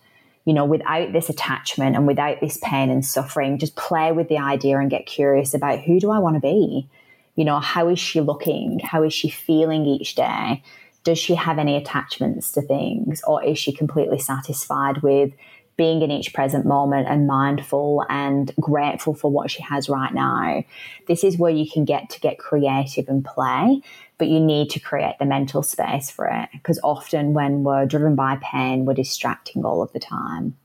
you 0.44 0.52
know, 0.52 0.64
without 0.64 1.12
this 1.12 1.28
attachment 1.28 1.94
and 1.94 2.06
without 2.06 2.40
this 2.40 2.58
pain 2.62 2.90
and 2.90 3.04
suffering, 3.04 3.58
just 3.58 3.76
play 3.76 4.12
with 4.12 4.28
the 4.28 4.38
idea 4.38 4.78
and 4.78 4.90
get 4.90 5.06
curious 5.06 5.54
about 5.54 5.80
who 5.80 6.00
do 6.00 6.10
I 6.10 6.18
want 6.18 6.34
to 6.34 6.40
be? 6.40 6.88
You 7.36 7.44
know, 7.44 7.60
how 7.60 7.88
is 7.88 7.98
she 7.98 8.20
looking? 8.20 8.80
How 8.80 9.02
is 9.04 9.14
she 9.14 9.30
feeling 9.30 9.86
each 9.86 10.14
day? 10.14 10.62
Does 11.04 11.18
she 11.18 11.34
have 11.34 11.58
any 11.58 11.76
attachments 11.76 12.52
to 12.52 12.62
things? 12.62 13.22
Or 13.26 13.42
is 13.42 13.58
she 13.58 13.72
completely 13.72 14.18
satisfied 14.18 15.02
with 15.02 15.32
being 15.76 16.02
in 16.02 16.10
each 16.10 16.34
present 16.34 16.66
moment 16.66 17.08
and 17.08 17.26
mindful 17.26 18.04
and 18.08 18.52
grateful 18.60 19.14
for 19.14 19.30
what 19.30 19.50
she 19.50 19.62
has 19.62 19.88
right 19.88 20.12
now? 20.12 20.64
This 21.08 21.24
is 21.24 21.38
where 21.38 21.52
you 21.52 21.70
can 21.70 21.84
get 21.84 22.10
to 22.10 22.20
get 22.20 22.38
creative 22.38 23.08
and 23.08 23.24
play, 23.24 23.82
but 24.18 24.28
you 24.28 24.40
need 24.40 24.70
to 24.70 24.80
create 24.80 25.16
the 25.18 25.24
mental 25.24 25.62
space 25.62 26.10
for 26.10 26.26
it 26.26 26.48
because 26.52 26.78
often 26.82 27.32
when 27.32 27.64
we're 27.64 27.86
driven 27.86 28.14
by 28.14 28.38
pain, 28.42 28.84
we're 28.84 28.94
distracting 28.94 29.64
all 29.64 29.82
of 29.82 29.92
the 29.92 30.00
time. 30.00 30.56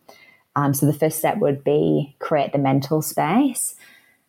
Um, 0.56 0.74
so 0.74 0.86
the 0.86 0.94
first 0.94 1.20
step 1.20 1.38
would 1.38 1.64
be 1.64 2.16
create 2.20 2.52
the 2.52 2.58
mental 2.58 3.02
space. 3.02 3.76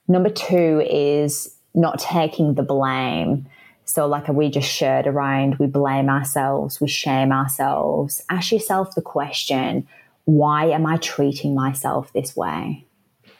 Number 0.08 0.30
two 0.30 0.82
is 0.88 1.56
not 1.74 1.98
taking 1.98 2.54
the 2.54 2.62
blame. 2.62 3.46
So, 3.84 4.06
like 4.06 4.28
we 4.28 4.50
just 4.50 4.68
shared 4.68 5.06
around, 5.06 5.56
we 5.56 5.66
blame 5.66 6.10
ourselves, 6.10 6.80
we 6.80 6.88
shame 6.88 7.32
ourselves. 7.32 8.22
Ask 8.28 8.52
yourself 8.52 8.94
the 8.94 9.00
question 9.00 9.88
why 10.28 10.66
am 10.66 10.84
I 10.84 10.98
treating 10.98 11.54
myself 11.54 12.12
this 12.12 12.36
way? 12.36 12.84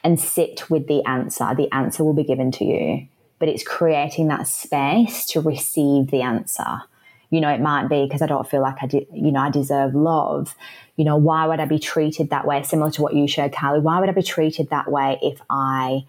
And 0.03 0.19
sit 0.19 0.71
with 0.71 0.87
the 0.87 1.03
answer. 1.05 1.53
The 1.53 1.71
answer 1.71 2.03
will 2.03 2.15
be 2.15 2.23
given 2.23 2.49
to 2.53 2.65
you, 2.65 3.07
but 3.37 3.47
it's 3.47 3.61
creating 3.61 4.29
that 4.29 4.47
space 4.47 5.27
to 5.27 5.39
receive 5.39 6.09
the 6.09 6.23
answer. 6.23 6.81
You 7.29 7.41
know, 7.41 7.49
it 7.49 7.61
might 7.61 7.89
be 7.89 8.05
because 8.05 8.23
I 8.23 8.25
don't 8.25 8.49
feel 8.49 8.61
like 8.61 8.77
I, 8.81 8.87
de- 8.87 9.07
you 9.13 9.31
know, 9.31 9.41
I 9.41 9.51
deserve 9.51 9.93
love. 9.93 10.55
You 10.95 11.05
know, 11.05 11.15
why 11.15 11.45
would 11.45 11.59
I 11.59 11.65
be 11.65 11.77
treated 11.77 12.31
that 12.31 12.47
way? 12.47 12.63
Similar 12.63 12.89
to 12.89 13.03
what 13.03 13.13
you 13.13 13.27
shared, 13.27 13.51
Kylie. 13.51 13.83
Why 13.83 13.99
would 13.99 14.09
I 14.09 14.13
be 14.13 14.23
treated 14.23 14.71
that 14.71 14.89
way 14.89 15.19
if 15.21 15.39
I, 15.47 16.05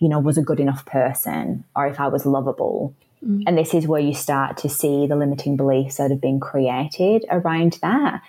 you 0.00 0.08
know, 0.08 0.18
was 0.18 0.38
a 0.38 0.42
good 0.42 0.58
enough 0.58 0.84
person 0.86 1.62
or 1.76 1.86
if 1.86 2.00
I 2.00 2.08
was 2.08 2.26
lovable? 2.26 2.96
Mm. 3.24 3.44
And 3.46 3.56
this 3.56 3.74
is 3.74 3.86
where 3.86 4.00
you 4.00 4.12
start 4.12 4.56
to 4.56 4.68
see 4.68 5.06
the 5.06 5.14
limiting 5.14 5.56
beliefs 5.56 5.98
that 5.98 6.10
have 6.10 6.20
been 6.20 6.40
created 6.40 7.24
around 7.30 7.78
that 7.80 8.22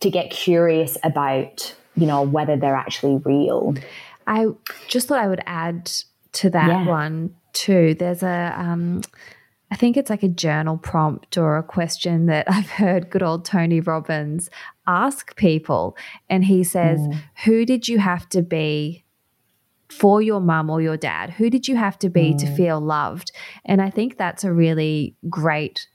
to 0.00 0.10
get 0.10 0.30
curious 0.30 0.96
about, 1.02 1.74
you 1.96 2.06
know, 2.06 2.22
whether 2.22 2.56
they're 2.56 2.76
actually 2.76 3.16
real. 3.24 3.74
I 4.26 4.46
just 4.88 5.08
thought 5.08 5.22
I 5.22 5.28
would 5.28 5.42
add 5.46 5.90
to 6.32 6.50
that 6.50 6.68
yeah. 6.68 6.86
one 6.86 7.34
too. 7.52 7.94
There's 7.94 8.22
a, 8.22 8.54
um, 8.56 9.02
I 9.70 9.76
think 9.76 9.96
it's 9.96 10.10
like 10.10 10.22
a 10.22 10.28
journal 10.28 10.78
prompt 10.78 11.38
or 11.38 11.56
a 11.56 11.62
question 11.62 12.26
that 12.26 12.46
I've 12.50 12.70
heard 12.70 13.10
good 13.10 13.22
old 13.22 13.44
Tony 13.44 13.80
Robbins 13.80 14.50
ask 14.86 15.34
people. 15.36 15.96
And 16.28 16.44
he 16.44 16.64
says, 16.64 17.00
mm. 17.00 17.18
Who 17.44 17.64
did 17.64 17.88
you 17.88 17.98
have 17.98 18.28
to 18.30 18.42
be 18.42 19.04
for 19.88 20.20
your 20.20 20.40
mum 20.40 20.70
or 20.70 20.80
your 20.80 20.96
dad? 20.96 21.30
Who 21.30 21.50
did 21.50 21.68
you 21.68 21.76
have 21.76 21.98
to 22.00 22.08
be 22.08 22.32
mm. 22.32 22.38
to 22.38 22.54
feel 22.54 22.80
loved? 22.80 23.32
And 23.64 23.80
I 23.80 23.90
think 23.90 24.16
that's 24.16 24.44
a 24.44 24.52
really 24.52 25.16
great 25.28 25.86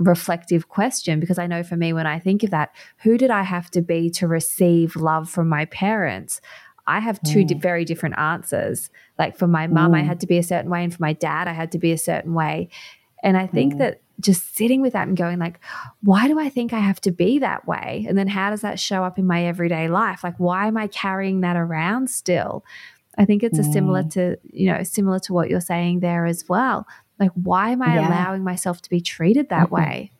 reflective 0.00 0.68
question 0.68 1.20
because 1.20 1.38
I 1.38 1.46
know 1.46 1.62
for 1.62 1.76
me, 1.76 1.92
when 1.92 2.06
I 2.06 2.18
think 2.18 2.42
of 2.42 2.50
that, 2.50 2.74
who 3.02 3.16
did 3.16 3.30
I 3.30 3.42
have 3.42 3.70
to 3.72 3.82
be 3.82 4.10
to 4.10 4.26
receive 4.26 4.96
love 4.96 5.30
from 5.30 5.48
my 5.48 5.66
parents? 5.66 6.40
I 6.86 6.98
have 6.98 7.22
two 7.22 7.44
mm. 7.44 7.48
di- 7.48 7.54
very 7.54 7.84
different 7.84 8.18
answers. 8.18 8.90
Like 9.18 9.36
for 9.36 9.46
my 9.46 9.66
mum, 9.66 9.92
mm. 9.92 9.98
I 9.98 10.00
had 10.00 10.20
to 10.20 10.26
be 10.26 10.38
a 10.38 10.42
certain 10.42 10.70
way, 10.70 10.82
and 10.82 10.92
for 10.92 11.02
my 11.02 11.12
dad, 11.12 11.46
I 11.46 11.52
had 11.52 11.72
to 11.72 11.78
be 11.78 11.92
a 11.92 11.98
certain 11.98 12.34
way. 12.34 12.70
And 13.22 13.36
I 13.36 13.46
think 13.46 13.74
mm. 13.74 13.78
that 13.78 14.00
just 14.18 14.56
sitting 14.56 14.82
with 14.82 14.92
that 14.92 15.08
and 15.08 15.16
going 15.16 15.38
like 15.38 15.58
why 16.02 16.28
do 16.28 16.38
i 16.38 16.50
think 16.50 16.74
i 16.74 16.78
have 16.78 17.00
to 17.00 17.10
be 17.10 17.38
that 17.38 17.66
way 17.66 18.04
and 18.06 18.18
then 18.18 18.28
how 18.28 18.50
does 18.50 18.60
that 18.60 18.78
show 18.78 19.02
up 19.02 19.18
in 19.18 19.26
my 19.26 19.46
everyday 19.46 19.88
life 19.88 20.22
like 20.22 20.34
why 20.36 20.66
am 20.66 20.76
i 20.76 20.86
carrying 20.86 21.40
that 21.40 21.56
around 21.56 22.10
still 22.10 22.62
I 23.18 23.24
think 23.24 23.42
it's 23.42 23.58
a 23.58 23.64
similar 23.64 24.02
mm. 24.02 24.12
to, 24.12 24.38
you 24.44 24.72
know, 24.72 24.82
similar 24.82 25.18
to 25.20 25.34
what 25.34 25.50
you're 25.50 25.60
saying 25.60 26.00
there 26.00 26.26
as 26.26 26.48
well. 26.48 26.86
Like, 27.20 27.32
why 27.34 27.70
am 27.70 27.82
I 27.82 27.96
yeah. 27.96 28.08
allowing 28.08 28.42
myself 28.42 28.80
to 28.82 28.90
be 28.90 29.00
treated 29.00 29.50
that 29.50 29.66
mm-hmm. 29.66 29.74
way? 29.74 30.12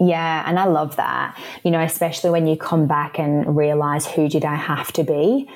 Yeah, 0.00 0.44
and 0.46 0.58
I 0.58 0.64
love 0.64 0.96
that. 0.96 1.38
You 1.62 1.70
know, 1.70 1.80
especially 1.80 2.30
when 2.30 2.46
you 2.46 2.56
come 2.56 2.86
back 2.86 3.18
and 3.18 3.56
realize 3.56 4.06
who 4.06 4.28
did 4.28 4.44
I 4.44 4.56
have 4.56 4.92
to 4.94 5.04
be 5.04 5.48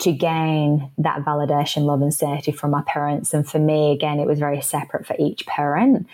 to 0.00 0.12
gain 0.12 0.90
that 0.98 1.24
validation, 1.24 1.84
love, 1.84 2.02
and 2.02 2.12
safety 2.12 2.52
from 2.52 2.72
my 2.72 2.82
parents. 2.86 3.32
And 3.32 3.48
for 3.48 3.60
me, 3.60 3.92
again, 3.92 4.18
it 4.18 4.26
was 4.26 4.40
very 4.40 4.60
separate 4.60 5.06
for 5.06 5.14
each 5.18 5.46
parent. 5.46 6.08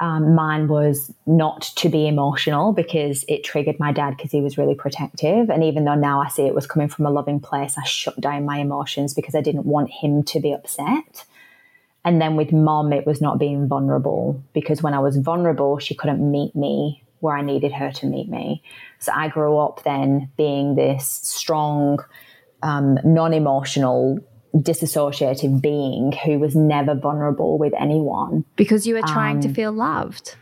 Um, 0.00 0.34
mine 0.34 0.66
was 0.68 1.12
not 1.26 1.60
to 1.76 1.90
be 1.90 2.08
emotional 2.08 2.72
because 2.72 3.22
it 3.28 3.44
triggered 3.44 3.78
my 3.78 3.92
dad 3.92 4.16
because 4.16 4.32
he 4.32 4.40
was 4.40 4.56
really 4.56 4.74
protective. 4.74 5.50
And 5.50 5.62
even 5.62 5.84
though 5.84 5.94
now 5.94 6.22
I 6.22 6.28
see 6.28 6.46
it 6.46 6.54
was 6.54 6.66
coming 6.66 6.88
from 6.88 7.04
a 7.04 7.10
loving 7.10 7.38
place, 7.38 7.76
I 7.76 7.84
shut 7.84 8.18
down 8.18 8.46
my 8.46 8.58
emotions 8.58 9.12
because 9.12 9.34
I 9.34 9.42
didn't 9.42 9.66
want 9.66 9.90
him 9.90 10.22
to 10.22 10.40
be 10.40 10.52
upset. 10.52 11.26
And 12.04 12.20
then 12.20 12.36
with 12.36 12.52
mom, 12.52 12.92
it 12.92 13.06
was 13.06 13.20
not 13.20 13.38
being 13.38 13.68
vulnerable 13.68 14.42
because 14.54 14.82
when 14.82 14.94
I 14.94 15.00
was 15.00 15.16
vulnerable, 15.16 15.78
she 15.78 15.94
couldn't 15.94 16.30
meet 16.30 16.56
me 16.56 17.04
where 17.20 17.36
I 17.36 17.42
needed 17.42 17.72
her 17.72 17.92
to 17.92 18.06
meet 18.06 18.28
me. 18.28 18.62
So 18.98 19.12
I 19.14 19.28
grew 19.28 19.58
up 19.58 19.82
then 19.84 20.30
being 20.36 20.74
this 20.74 21.06
strong, 21.06 22.02
um, 22.62 22.98
non 23.04 23.34
emotional 23.34 24.18
disassociative 24.54 25.60
being 25.60 26.12
who 26.12 26.38
was 26.38 26.56
never 26.56 26.94
vulnerable 26.94 27.58
with 27.58 27.72
anyone. 27.78 28.44
Because 28.56 28.86
you 28.86 28.94
were 28.94 29.02
trying 29.02 29.36
um, 29.36 29.42
to 29.42 29.48
feel 29.52 29.72
loved. 29.72 30.36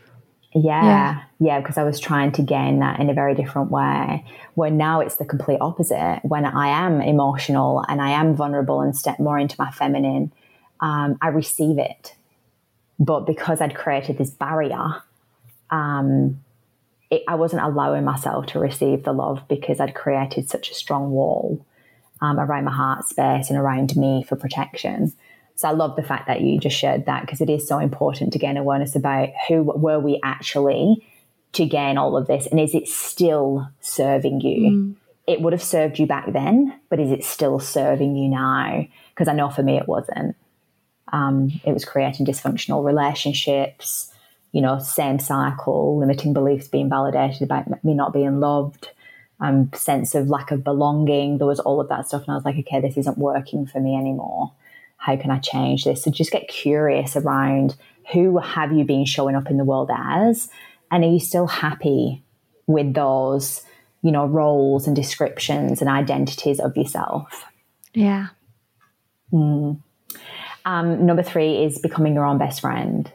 Yeah, 0.53 0.83
yeah, 0.83 1.23
yeah, 1.39 1.59
because 1.59 1.77
I 1.77 1.83
was 1.83 1.99
trying 1.99 2.31
to 2.33 2.41
gain 2.41 2.79
that 2.79 2.99
in 2.99 3.09
a 3.09 3.13
very 3.13 3.35
different 3.35 3.69
way. 3.69 4.25
Where 4.55 4.71
now 4.71 4.99
it's 4.99 5.17
the 5.17 5.25
complete 5.25 5.59
opposite. 5.61 6.21
When 6.23 6.43
I 6.43 6.69
am 6.69 7.01
emotional 7.01 7.85
and 7.87 8.01
I 8.01 8.11
am 8.11 8.35
vulnerable 8.35 8.81
and 8.81 8.95
step 8.95 9.19
more 9.19 9.37
into 9.37 9.55
my 9.59 9.69
feminine, 9.69 10.31
um, 10.81 11.17
I 11.21 11.29
receive 11.29 11.77
it. 11.77 12.15
But 12.99 13.21
because 13.21 13.61
I'd 13.61 13.75
created 13.75 14.17
this 14.17 14.29
barrier, 14.29 15.01
um, 15.69 16.41
it, 17.09 17.23
I 17.27 17.35
wasn't 17.35 17.63
allowing 17.63 18.03
myself 18.03 18.47
to 18.47 18.59
receive 18.59 19.03
the 19.03 19.13
love 19.13 19.43
because 19.47 19.79
I'd 19.79 19.95
created 19.95 20.49
such 20.49 20.69
a 20.69 20.73
strong 20.73 21.11
wall 21.11 21.65
um, 22.21 22.39
around 22.39 22.65
my 22.65 22.73
heart 22.73 23.07
space 23.07 23.49
and 23.49 23.57
around 23.57 23.95
me 23.95 24.23
for 24.27 24.35
protection. 24.35 25.13
So 25.55 25.67
I 25.67 25.71
love 25.71 25.95
the 25.95 26.03
fact 26.03 26.27
that 26.27 26.41
you 26.41 26.59
just 26.59 26.77
shared 26.77 27.05
that 27.05 27.21
because 27.21 27.41
it 27.41 27.49
is 27.49 27.67
so 27.67 27.79
important 27.79 28.33
to 28.33 28.39
gain 28.39 28.57
awareness 28.57 28.95
about 28.95 29.29
who 29.47 29.63
were 29.63 29.99
we 29.99 30.19
actually 30.23 31.05
to 31.53 31.65
gain 31.65 31.97
all 31.97 32.15
of 32.15 32.27
this 32.27 32.47
and 32.47 32.59
is 32.59 32.75
it 32.75 32.87
still 32.87 33.69
serving 33.81 34.41
you? 34.41 34.71
Mm. 34.71 34.95
It 35.27 35.41
would 35.41 35.53
have 35.53 35.63
served 35.63 35.99
you 35.99 36.05
back 36.05 36.31
then, 36.31 36.79
but 36.89 36.99
is 36.99 37.11
it 37.11 37.23
still 37.23 37.59
serving 37.59 38.15
you 38.15 38.29
now? 38.29 38.87
Because 39.09 39.27
I 39.27 39.33
know 39.33 39.49
for 39.49 39.63
me 39.63 39.77
it 39.77 39.87
wasn't. 39.87 40.35
Um, 41.11 41.51
it 41.65 41.73
was 41.73 41.85
creating 41.85 42.25
dysfunctional 42.25 42.83
relationships, 42.83 44.11
you 44.51 44.61
know, 44.61 44.79
same 44.79 45.19
cycle, 45.19 45.97
limiting 45.97 46.33
beliefs 46.33 46.67
being 46.67 46.89
validated 46.89 47.41
about 47.41 47.83
me 47.83 47.93
not 47.93 48.13
being 48.13 48.39
loved, 48.39 48.89
um, 49.39 49.71
sense 49.73 50.15
of 50.15 50.29
lack 50.29 50.51
of 50.51 50.63
belonging. 50.63 51.37
There 51.37 51.47
was 51.47 51.59
all 51.59 51.79
of 51.79 51.89
that 51.89 52.07
stuff. 52.07 52.23
And 52.23 52.31
I 52.31 52.35
was 52.35 52.45
like, 52.45 52.57
okay, 52.57 52.79
this 52.79 52.97
isn't 52.97 53.17
working 53.17 53.65
for 53.65 53.79
me 53.79 53.95
anymore. 53.95 54.51
How 54.97 55.15
can 55.15 55.31
I 55.31 55.39
change 55.39 55.85
this? 55.85 56.03
So 56.03 56.11
just 56.11 56.31
get 56.31 56.47
curious 56.47 57.15
around 57.15 57.75
who 58.11 58.39
have 58.39 58.73
you 58.73 58.83
been 58.83 59.05
showing 59.05 59.35
up 59.35 59.49
in 59.49 59.57
the 59.57 59.63
world 59.63 59.89
as? 59.95 60.49
And 60.91 61.03
are 61.03 61.09
you 61.09 61.19
still 61.19 61.47
happy 61.47 62.23
with 62.67 62.93
those, 62.93 63.63
you 64.01 64.11
know, 64.11 64.25
roles 64.25 64.87
and 64.87 64.95
descriptions 64.95 65.81
and 65.81 65.89
identities 65.89 66.59
of 66.59 66.75
yourself? 66.75 67.45
Yeah. 67.93 68.27
Mm. 69.31 69.79
Um, 70.65 71.05
number 71.05 71.23
three 71.23 71.63
is 71.63 71.79
becoming 71.79 72.13
your 72.13 72.25
own 72.25 72.37
best 72.37 72.61
friend. 72.61 73.11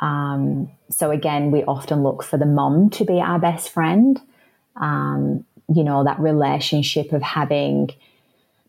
Um, 0.00 0.70
so 0.90 1.10
again, 1.10 1.50
we 1.50 1.64
often 1.64 2.02
look 2.02 2.22
for 2.22 2.36
the 2.36 2.46
mom 2.46 2.90
to 2.90 3.04
be 3.04 3.20
our 3.20 3.38
best 3.38 3.70
friend 3.70 4.20
um, 4.80 5.44
you 5.72 5.84
know, 5.84 6.04
that 6.04 6.18
relationship 6.18 7.12
of 7.12 7.22
having 7.22 7.90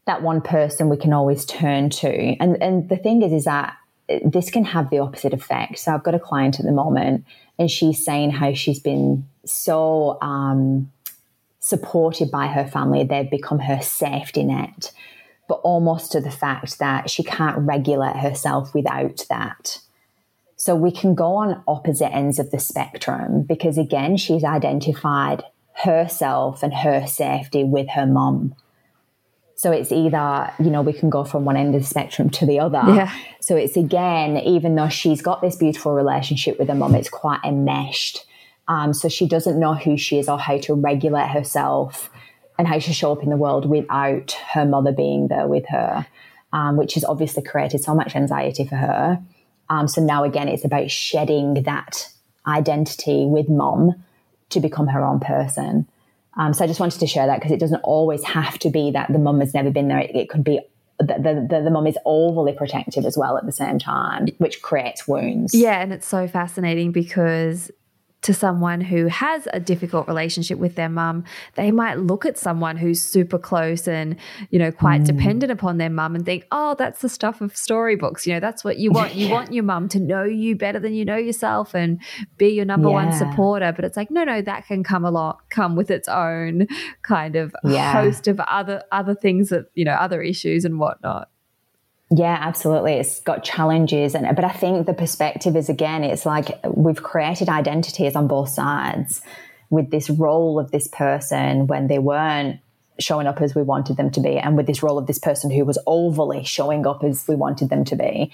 that 0.06 0.22
one 0.22 0.42
person 0.42 0.90
we 0.90 0.98
can 0.98 1.14
always 1.14 1.46
turn 1.46 1.90
to. 1.90 2.10
And 2.40 2.62
and 2.62 2.90
the 2.90 2.98
thing 2.98 3.22
is, 3.22 3.32
is 3.32 3.46
that 3.46 3.78
this 4.26 4.50
can 4.50 4.66
have 4.66 4.90
the 4.90 5.00
opposite 5.00 5.34
effect. 5.34 5.78
So 5.78 5.94
I've 5.94 6.04
got 6.04 6.16
a 6.16 6.20
client 6.20 6.60
at 6.60 6.66
the 6.66 6.72
moment, 6.72 7.26
and 7.58 7.70
she's 7.70 8.04
saying 8.04 8.32
how 8.32 8.54
she's 8.54 8.80
been 8.80 9.28
so 9.46 10.18
um, 10.22 10.92
supported 11.60 12.32
by 12.32 12.48
her 12.48 12.68
family; 12.68 13.04
they've 13.04 13.30
become 13.30 13.60
her 13.60 13.82
safety 13.82 14.44
net, 14.44 14.92
but 15.50 15.60
almost 15.64 16.12
to 16.14 16.22
the 16.22 16.32
fact 16.32 16.78
that 16.80 17.10
she 17.10 17.24
can't 17.24 17.58
regulate 17.58 18.16
herself 18.16 18.74
without 18.74 19.26
that. 19.30 19.80
So 20.56 20.76
we 20.76 20.92
can 20.92 21.16
go 21.16 21.36
on 21.36 21.64
opposite 21.68 22.14
ends 22.14 22.38
of 22.38 22.52
the 22.52 22.60
spectrum 22.60 23.42
because 23.44 23.78
again, 23.78 24.16
she's 24.16 24.44
identified 24.44 25.44
herself 25.84 26.62
and 26.62 26.74
her 26.74 27.08
safety 27.08 27.64
with 27.64 27.90
her 27.90 28.06
mom. 28.06 28.56
So 29.56 29.72
it's 29.72 29.92
either, 29.92 30.54
you 30.60 30.70
know, 30.70 30.82
we 30.82 30.94
can 30.94 31.10
go 31.10 31.24
from 31.24 31.46
one 31.46 31.58
end 31.58 31.76
of 31.76 31.82
the 31.82 31.88
spectrum 31.88 32.30
to 32.30 32.46
the 32.46 32.60
other. 32.60 32.84
Yeah. 32.88 33.14
So 33.42 33.56
it's 33.56 33.76
again, 33.76 34.38
even 34.38 34.76
though 34.76 34.90
she's 34.90 35.22
got 35.22 35.42
this 35.42 35.56
beautiful 35.56 35.94
relationship 35.94 36.60
with 36.60 36.68
her 36.68 36.76
mom, 36.76 36.94
it's 36.94 37.10
quite 37.10 37.40
enmeshed. 37.44 38.26
Um, 38.68 38.94
so 38.94 39.10
she 39.10 39.28
doesn't 39.28 39.60
know 39.60 39.74
who 39.74 39.98
she 39.98 40.20
is 40.20 40.30
or 40.30 40.38
how 40.38 40.60
to 40.60 40.76
regulate 40.76 41.30
herself 41.30 42.12
and 42.60 42.68
how 42.68 42.78
she 42.78 42.92
show 42.92 43.14
up 43.14 43.24
in 43.24 43.30
the 43.30 43.38
world 43.38 43.68
without 43.68 44.34
her 44.52 44.66
mother 44.66 44.92
being 44.92 45.30
there 45.30 45.48
with 45.48 45.66
her, 45.70 46.06
um, 46.52 46.76
which 46.76 46.96
has 46.96 47.06
obviously 47.06 47.42
created 47.42 47.82
so 47.82 47.96
much 47.96 48.18
anxiety 48.18 48.66
for 48.66 48.76
her. 48.76 49.20
Um, 49.70 49.88
so 49.88 50.04
now 50.04 50.26
again, 50.26 50.50
it's 50.50 50.66
about 50.66 50.92
shedding 50.92 51.64
that 51.64 52.10
identity 52.46 53.26
with 53.26 53.48
mom 53.48 54.04
to 54.50 54.60
become 54.60 54.88
her 54.88 55.02
own 55.02 55.22
person. 55.22 55.88
Um, 56.38 56.54
so 56.54 56.66
I 56.66 56.68
just 56.68 56.82
wanted 56.82 57.00
to 57.00 57.08
share 57.08 57.28
that 57.28 57.40
because 57.40 57.54
it 57.54 57.60
doesn't 57.60 57.82
always 57.82 58.24
have 58.26 58.60
to 58.60 58.70
be 58.70 58.92
that 58.92 59.12
the 59.12 59.20
mum 59.20 59.40
has 59.40 59.54
never 59.54 59.72
been 59.72 59.88
there. 59.88 60.00
It, 60.00 60.14
it 60.14 60.30
could 60.30 60.44
be 60.44 60.60
the, 61.00 61.48
the, 61.50 61.70
the 61.70 61.88
is 61.88 61.98
overly 62.04 62.52
protective 62.52 63.06
as 63.06 63.18
well 63.18 63.38
at 63.38 63.46
the 63.46 63.54
same 63.54 63.80
time, 63.80 64.28
which 64.38 64.62
creates 64.62 65.08
wounds. 65.08 65.56
Yeah, 65.56 65.82
and 65.82 65.94
it's 65.94 66.08
so 66.08 66.28
fascinating 66.28 66.92
because 66.92 67.72
to 68.22 68.34
someone 68.34 68.82
who 68.82 69.08
has 69.08 69.48
a 69.54 69.60
difficult 69.60 70.08
relationship 70.08 70.58
with 70.58 70.76
their 70.76 70.90
mum, 70.90 71.24
they 71.56 71.72
might 71.72 72.00
look 72.00 72.26
at 72.26 72.38
someone 72.38 72.76
who's 72.76 73.02
super 73.02 73.40
close 73.40 73.88
and, 73.88 74.18
you 74.50 74.60
know, 74.60 74.72
quite 74.72 75.02
mm. 75.02 75.06
dependent 75.06 75.52
upon 75.52 75.78
their 75.78 75.90
mum 75.90 76.16
and 76.16 76.26
think, 76.26 76.46
oh, 76.52 76.76
that's 76.78 77.02
the 77.02 77.08
stuff 77.08 77.40
of 77.40 77.56
storybooks. 77.56 78.28
You 78.28 78.34
know, 78.34 78.40
that's 78.40 78.64
what 78.64 78.78
you 78.78 78.92
want. 78.92 79.16
You 79.16 79.30
want 79.30 79.54
your 79.54 79.64
mum 79.64 79.88
to 79.90 80.00
know 80.00 80.24
you 80.24 80.56
better 80.56 80.80
than 80.80 80.94
you 80.94 81.06
know 81.06 81.16
yourself 81.16 81.74
and 81.74 82.02
be 82.38 82.50
your 82.50 82.66
number 82.66 82.90
yeah. 82.90 82.94
one 82.94 83.14
supporter. 83.14 83.72
But 83.72 83.86
it's 83.86 83.96
like, 83.96 84.12
no, 84.12 84.26
no, 84.26 84.42
that 84.42 84.68
can 84.68 84.84
come 84.84 85.06
a 85.06 85.12
lot, 85.12 85.40
come 85.50 85.76
with 85.76 85.90
its 85.90 86.10
own 86.10 86.68
kind 87.04 87.38
of 87.38 87.56
yeah. 87.64 87.94
host 87.94 88.28
of 88.28 88.40
other 88.42 88.84
other 88.92 89.16
things 89.16 89.50
that, 89.50 89.66
you 89.76 89.86
know, 89.86 89.94
other 89.94 90.22
issues 90.22 90.66
and 90.66 90.78
whatnot. 90.78 91.30
Yeah, 92.12 92.38
absolutely. 92.42 92.94
It's 92.94 93.20
got 93.20 93.44
challenges, 93.44 94.16
and 94.16 94.36
but 94.36 94.44
I 94.44 94.50
think 94.50 94.88
the 94.88 94.96
perspective 94.96 95.56
is 95.56 95.70
again, 95.70 96.04
it's 96.04 96.26
like 96.26 96.60
we've 96.66 97.04
created 97.04 97.50
identities 97.50 98.16
on 98.16 98.28
both 98.28 98.50
sides 98.50 99.22
with 99.70 99.92
this 99.92 100.10
role 100.10 100.60
of 100.60 100.72
this 100.72 100.88
person 100.88 101.68
when 101.68 101.88
they 101.88 102.00
weren't 102.00 102.60
showing 103.00 103.28
up 103.28 103.42
as 103.42 103.54
we 103.56 103.62
wanted 103.62 103.98
them 103.98 104.10
to 104.12 104.20
be, 104.22 104.38
and 104.38 104.58
with 104.58 104.66
this 104.66 104.82
role 104.82 104.98
of 104.98 105.06
this 105.06 105.20
person 105.20 105.52
who 105.52 105.64
was 105.66 105.78
overly 105.86 106.44
showing 106.44 106.88
up 106.88 107.04
as 107.04 107.28
we 107.28 107.36
wanted 107.36 107.70
them 107.70 107.86
to 107.86 107.96
be. 107.96 108.32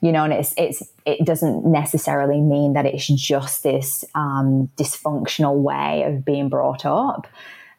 You 0.00 0.10
know, 0.10 0.24
and 0.24 0.32
it's 0.32 0.54
it's 0.56 0.82
it 1.04 1.26
doesn't 1.26 1.66
necessarily 1.66 2.40
mean 2.40 2.72
that 2.72 2.86
it's 2.86 3.06
just 3.08 3.62
this 3.62 4.06
um, 4.14 4.70
dysfunctional 4.78 5.56
way 5.56 6.04
of 6.04 6.24
being 6.24 6.48
brought 6.48 6.86
up. 6.86 7.26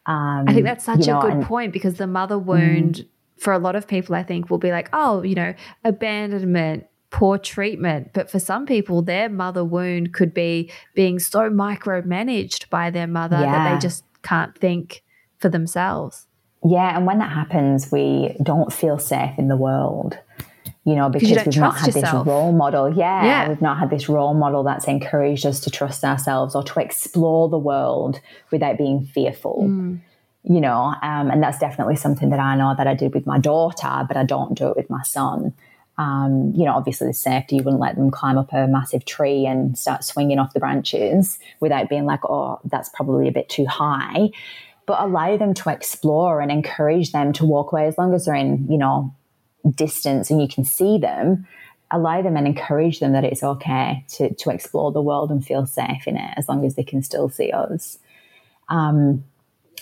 Um, 0.05 0.45
I 0.47 0.53
think 0.53 0.65
that's 0.65 0.85
such 0.85 1.07
you 1.07 1.13
know, 1.13 1.19
a 1.19 1.21
good 1.23 1.31
and, 1.31 1.43
point 1.43 1.73
because 1.73 1.95
the 1.95 2.07
mother 2.07 2.37
wound. 2.37 2.95
Mm, 2.97 3.05
for 3.39 3.53
a 3.53 3.59
lot 3.59 3.75
of 3.75 3.87
people, 3.87 4.15
I 4.15 4.23
think 4.23 4.49
will 4.49 4.57
be 4.57 4.71
like, 4.71 4.89
oh, 4.93 5.23
you 5.23 5.35
know, 5.35 5.53
abandonment, 5.83 6.85
poor 7.09 7.37
treatment. 7.37 8.11
But 8.13 8.29
for 8.29 8.39
some 8.39 8.65
people, 8.65 9.01
their 9.01 9.29
mother 9.29 9.63
wound 9.63 10.13
could 10.13 10.33
be 10.33 10.71
being 10.93 11.19
so 11.19 11.49
micromanaged 11.49 12.69
by 12.69 12.89
their 12.89 13.07
mother 13.07 13.39
yeah. 13.39 13.51
that 13.51 13.73
they 13.73 13.79
just 13.79 14.03
can't 14.21 14.57
think 14.57 15.03
for 15.37 15.49
themselves. 15.49 16.27
Yeah. 16.63 16.95
And 16.95 17.05
when 17.05 17.19
that 17.19 17.31
happens, 17.31 17.91
we 17.91 18.35
don't 18.43 18.71
feel 18.71 18.99
safe 18.99 19.31
in 19.37 19.47
the 19.47 19.57
world. 19.57 20.17
You 20.85 20.95
know, 20.95 21.09
because 21.09 21.29
you 21.29 21.35
we've 21.35 21.57
not 21.57 21.77
had 21.77 21.93
yourself. 21.93 22.25
this 22.25 22.31
role 22.31 22.51
model. 22.51 22.91
Yeah, 22.91 23.23
yeah, 23.23 23.49
we've 23.49 23.61
not 23.61 23.77
had 23.77 23.91
this 23.91 24.09
role 24.09 24.33
model 24.33 24.63
that's 24.63 24.85
encouraged 24.87 25.45
us 25.45 25.59
to 25.61 25.69
trust 25.69 26.03
ourselves 26.03 26.55
or 26.55 26.63
to 26.63 26.79
explore 26.79 27.47
the 27.47 27.59
world 27.59 28.19
without 28.49 28.77
being 28.77 29.05
fearful. 29.05 29.67
Mm 29.69 29.99
you 30.43 30.61
know, 30.61 30.95
um, 31.01 31.29
and 31.29 31.43
that's 31.43 31.59
definitely 31.59 31.95
something 31.95 32.29
that 32.29 32.39
I 32.39 32.55
know 32.55 32.73
that 32.77 32.87
I 32.87 32.93
did 32.93 33.13
with 33.13 33.25
my 33.25 33.39
daughter, 33.39 34.05
but 34.07 34.17
I 34.17 34.23
don't 34.23 34.57
do 34.57 34.69
it 34.69 34.77
with 34.77 34.89
my 34.89 35.03
son. 35.03 35.53
Um, 35.97 36.53
you 36.55 36.63
know, 36.63 36.75
obviously 36.75 37.07
the 37.07 37.13
safety, 37.13 37.57
you 37.57 37.63
wouldn't 37.63 37.81
let 37.81 37.97
them 37.97 38.09
climb 38.09 38.37
up 38.37 38.53
a 38.53 38.67
massive 38.67 39.03
tree 39.03 39.45
and 39.45 39.77
start 39.77 40.05
swinging 40.05 40.39
off 40.39 40.53
the 40.53 40.59
branches 40.61 41.39
without 41.59 41.89
being 41.89 42.05
like, 42.05 42.21
oh, 42.23 42.59
that's 42.63 42.87
probably 42.87 43.27
a 43.27 43.33
bit 43.33 43.49
too 43.49 43.65
high. 43.65 44.29
But 44.85 45.01
allow 45.01 45.35
them 45.35 45.53
to 45.55 45.69
explore 45.69 46.39
and 46.39 46.51
encourage 46.51 47.11
them 47.11 47.33
to 47.33 47.45
walk 47.45 47.73
away 47.73 47.85
as 47.85 47.97
long 47.97 48.13
as 48.13 48.25
they're 48.25 48.35
in, 48.35 48.65
you 48.71 48.77
know, 48.77 49.13
distance 49.75 50.31
and 50.31 50.41
you 50.41 50.47
can 50.47 50.63
see 50.63 50.97
them. 50.97 51.45
Allow 51.91 52.21
them 52.21 52.37
and 52.37 52.47
encourage 52.47 53.01
them 53.01 53.11
that 53.11 53.25
it's 53.25 53.43
okay 53.43 54.05
to, 54.13 54.33
to 54.33 54.51
explore 54.51 54.93
the 54.93 55.01
world 55.01 55.31
and 55.31 55.45
feel 55.45 55.65
safe 55.65 56.07
in 56.07 56.15
it 56.15 56.33
as 56.37 56.47
long 56.47 56.65
as 56.65 56.75
they 56.75 56.83
can 56.83 57.03
still 57.03 57.27
see 57.27 57.51
us. 57.51 57.99
Um, 58.69 59.25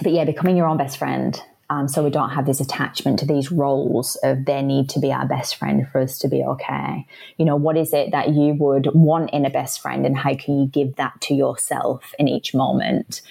but 0.02 0.12
yeah, 0.12 0.26
becoming 0.26 0.58
your 0.58 0.68
own 0.68 0.78
best 0.78 0.98
friend. 0.98 1.42
Um, 1.70 1.90
so 1.90 2.02
we 2.02 2.10
don't 2.10 2.30
have 2.30 2.46
this 2.46 2.62
attachment 2.62 3.20
to 3.20 3.26
these 3.26 3.52
roles 3.52 4.16
of 4.24 4.46
they 4.46 4.62
need 4.62 4.88
to 4.92 5.02
be 5.02 5.12
our 5.12 5.28
best 5.28 5.58
friend 5.58 5.86
for 5.92 6.00
us 6.00 6.18
to 6.20 6.30
be 6.30 6.42
okay. 6.42 7.06
You 7.38 7.44
know, 7.44 7.58
what 7.58 7.76
is 7.76 7.92
it 7.92 8.12
that 8.12 8.30
you 8.30 8.54
would 8.54 8.88
want 8.94 9.32
in 9.32 9.46
a 9.46 9.50
best 9.50 9.82
friend, 9.82 10.06
and 10.06 10.18
how 10.18 10.36
can 10.36 10.62
you 10.62 10.68
give 10.68 10.96
that 10.96 11.20
to 11.22 11.34
yourself 11.34 12.14
in 12.18 12.30
each 12.30 12.54
moment? 12.54 13.22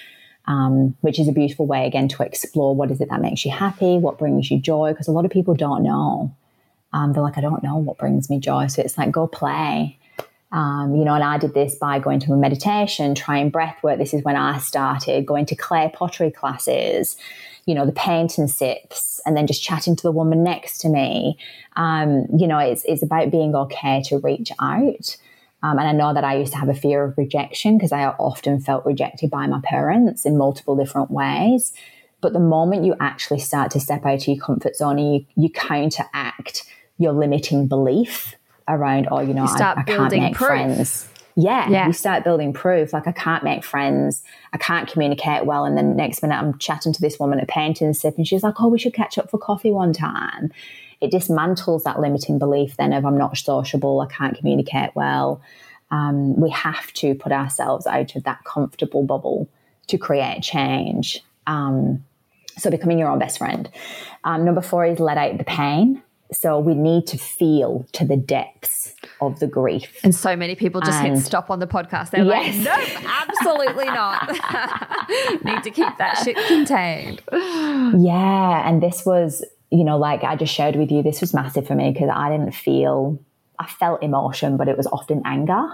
Um, 0.49 0.97
which 1.01 1.19
is 1.19 1.29
a 1.29 1.33
beautiful 1.33 1.67
way 1.67 1.87
again 1.87 2.09
to 2.09 2.23
explore 2.23 2.77
what 2.77 2.91
is 2.91 3.01
it 3.01 3.09
that 3.09 3.21
makes 3.21 3.45
you 3.45 3.51
happy, 3.51 3.97
what 3.99 4.19
brings 4.19 4.51
you 4.51 4.61
joy, 4.61 4.93
because 4.93 5.09
a 5.09 5.13
lot 5.13 5.25
of 5.25 5.33
people 5.33 5.55
don't 5.55 5.83
know. 5.83 6.37
Um, 6.93 7.13
they're 7.13 7.23
like, 7.23 7.37
I 7.37 7.41
don't 7.41 7.65
know 7.65 7.79
what 7.79 7.99
brings 7.99 8.31
me 8.31 8.39
joy. 8.39 8.69
So 8.69 8.81
it's 8.81 8.97
like, 8.97 9.11
go 9.11 9.27
play. 9.27 9.99
Um, 10.57 10.97
you 10.97 11.05
know, 11.05 11.13
and 11.13 11.23
I 11.23 11.37
did 11.37 11.53
this 11.53 11.75
by 11.75 11.99
going 11.99 12.19
to 12.21 12.33
a 12.33 12.37
meditation, 12.37 13.15
trying 13.15 13.51
breath 13.51 13.77
work. 13.83 13.99
This 13.99 14.15
is 14.15 14.25
when 14.25 14.37
I 14.37 14.57
started 14.57 15.27
going 15.27 15.45
to 15.47 15.55
clay 15.55 15.93
pottery 15.93 16.31
classes, 16.31 17.19
you 17.67 17.75
know, 17.75 17.85
the 17.85 17.93
paint 17.93 18.39
and 18.39 18.51
sips, 18.51 19.21
and 19.27 19.37
then 19.37 19.47
just 19.47 19.63
chatting 19.63 19.95
to 19.97 20.03
the 20.03 20.11
woman 20.11 20.43
next 20.43 20.79
to 20.79 20.89
me. 20.89 21.37
Um, 21.77 22.25
you 22.35 22.47
know, 22.47 22.59
it's, 22.59 22.85
it's 22.87 23.03
about 23.03 23.31
being 23.31 23.55
okay 23.55 24.03
to 24.07 24.17
reach 24.19 24.51
out. 24.59 25.19
Um, 25.63 25.79
and 25.79 25.89
I 25.89 25.93
know 25.93 26.15
that 26.15 26.25
I 26.25 26.39
used 26.39 26.53
to 26.53 26.59
have 26.59 26.71
a 26.71 26.75
fear 26.75 27.05
of 27.05 27.19
rejection 27.19 27.77
because 27.77 27.93
I 27.93 28.07
often 28.07 28.59
felt 28.59 28.87
rejected 28.87 29.29
by 29.29 29.47
my 29.47 29.61
parents 29.63 30.25
in 30.25 30.39
multiple 30.39 30.75
different 30.75 31.11
ways. 31.11 31.75
But 32.23 32.33
the 32.33 32.41
moment 32.41 32.87
you 32.87 32.97
actually 32.99 33.41
start 33.41 33.73
to 33.73 33.81
step 33.81 34.07
out 34.07 34.23
of 34.23 34.27
your 34.27 34.39
comfort 34.39 34.75
zone 34.75 34.99
and 34.99 35.15
you, 35.17 35.27
you 35.37 35.51
counteract 35.51 36.65
your 36.97 37.13
limiting 37.13 37.69
belief, 37.69 38.37
around, 38.69 39.09
oh, 39.11 39.21
you 39.21 39.35
know, 39.35 39.45
you 39.45 39.65
I, 39.65 39.75
I 39.79 39.83
can't 39.83 40.13
make 40.13 40.35
proof. 40.35 40.49
friends. 40.49 41.09
Yeah, 41.39 41.69
yeah, 41.69 41.87
you 41.87 41.93
start 41.93 42.25
building 42.25 42.55
proof. 42.55 42.95
Like 42.95 43.07
I 43.07 43.13
can't 43.13 43.45
make 43.45 43.63
friends, 43.63 44.23
I 44.55 44.57
can't 44.57 44.91
communicate 44.91 45.45
well, 45.45 45.67
and 45.67 45.77
then 45.77 45.95
next 45.95 46.23
minute 46.23 46.37
I'm 46.37 46.57
chatting 46.59 46.95
to 46.95 47.01
this 47.01 47.19
woman 47.19 47.39
at 47.41 47.49
painting 47.49 47.89
and 47.89 47.97
Sip, 47.97 48.17
and 48.17 48.27
she's 48.27 48.43
like, 48.43 48.55
"Oh, 48.59 48.69
we 48.69 48.79
should 48.79 48.95
catch 48.95 49.19
up 49.19 49.31
for 49.31 49.37
coffee 49.37 49.71
one 49.71 49.93
time." 49.93 50.51
It 51.03 51.13
dismantles 51.13 51.83
that 51.83 52.01
limiting 52.01 52.39
belief 52.39 52.79
then 52.79 52.95
of 52.95 53.05
I'm 53.05 53.19
not 53.19 53.37
sociable, 53.37 54.01
I 54.01 54.07
can't 54.07 54.37
communicate 54.37 54.91
well. 54.95 55.43
Um, 55.91 56.41
we 56.41 56.49
have 56.51 56.91
to 56.95 57.15
put 57.15 57.33
ourselves 57.33 57.87
out 57.87 58.17
of 58.17 58.25
that 58.25 58.43
comfortable 58.45 59.05
bubble 59.05 59.49
to 59.89 59.99
create 59.99 60.43
change. 60.43 61.23
Um, 61.47 62.05
so 62.57 62.71
becoming 62.71 62.99
your 62.99 63.11
own 63.11 63.19
best 63.19 63.39
friend. 63.39 63.69
Um, 64.25 64.45
number 64.45 64.63
four 64.63 64.87
is 64.87 64.99
let 64.99 65.19
out 65.19 65.37
the 65.39 65.45
pain. 65.45 66.03
So 66.33 66.59
we 66.59 66.75
need 66.75 67.07
to 67.09 67.19
feel 67.19 67.87
to 67.93 68.05
the 68.05 68.17
depths 68.17 68.95
of 69.21 69.39
the 69.39 69.47
grief. 69.47 70.01
And 70.03 70.15
so 70.15 70.37
many 70.37 70.55
people 70.55 70.81
just 70.81 71.01
and 71.01 71.17
hit 71.17 71.25
stop 71.25 71.51
on 71.51 71.61
the 71.61 71.67
podcast. 71.67 72.11
They're 72.11 72.25
yes. 72.25 72.67
like, 72.67 72.79
nope, 72.79 73.13
absolutely 73.29 73.85
not. 73.87 74.29
need 75.45 75.63
to 75.63 75.71
keep 75.71 75.97
that 75.99 76.21
shit 76.23 76.37
contained. 76.47 77.23
Yeah. 77.33 78.69
And 78.69 78.83
this 78.83 79.07
was, 79.07 79.45
you 79.71 79.85
know, 79.85 79.99
like 79.99 80.25
I 80.25 80.37
just 80.37 80.53
shared 80.53 80.77
with 80.77 80.91
you, 80.91 81.03
this 81.03 81.21
was 81.21 81.33
massive 81.33 81.67
for 81.67 81.75
me 81.75 81.93
because 81.93 82.11
I 82.13 82.31
didn't 82.31 82.53
feel, 82.53 83.19
I 83.59 83.67
felt 83.67 84.03
emotion, 84.03 84.57
but 84.57 84.69
it 84.69 84.77
was 84.77 84.87
often 84.89 85.23
anger. 85.25 85.69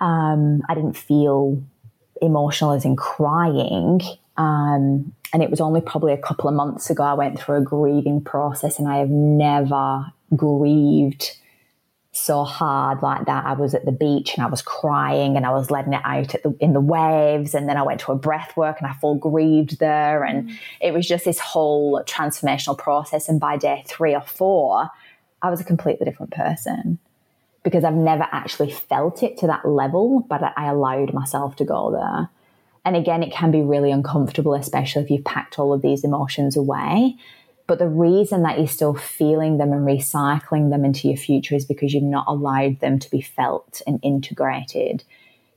Um, 0.00 0.62
I 0.68 0.74
didn't 0.74 0.96
feel 0.96 1.62
emotional 2.22 2.72
as 2.72 2.84
in 2.84 2.96
crying. 2.96 4.00
Um, 4.36 5.12
and 5.32 5.42
it 5.42 5.50
was 5.50 5.60
only 5.60 5.80
probably 5.80 6.12
a 6.12 6.18
couple 6.18 6.48
of 6.48 6.54
months 6.54 6.90
ago 6.90 7.02
I 7.02 7.14
went 7.14 7.38
through 7.38 7.56
a 7.56 7.62
grieving 7.62 8.22
process, 8.22 8.78
and 8.78 8.88
I 8.88 8.98
have 8.98 9.10
never 9.10 10.06
grieved 10.34 11.36
so 12.12 12.44
hard 12.44 13.02
like 13.02 13.24
that. 13.24 13.46
I 13.46 13.54
was 13.54 13.74
at 13.74 13.86
the 13.86 13.92
beach 13.92 14.34
and 14.34 14.44
I 14.44 14.48
was 14.48 14.60
crying 14.60 15.36
and 15.36 15.46
I 15.46 15.50
was 15.50 15.70
letting 15.70 15.94
it 15.94 16.02
out 16.04 16.28
the, 16.28 16.54
in 16.60 16.74
the 16.74 16.80
waves. 16.80 17.54
And 17.54 17.68
then 17.68 17.78
I 17.78 17.82
went 17.82 18.00
to 18.00 18.12
a 18.12 18.16
breath 18.16 18.54
work 18.54 18.76
and 18.78 18.86
I 18.86 18.92
full 18.92 19.14
grieved 19.14 19.78
there. 19.78 20.22
And 20.22 20.50
mm. 20.50 20.58
it 20.82 20.92
was 20.92 21.08
just 21.08 21.24
this 21.24 21.38
whole 21.38 22.02
transformational 22.04 22.76
process. 22.76 23.30
And 23.30 23.40
by 23.40 23.56
day 23.56 23.82
three 23.86 24.14
or 24.14 24.20
four, 24.20 24.90
I 25.40 25.48
was 25.48 25.60
a 25.60 25.64
completely 25.64 26.04
different 26.04 26.32
person 26.32 26.98
because 27.62 27.82
I've 27.82 27.94
never 27.94 28.26
actually 28.30 28.72
felt 28.72 29.22
it 29.22 29.38
to 29.38 29.46
that 29.46 29.66
level, 29.66 30.20
but 30.28 30.42
I 30.56 30.68
allowed 30.68 31.14
myself 31.14 31.56
to 31.56 31.64
go 31.64 31.92
there. 31.92 32.28
And 32.84 32.96
again, 32.96 33.22
it 33.22 33.32
can 33.32 33.50
be 33.50 33.62
really 33.62 33.90
uncomfortable, 33.90 34.54
especially 34.54 35.02
if 35.02 35.10
you've 35.10 35.24
packed 35.24 35.58
all 35.58 35.72
of 35.72 35.82
these 35.82 36.04
emotions 36.04 36.56
away. 36.56 37.16
But 37.66 37.78
the 37.78 37.88
reason 37.88 38.42
that 38.42 38.58
you're 38.58 38.66
still 38.66 38.94
feeling 38.94 39.58
them 39.58 39.72
and 39.72 39.86
recycling 39.86 40.70
them 40.70 40.84
into 40.84 41.08
your 41.08 41.16
future 41.16 41.54
is 41.54 41.64
because 41.64 41.94
you've 41.94 42.02
not 42.02 42.26
allowed 42.26 42.80
them 42.80 42.98
to 42.98 43.10
be 43.10 43.20
felt 43.20 43.80
and 43.86 44.00
integrated. 44.02 45.04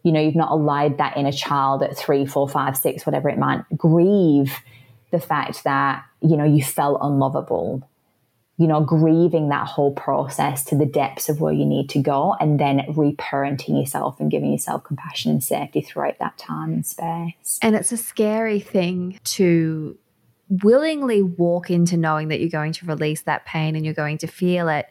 You 0.04 0.12
know, 0.12 0.22
you've 0.22 0.36
not 0.36 0.52
allowed 0.52 1.00
that 1.00 1.18
inner 1.18 1.32
child 1.32 1.82
at 1.82 1.98
three, 1.98 2.28
four, 2.28 2.48
five, 2.48 2.78
six, 2.78 3.06
whatever 3.06 3.28
it 3.28 3.40
might 3.40 3.64
grieve 3.76 4.60
the 5.12 5.20
fact 5.20 5.64
that, 5.64 6.04
you 6.22 6.38
know, 6.38 6.44
you 6.44 6.64
felt 6.64 7.00
unlovable 7.02 7.90
you 8.58 8.68
know, 8.68 8.82
grieving 8.82 9.50
that 9.50 9.68
whole 9.68 9.94
process 9.94 10.64
to 10.66 10.78
the 10.78 10.86
depths 10.86 11.28
of 11.28 11.42
where 11.42 11.52
you 11.52 11.66
need 11.66 11.90
to 11.90 12.00
go 12.00 12.36
and 12.40 12.58
then 12.58 12.80
reparenting 12.90 13.78
yourself 13.80 14.20
and 14.20 14.32
giving 14.32 14.52
yourself 14.52 14.84
compassion 14.84 15.32
and 15.32 15.44
safety 15.44 15.82
throughout 15.82 16.18
that 16.20 16.38
time 16.38 16.72
and 16.72 16.86
space. 16.86 17.60
And 17.62 17.76
it's 17.76 17.92
a 17.92 17.98
scary 17.98 18.62
thing 18.62 19.20
to 19.26 19.98
willingly 20.48 21.22
walk 21.22 21.70
into 21.70 21.98
knowing 21.98 22.30
that 22.30 22.40
you're 22.40 22.50
going 22.50 22.72
to 22.74 22.86
release 22.86 23.24
that 23.24 23.46
pain 23.46 23.76
and 23.76 23.84
you're 23.84 23.94
going 23.94 24.20
to 24.20 24.28
feel 24.28 24.70
it. 24.70 24.86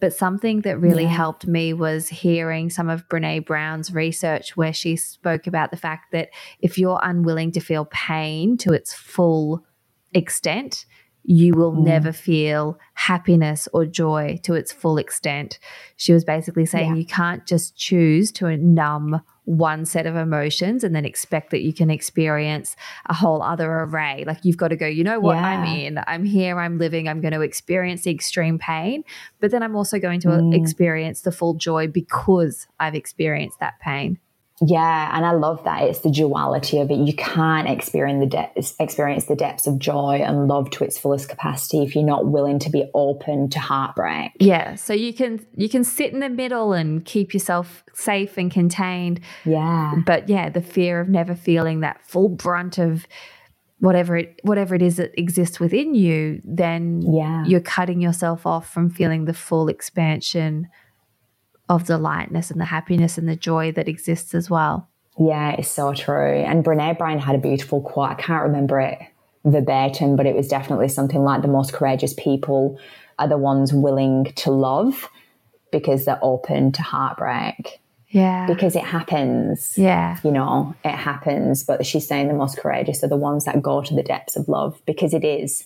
But 0.00 0.12
something 0.12 0.62
that 0.62 0.78
really 0.78 1.04
yeah. 1.04 1.10
helped 1.10 1.46
me 1.46 1.72
was 1.72 2.08
hearing 2.08 2.70
some 2.70 2.90
of 2.90 3.08
Brene 3.08 3.46
Brown's 3.46 3.94
research 3.94 4.56
where 4.56 4.72
she 4.72 4.96
spoke 4.96 5.46
about 5.46 5.70
the 5.70 5.76
fact 5.76 6.12
that 6.12 6.30
if 6.60 6.76
you're 6.76 7.00
unwilling 7.02 7.52
to 7.52 7.60
feel 7.60 7.86
pain 7.86 8.56
to 8.58 8.72
its 8.72 8.92
full 8.92 9.64
extent, 10.12 10.86
you 11.26 11.54
will 11.54 11.72
mm. 11.72 11.84
never 11.84 12.12
feel 12.12 12.78
happiness 12.94 13.68
or 13.72 13.84
joy 13.84 14.38
to 14.44 14.54
its 14.54 14.72
full 14.72 14.96
extent. 14.96 15.58
She 15.96 16.12
was 16.12 16.24
basically 16.24 16.66
saying 16.66 16.90
yeah. 16.90 17.00
you 17.00 17.04
can't 17.04 17.44
just 17.46 17.76
choose 17.76 18.30
to 18.32 18.56
numb 18.56 19.20
one 19.44 19.84
set 19.84 20.06
of 20.06 20.16
emotions 20.16 20.84
and 20.84 20.94
then 20.94 21.04
expect 21.04 21.50
that 21.50 21.62
you 21.62 21.72
can 21.72 21.90
experience 21.90 22.76
a 23.06 23.14
whole 23.14 23.42
other 23.42 23.70
array. 23.70 24.24
Like 24.26 24.44
you've 24.44 24.56
got 24.56 24.68
to 24.68 24.76
go, 24.76 24.86
you 24.86 25.02
know 25.02 25.18
what, 25.18 25.34
yeah. 25.34 25.46
I'm 25.46 25.64
in, 25.64 26.00
I'm 26.06 26.24
here, 26.24 26.60
I'm 26.60 26.78
living, 26.78 27.08
I'm 27.08 27.20
going 27.20 27.34
to 27.34 27.42
experience 27.42 28.02
the 28.02 28.10
extreme 28.10 28.58
pain, 28.58 29.02
but 29.40 29.50
then 29.50 29.62
I'm 29.62 29.74
also 29.74 29.98
going 29.98 30.20
to 30.20 30.28
mm. 30.28 30.54
experience 30.56 31.22
the 31.22 31.32
full 31.32 31.54
joy 31.54 31.88
because 31.88 32.68
I've 32.78 32.94
experienced 32.94 33.58
that 33.60 33.80
pain. 33.80 34.18
Yeah, 34.62 35.14
and 35.14 35.26
I 35.26 35.32
love 35.32 35.64
that. 35.64 35.82
It's 35.82 35.98
the 35.98 36.10
duality 36.10 36.80
of 36.80 36.90
it. 36.90 36.96
You 36.96 37.12
can't 37.14 37.68
experience 37.68 38.20
the 38.20 38.26
depths, 38.26 38.74
experience 38.80 39.26
the 39.26 39.36
depths 39.36 39.66
of 39.66 39.78
joy 39.78 40.22
and 40.24 40.48
love 40.48 40.70
to 40.70 40.84
its 40.84 40.98
fullest 40.98 41.28
capacity 41.28 41.82
if 41.82 41.94
you're 41.94 42.04
not 42.04 42.26
willing 42.26 42.58
to 42.60 42.70
be 42.70 42.90
open 42.94 43.50
to 43.50 43.58
heartbreak. 43.58 44.32
Yeah, 44.40 44.74
so 44.76 44.94
you 44.94 45.12
can 45.12 45.44
you 45.56 45.68
can 45.68 45.84
sit 45.84 46.12
in 46.12 46.20
the 46.20 46.30
middle 46.30 46.72
and 46.72 47.04
keep 47.04 47.34
yourself 47.34 47.84
safe 47.92 48.38
and 48.38 48.50
contained. 48.50 49.20
Yeah. 49.44 49.96
But 50.06 50.28
yeah, 50.30 50.48
the 50.48 50.62
fear 50.62 51.00
of 51.00 51.08
never 51.08 51.34
feeling 51.34 51.80
that 51.80 52.02
full 52.02 52.30
brunt 52.30 52.78
of 52.78 53.06
whatever 53.80 54.16
it 54.16 54.40
whatever 54.42 54.74
it 54.74 54.80
is 54.80 54.96
that 54.96 55.18
exists 55.18 55.60
within 55.60 55.94
you, 55.94 56.40
then 56.44 57.02
yeah. 57.02 57.44
you're 57.44 57.60
cutting 57.60 58.00
yourself 58.00 58.46
off 58.46 58.72
from 58.72 58.88
feeling 58.88 59.26
the 59.26 59.34
full 59.34 59.68
expansion 59.68 60.68
of 61.68 61.86
the 61.86 61.98
lightness 61.98 62.50
and 62.50 62.60
the 62.60 62.66
happiness 62.66 63.18
and 63.18 63.28
the 63.28 63.36
joy 63.36 63.72
that 63.72 63.88
exists 63.88 64.34
as 64.34 64.48
well. 64.48 64.88
Yeah, 65.18 65.52
it's 65.52 65.70
so 65.70 65.94
true. 65.94 66.42
And 66.42 66.64
Brene 66.64 66.98
Brown 66.98 67.18
had 67.18 67.34
a 67.34 67.38
beautiful 67.38 67.80
quote. 67.80 68.10
I 68.10 68.14
can't 68.14 68.42
remember 68.42 68.80
it 68.80 68.98
verbatim, 69.44 70.16
but 70.16 70.26
it 70.26 70.34
was 70.34 70.48
definitely 70.48 70.88
something 70.88 71.22
like 71.22 71.42
the 71.42 71.48
most 71.48 71.72
courageous 71.72 72.14
people 72.14 72.78
are 73.18 73.28
the 73.28 73.38
ones 73.38 73.72
willing 73.72 74.24
to 74.36 74.50
love 74.50 75.08
because 75.72 76.04
they're 76.04 76.18
open 76.22 76.72
to 76.72 76.82
heartbreak. 76.82 77.80
Yeah. 78.08 78.46
Because 78.46 78.76
it 78.76 78.84
happens. 78.84 79.76
Yeah. 79.76 80.18
You 80.22 80.32
know, 80.32 80.74
it 80.84 80.94
happens. 80.94 81.64
But 81.64 81.84
she's 81.86 82.06
saying 82.06 82.28
the 82.28 82.34
most 82.34 82.58
courageous 82.58 83.02
are 83.02 83.08
the 83.08 83.16
ones 83.16 83.44
that 83.44 83.62
go 83.62 83.82
to 83.82 83.94
the 83.94 84.02
depths 84.02 84.36
of 84.36 84.48
love 84.48 84.80
because 84.86 85.14
it 85.14 85.24
is 85.24 85.64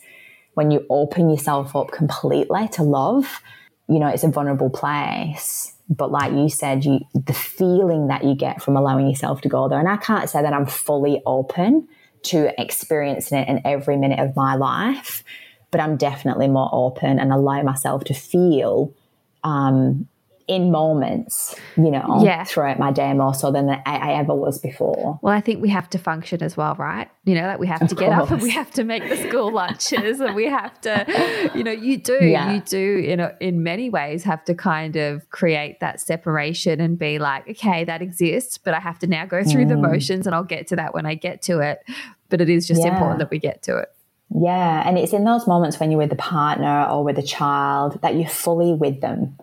when 0.54 0.70
you 0.70 0.84
open 0.90 1.30
yourself 1.30 1.76
up 1.76 1.90
completely 1.90 2.68
to 2.68 2.82
love, 2.82 3.40
you 3.88 3.98
know, 3.98 4.08
it's 4.08 4.24
a 4.24 4.28
vulnerable 4.28 4.70
place 4.70 5.74
but 5.90 6.12
like 6.12 6.32
you 6.32 6.48
said, 6.48 6.84
you 6.84 7.00
the 7.14 7.34
feeling 7.34 8.06
that 8.06 8.22
you 8.22 8.36
get 8.36 8.62
from 8.62 8.76
allowing 8.76 9.08
yourself 9.08 9.40
to 9.42 9.48
go 9.48 9.68
there. 9.68 9.80
And 9.80 9.88
I 9.88 9.96
can't 9.96 10.30
say 10.30 10.40
that 10.40 10.52
I'm 10.52 10.66
fully 10.66 11.20
open 11.26 11.88
to 12.22 12.52
experiencing 12.60 13.38
it 13.38 13.48
in 13.48 13.60
every 13.66 13.96
minute 13.96 14.20
of 14.20 14.36
my 14.36 14.54
life, 14.54 15.24
but 15.72 15.80
I'm 15.80 15.96
definitely 15.96 16.46
more 16.46 16.70
open 16.72 17.18
and 17.18 17.32
allow 17.32 17.62
myself 17.62 18.04
to 18.04 18.14
feel 18.14 18.94
um, 19.42 20.06
in 20.50 20.72
moments, 20.72 21.54
you 21.76 21.92
know, 21.92 22.18
yeah. 22.24 22.42
throughout 22.42 22.76
my 22.76 22.90
day 22.90 23.12
more 23.12 23.32
so 23.32 23.52
than 23.52 23.70
I, 23.70 23.80
I, 23.86 24.12
ever 24.14 24.34
was 24.34 24.58
before. 24.58 25.20
Well, 25.22 25.32
I 25.32 25.40
think 25.40 25.62
we 25.62 25.68
have 25.68 25.88
to 25.90 25.98
function 25.98 26.42
as 26.42 26.56
well, 26.56 26.74
right? 26.74 27.08
You 27.24 27.36
know, 27.36 27.46
like 27.46 27.60
we 27.60 27.68
have 27.68 27.86
to 27.86 27.94
get 27.94 28.10
up 28.10 28.32
and 28.32 28.42
we 28.42 28.50
have 28.50 28.72
to 28.72 28.82
make 28.82 29.08
the 29.08 29.16
school 29.16 29.52
lunches 29.54 30.18
and 30.18 30.34
we 30.34 30.46
have 30.46 30.80
to, 30.80 31.50
you 31.54 31.62
know, 31.62 31.70
you 31.70 31.98
do, 31.98 32.18
yeah. 32.20 32.52
you 32.52 32.60
do 32.62 32.98
in 32.98 33.20
a, 33.20 33.32
in 33.38 33.62
many 33.62 33.90
ways 33.90 34.24
have 34.24 34.44
to 34.46 34.54
kind 34.56 34.96
of 34.96 35.30
create 35.30 35.78
that 35.78 36.00
separation 36.00 36.80
and 36.80 36.98
be 36.98 37.20
like, 37.20 37.48
okay, 37.48 37.84
that 37.84 38.02
exists, 38.02 38.58
but 38.58 38.74
I 38.74 38.80
have 38.80 38.98
to 38.98 39.06
now 39.06 39.26
go 39.26 39.44
through 39.44 39.66
mm. 39.66 39.68
the 39.68 39.76
motions 39.76 40.26
and 40.26 40.34
I'll 40.34 40.42
get 40.42 40.66
to 40.66 40.76
that 40.76 40.94
when 40.94 41.06
I 41.06 41.14
get 41.14 41.42
to 41.42 41.60
it. 41.60 41.84
But 42.28 42.40
it 42.40 42.50
is 42.50 42.66
just 42.66 42.82
yeah. 42.82 42.92
important 42.92 43.20
that 43.20 43.30
we 43.30 43.38
get 43.38 43.62
to 43.64 43.78
it. 43.78 43.94
Yeah, 44.34 44.88
and 44.88 44.98
it's 44.98 45.12
in 45.12 45.24
those 45.24 45.46
moments 45.46 45.78
when 45.78 45.92
you're 45.92 45.98
with 45.98 46.12
a 46.12 46.16
partner 46.16 46.86
or 46.88 47.04
with 47.04 47.18
a 47.18 47.22
child 47.22 48.00
that 48.02 48.16
you're 48.16 48.28
fully 48.28 48.72
with 48.72 49.00
them 49.00 49.36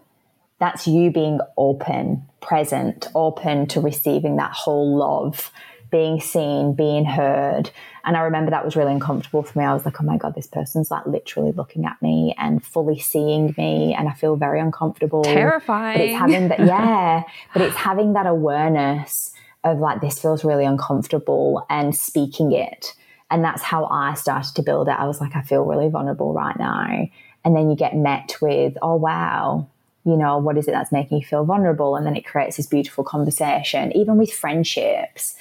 that's 0.60 0.88
you 0.88 1.12
being 1.12 1.40
open, 1.58 2.24
present, 2.42 3.08
open 3.14 3.68
to 3.68 3.82
receiving 3.82 4.38
that 4.38 4.52
whole 4.52 4.98
love, 4.98 5.52
being 5.92 6.20
seen, 6.20 6.74
being 6.74 7.06
heard. 7.06 7.70
And 8.04 8.18
I 8.18 8.22
remember 8.22 8.52
that 8.52 8.66
was 8.66 8.76
really 8.76 8.92
uncomfortable 8.92 9.44
for 9.44 9.60
me. 9.60 9.66
I 9.66 9.74
was 9.74 9.86
like, 9.86 10.02
oh 10.02 10.06
my 10.06 10.18
God, 10.18 10.36
this 10.36 10.48
person's 10.48 10.90
like 10.90 11.06
literally 11.06 11.52
looking 11.52 11.86
at 11.86 12.02
me 12.02 12.34
and 12.38 12.64
fully 12.64 13.00
seeing 13.00 13.54
me. 13.58 13.96
And 13.98 14.10
I 14.10 14.14
feel 14.14 14.36
very 14.36 14.60
uncomfortable. 14.60 15.24
Terrifying. 15.24 15.98
But 15.98 16.06
it's 16.06 16.18
having 16.18 16.48
that, 16.50 16.60
yeah, 16.66 17.24
but 17.54 17.62
it's 17.62 17.76
having 17.76 18.14
that 18.14 18.26
awareness 18.26 19.32
of 19.64 19.80
like, 19.80 20.02
this 20.02 20.20
feels 20.20 20.44
really 20.44 20.66
uncomfortable 20.66 21.66
and 21.70 21.96
speaking 21.96 22.52
it. 22.52 22.94
And 23.30 23.44
that's 23.44 23.62
how 23.62 23.86
I 23.86 24.14
started 24.14 24.56
to 24.56 24.64
build 24.64 24.88
it. 24.88 24.92
I 24.92 25.06
was 25.06 25.20
like, 25.20 25.36
I 25.36 25.42
feel 25.42 25.66
really 25.66 25.90
vulnerable 25.90 26.34
right 26.34 26.58
now. 26.58 27.08
And 27.44 27.56
then 27.56 27.70
you 27.70 27.76
get 27.76 27.96
met 27.96 28.38
with, 28.42 28.78
oh, 28.82 28.96
wow, 28.96 29.68
you 30.08 30.16
know, 30.16 30.38
what 30.38 30.58
is 30.58 30.70
it 30.70 30.72
that's 30.72 30.92
making 30.94 31.18
you 31.18 31.26
feel 31.26 31.44
vulnerable? 31.44 31.98
And 31.98 32.06
then 32.06 32.16
it 32.16 32.26
creates 32.26 32.56
this 32.56 32.66
beautiful 32.66 33.04
conversation, 33.04 33.96
even 33.96 34.18
with 34.18 34.32
friendships. 34.32 35.36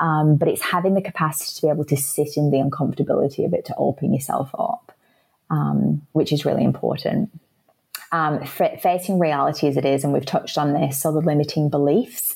Um, 0.00 0.36
but 0.36 0.48
it's 0.48 0.62
having 0.62 0.94
the 0.94 1.02
capacity 1.02 1.54
to 1.54 1.66
be 1.66 1.70
able 1.70 1.84
to 1.84 1.96
sit 1.96 2.36
in 2.36 2.50
the 2.50 2.58
uncomfortability 2.58 3.46
of 3.46 3.54
it, 3.54 3.64
to 3.66 3.74
open 3.76 4.12
yourself 4.12 4.50
up, 4.58 4.92
um, 5.50 6.02
which 6.12 6.32
is 6.32 6.44
really 6.44 6.64
important. 6.64 7.30
Um, 8.10 8.40
f- 8.42 8.82
facing 8.82 9.20
reality 9.20 9.68
as 9.68 9.76
it 9.76 9.84
is, 9.84 10.02
and 10.02 10.12
we've 10.12 10.26
touched 10.26 10.58
on 10.58 10.72
this, 10.72 11.00
so 11.00 11.12
the 11.12 11.20
limiting 11.20 11.68
beliefs 11.68 12.34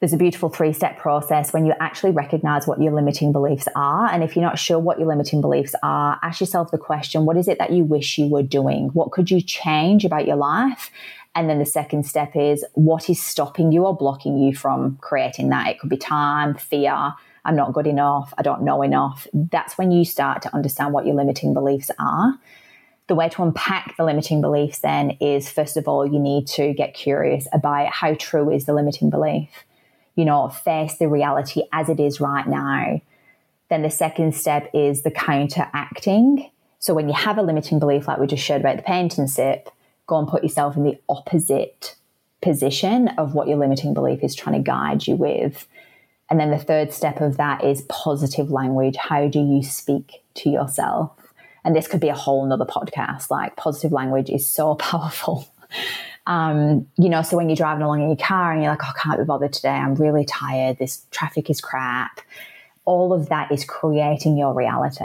there's 0.00 0.12
a 0.12 0.16
beautiful 0.16 0.48
three 0.48 0.72
step 0.72 0.96
process 0.98 1.52
when 1.52 1.66
you 1.66 1.74
actually 1.80 2.12
recognize 2.12 2.66
what 2.66 2.80
your 2.80 2.92
limiting 2.92 3.32
beliefs 3.32 3.66
are. 3.74 4.08
And 4.08 4.22
if 4.22 4.36
you're 4.36 4.44
not 4.44 4.58
sure 4.58 4.78
what 4.78 4.98
your 4.98 5.08
limiting 5.08 5.40
beliefs 5.40 5.74
are, 5.82 6.18
ask 6.22 6.40
yourself 6.40 6.70
the 6.70 6.78
question 6.78 7.24
what 7.24 7.36
is 7.36 7.48
it 7.48 7.58
that 7.58 7.72
you 7.72 7.84
wish 7.84 8.16
you 8.16 8.28
were 8.28 8.42
doing? 8.42 8.88
What 8.88 9.10
could 9.10 9.30
you 9.30 9.40
change 9.40 10.04
about 10.04 10.26
your 10.26 10.36
life? 10.36 10.90
And 11.34 11.50
then 11.50 11.58
the 11.58 11.66
second 11.66 12.04
step 12.04 12.36
is 12.36 12.64
what 12.74 13.10
is 13.10 13.22
stopping 13.22 13.72
you 13.72 13.84
or 13.84 13.96
blocking 13.96 14.38
you 14.38 14.54
from 14.54 14.96
creating 15.00 15.50
that? 15.50 15.68
It 15.68 15.80
could 15.80 15.90
be 15.90 15.96
time, 15.96 16.54
fear, 16.54 17.12
I'm 17.44 17.56
not 17.56 17.72
good 17.72 17.86
enough, 17.86 18.32
I 18.38 18.42
don't 18.42 18.62
know 18.62 18.82
enough. 18.82 19.26
That's 19.32 19.76
when 19.78 19.90
you 19.90 20.04
start 20.04 20.42
to 20.42 20.54
understand 20.54 20.92
what 20.92 21.06
your 21.06 21.14
limiting 21.16 21.54
beliefs 21.54 21.90
are. 21.98 22.38
The 23.08 23.14
way 23.14 23.28
to 23.30 23.42
unpack 23.42 23.96
the 23.96 24.04
limiting 24.04 24.40
beliefs 24.40 24.80
then 24.80 25.12
is 25.20 25.50
first 25.50 25.76
of 25.76 25.88
all, 25.88 26.06
you 26.06 26.18
need 26.18 26.46
to 26.48 26.72
get 26.74 26.94
curious 26.94 27.48
about 27.52 27.88
how 27.92 28.14
true 28.14 28.50
is 28.50 28.66
the 28.66 28.74
limiting 28.74 29.10
belief 29.10 29.48
you 30.18 30.24
know, 30.24 30.48
face 30.48 30.98
the 30.98 31.06
reality 31.06 31.62
as 31.72 31.88
it 31.88 32.00
is 32.00 32.20
right 32.20 32.44
now. 32.48 33.00
Then 33.70 33.82
the 33.82 33.90
second 33.90 34.34
step 34.34 34.68
is 34.74 35.02
the 35.02 35.12
counteracting. 35.12 36.50
So 36.80 36.92
when 36.92 37.06
you 37.06 37.14
have 37.14 37.38
a 37.38 37.42
limiting 37.42 37.78
belief, 37.78 38.08
like 38.08 38.18
we 38.18 38.26
just 38.26 38.42
shared 38.42 38.60
about 38.60 38.78
the 38.78 38.82
paint 38.82 39.16
and 39.16 39.30
sip, 39.30 39.70
go 40.08 40.18
and 40.18 40.26
put 40.26 40.42
yourself 40.42 40.76
in 40.76 40.82
the 40.82 40.98
opposite 41.08 41.94
position 42.42 43.06
of 43.16 43.34
what 43.34 43.46
your 43.46 43.58
limiting 43.58 43.94
belief 43.94 44.24
is 44.24 44.34
trying 44.34 44.56
to 44.56 44.62
guide 44.62 45.06
you 45.06 45.14
with. 45.14 45.68
And 46.28 46.40
then 46.40 46.50
the 46.50 46.58
third 46.58 46.92
step 46.92 47.20
of 47.20 47.36
that 47.36 47.62
is 47.62 47.82
positive 47.82 48.50
language. 48.50 48.96
How 48.96 49.28
do 49.28 49.38
you 49.38 49.62
speak 49.62 50.24
to 50.34 50.50
yourself? 50.50 51.12
And 51.64 51.76
this 51.76 51.86
could 51.86 52.00
be 52.00 52.08
a 52.08 52.14
whole 52.14 52.44
nother 52.44 52.66
podcast. 52.66 53.30
Like 53.30 53.54
positive 53.54 53.92
language 53.92 54.30
is 54.30 54.52
so 54.52 54.74
powerful. 54.74 55.46
Um, 56.28 56.86
you 56.98 57.08
know, 57.08 57.22
so 57.22 57.38
when 57.38 57.48
you're 57.48 57.56
driving 57.56 57.82
along 57.82 58.02
in 58.02 58.08
your 58.08 58.16
car 58.16 58.52
and 58.52 58.62
you're 58.62 58.70
like, 58.70 58.84
oh, 58.84 58.92
I 58.94 59.00
can't 59.00 59.18
be 59.18 59.24
bothered 59.24 59.52
today. 59.52 59.70
I'm 59.70 59.94
really 59.94 60.26
tired. 60.26 60.78
This 60.78 61.06
traffic 61.10 61.48
is 61.48 61.60
crap. 61.60 62.20
All 62.84 63.14
of 63.14 63.30
that 63.30 63.50
is 63.50 63.64
creating 63.64 64.36
your 64.36 64.52
reality. 64.52 65.04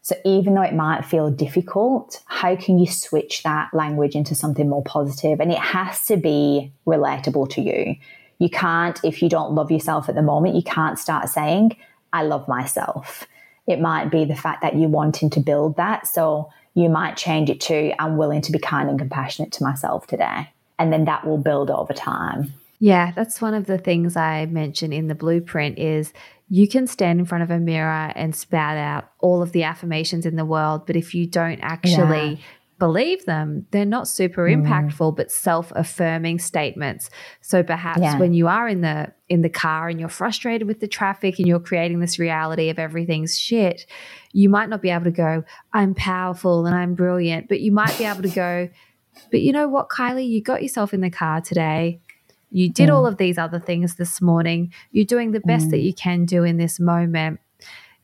So 0.00 0.16
even 0.24 0.54
though 0.54 0.62
it 0.62 0.74
might 0.74 1.04
feel 1.04 1.30
difficult, 1.30 2.22
how 2.26 2.56
can 2.56 2.78
you 2.78 2.86
switch 2.86 3.42
that 3.42 3.74
language 3.74 4.14
into 4.14 4.34
something 4.34 4.68
more 4.68 4.82
positive? 4.84 5.40
And 5.40 5.52
it 5.52 5.58
has 5.58 6.06
to 6.06 6.16
be 6.16 6.72
relatable 6.86 7.50
to 7.50 7.60
you. 7.60 7.96
You 8.38 8.48
can't, 8.48 8.98
if 9.04 9.22
you 9.22 9.28
don't 9.28 9.52
love 9.52 9.70
yourself 9.70 10.08
at 10.08 10.14
the 10.14 10.22
moment, 10.22 10.54
you 10.54 10.62
can't 10.62 10.98
start 10.98 11.28
saying, 11.28 11.76
I 12.12 12.22
love 12.22 12.48
myself. 12.48 13.26
It 13.66 13.80
might 13.80 14.10
be 14.10 14.24
the 14.24 14.36
fact 14.36 14.62
that 14.62 14.76
you're 14.78 14.88
wanting 14.88 15.28
to 15.30 15.40
build 15.40 15.76
that. 15.76 16.06
So 16.06 16.50
you 16.76 16.90
might 16.90 17.16
change 17.16 17.48
it 17.48 17.60
to 17.62 18.00
I'm 18.00 18.18
willing 18.18 18.42
to 18.42 18.52
be 18.52 18.58
kind 18.58 18.88
and 18.88 18.98
compassionate 18.98 19.50
to 19.52 19.64
myself 19.64 20.06
today. 20.06 20.50
And 20.78 20.92
then 20.92 21.06
that 21.06 21.26
will 21.26 21.38
build 21.38 21.70
over 21.70 21.94
time. 21.94 22.52
Yeah, 22.78 23.12
that's 23.12 23.40
one 23.40 23.54
of 23.54 23.64
the 23.64 23.78
things 23.78 24.14
I 24.14 24.44
mentioned 24.44 24.92
in 24.92 25.08
the 25.08 25.14
blueprint 25.14 25.78
is 25.78 26.12
you 26.50 26.68
can 26.68 26.86
stand 26.86 27.18
in 27.18 27.24
front 27.24 27.42
of 27.42 27.50
a 27.50 27.58
mirror 27.58 28.12
and 28.14 28.36
spout 28.36 28.76
out 28.76 29.10
all 29.20 29.40
of 29.40 29.52
the 29.52 29.62
affirmations 29.62 30.26
in 30.26 30.36
the 30.36 30.44
world, 30.44 30.86
but 30.86 30.96
if 30.96 31.14
you 31.14 31.26
don't 31.26 31.60
actually 31.60 32.32
yeah. 32.32 32.36
Believe 32.78 33.24
them, 33.24 33.66
they're 33.70 33.84
not 33.86 34.06
super 34.08 34.42
Mm. 34.46 34.64
impactful, 34.66 35.16
but 35.16 35.30
self-affirming 35.32 36.38
statements. 36.38 37.10
So 37.40 37.62
perhaps 37.62 38.00
Yeah. 38.00 38.18
when 38.18 38.34
you 38.34 38.48
are 38.48 38.68
in 38.68 38.80
the 38.82 39.12
in 39.28 39.42
the 39.42 39.48
car 39.48 39.88
and 39.88 39.98
you're 39.98 40.08
frustrated 40.08 40.68
with 40.68 40.78
the 40.78 40.86
traffic 40.86 41.38
and 41.38 41.48
you're 41.48 41.58
creating 41.58 41.98
this 41.98 42.16
reality 42.18 42.68
of 42.70 42.78
everything's 42.78 43.36
shit, 43.36 43.84
you 44.32 44.48
might 44.48 44.68
not 44.68 44.80
be 44.80 44.90
able 44.90 45.04
to 45.04 45.10
go, 45.10 45.42
I'm 45.72 45.94
powerful 45.94 46.64
and 46.66 46.76
I'm 46.76 46.94
brilliant, 46.94 47.48
but 47.48 47.60
you 47.60 47.72
might 47.72 47.96
be 47.98 48.04
able 48.04 48.22
to 48.22 48.28
go, 48.28 48.68
but 49.32 49.40
you 49.40 49.50
know 49.50 49.66
what, 49.66 49.88
Kylie, 49.88 50.28
you 50.28 50.40
got 50.42 50.62
yourself 50.62 50.94
in 50.94 51.00
the 51.00 51.10
car 51.10 51.40
today. 51.40 52.00
You 52.50 52.68
did 52.70 52.88
all 52.88 53.04
of 53.04 53.16
these 53.16 53.36
other 53.36 53.58
things 53.58 53.96
this 53.96 54.22
morning. 54.22 54.72
You're 54.92 55.04
doing 55.04 55.32
the 55.32 55.40
best 55.40 55.70
that 55.72 55.80
you 55.80 55.92
can 55.92 56.24
do 56.24 56.44
in 56.44 56.56
this 56.56 56.78
moment. 56.78 57.40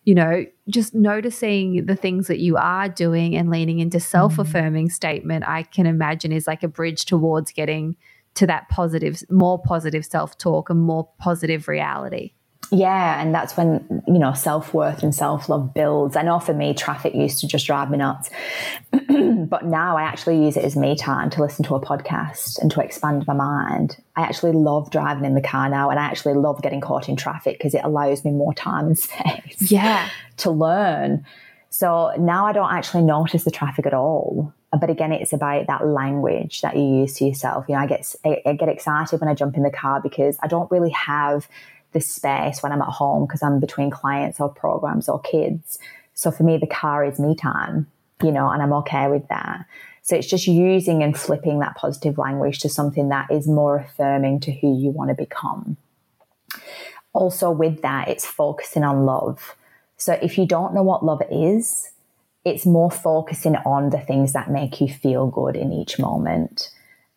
You 0.05 0.17
know, 0.17 0.45
just 0.69 0.95
noticing 0.95 1.87
the 1.87 1.95
things 1.95 2.27
that 2.27 2.41
you 2.41 2.57
are 2.57 2.89
doing 2.89 3.37
and 3.37 3.51
leaning 3.51 3.79
into 3.79 4.01
self 4.01 4.39
affirming 4.39 4.89
mm. 4.89 4.93
statement, 4.93 5.45
I 5.47 5.63
can 5.63 5.87
imagine 5.87 6.33
is 6.33 6.47
like 6.47 6.63
a 6.63 6.69
bridge 6.69 7.05
towards 7.05 7.53
getting 7.53 7.97
to 8.35 8.47
that 8.47 8.69
positive, 8.69 9.23
more 9.31 9.61
positive 9.63 10.05
self 10.05 10.39
talk 10.39 10.71
and 10.71 10.81
more 10.81 11.09
positive 11.19 11.69
reality. 11.69 12.33
Yeah, 12.75 13.21
and 13.21 13.35
that's 13.35 13.55
when 13.55 14.03
you 14.09 14.19
know 14.19 14.33
self 14.33 14.73
worth 14.73 15.03
and 15.03 15.15
self 15.15 15.51
love 15.51 15.75
builds. 15.75 16.17
I 16.17 16.23
know 16.23 16.39
for 16.41 16.55
me, 16.55 16.73
traffic 16.73 17.15
used 17.15 17.39
to 17.41 17.47
just 17.47 17.67
drive 17.67 17.91
me 17.91 17.99
nuts, 17.99 18.31
but 18.91 19.67
now 19.67 19.99
I 19.99 20.03
actually 20.03 20.43
use 20.43 20.57
it 20.57 20.65
as 20.65 20.75
me 20.75 20.97
time 20.97 21.29
to 21.31 21.43
listen 21.43 21.65
to 21.67 21.75
a 21.75 21.81
podcast 21.81 22.59
and 22.63 22.71
to 22.71 22.81
expand 22.81 23.27
my 23.27 23.35
mind. 23.35 23.99
I 24.17 24.23
actually 24.23 24.53
love 24.53 24.91
driving 24.91 25.27
in 25.27 25.35
the 25.35 25.43
car 25.43 25.69
now, 25.69 25.91
and 25.91 26.01
I 26.01 26.05
actually 26.05 26.33
love 26.35 26.63
getting 26.63 26.81
caught 26.81 27.11
in 27.11 27.17
traffic 27.17 27.59
because 27.59 27.75
it 27.75 27.83
allows 27.85 28.25
me 28.25 28.31
more 28.31 28.55
time 28.55 28.87
and 28.87 28.99
space 28.99 29.71
Yeah. 29.71 30.09
to 30.39 30.51
learn. 30.51 31.27
So 31.69 32.13
now 32.19 32.47
I 32.47 32.53
don't 32.53 32.73
actually 32.73 33.03
notice 33.03 33.45
the 33.45 33.51
traffic 33.51 33.87
at 33.87 33.95
all. 33.95 34.53
But 34.79 34.89
again, 34.89 35.13
it's 35.13 35.35
about 35.35 35.67
that 35.67 35.87
language 35.87 36.63
that 36.63 36.77
you 36.77 36.83
use 37.01 37.15
to 37.17 37.27
yourself. 37.27 37.67
You 37.69 37.75
know, 37.75 37.83
I 37.83 37.87
get 37.87 38.15
I 38.25 38.41
I 38.47 38.53
get 38.55 38.71
excited 38.71 39.21
when 39.21 39.29
I 39.29 39.35
jump 39.35 39.59
in 39.59 39.63
the 39.63 39.71
car 39.71 40.01
because 40.01 40.39
I 40.43 40.47
don't 40.47 40.71
really 40.71 40.91
have 40.91 41.47
the 41.93 42.01
space 42.01 42.63
when 42.63 42.73
I'm 42.73 42.83
at 42.83 42.89
home 42.89 43.27
because 43.27 43.43
I'm 43.43 43.61
between 43.61 43.91
clients 43.91 44.41
or 44.41 44.49
programs 44.49 45.09
or 45.09 45.21
kids. 45.21 45.79
So 46.15 46.31
for 46.31 46.43
me, 46.43 46.59
the 46.59 46.67
car 46.67 47.05
is 47.05 47.19
me 47.19 47.35
time, 47.35 47.87
you 48.23 48.33
know, 48.33 48.49
and 48.49 48.63
I'm 48.63 48.73
okay 48.75 49.09
with 49.09 49.29
that. 49.29 49.67
So 50.03 50.17
it's 50.17 50.27
just 50.27 50.47
using 50.47 51.03
and 51.03 51.17
flipping 51.17 51.61
that 51.61 51.77
positive 51.77 52.19
language 52.19 52.59
to 52.61 52.69
something 52.69 53.09
that 53.11 53.31
is 53.31 53.47
more 53.47 53.77
affirming 53.79 54.41
to 54.41 54.53
who 54.53 54.77
you 54.77 54.91
want 54.91 55.11
to 55.11 55.15
become. 55.15 55.77
Also, 57.13 57.51
with 57.51 57.83
that, 57.83 58.09
it's 58.09 58.27
focusing 58.27 58.85
on 58.85 59.05
love. 59.05 59.55
So 59.97 60.19
if 60.23 60.39
you 60.39 60.47
don't 60.47 60.75
know 60.75 60.83
what 60.83 61.05
love 61.05 61.23
is, 61.31 61.93
it's 62.45 62.67
more 62.67 62.91
focusing 62.91 63.55
on 63.57 63.91
the 63.91 64.01
things 64.01 64.33
that 64.33 64.51
make 64.51 64.81
you 64.81 64.89
feel 64.89 65.29
good 65.29 65.55
in 65.55 65.73
each 65.73 65.99
moment, 65.99 66.71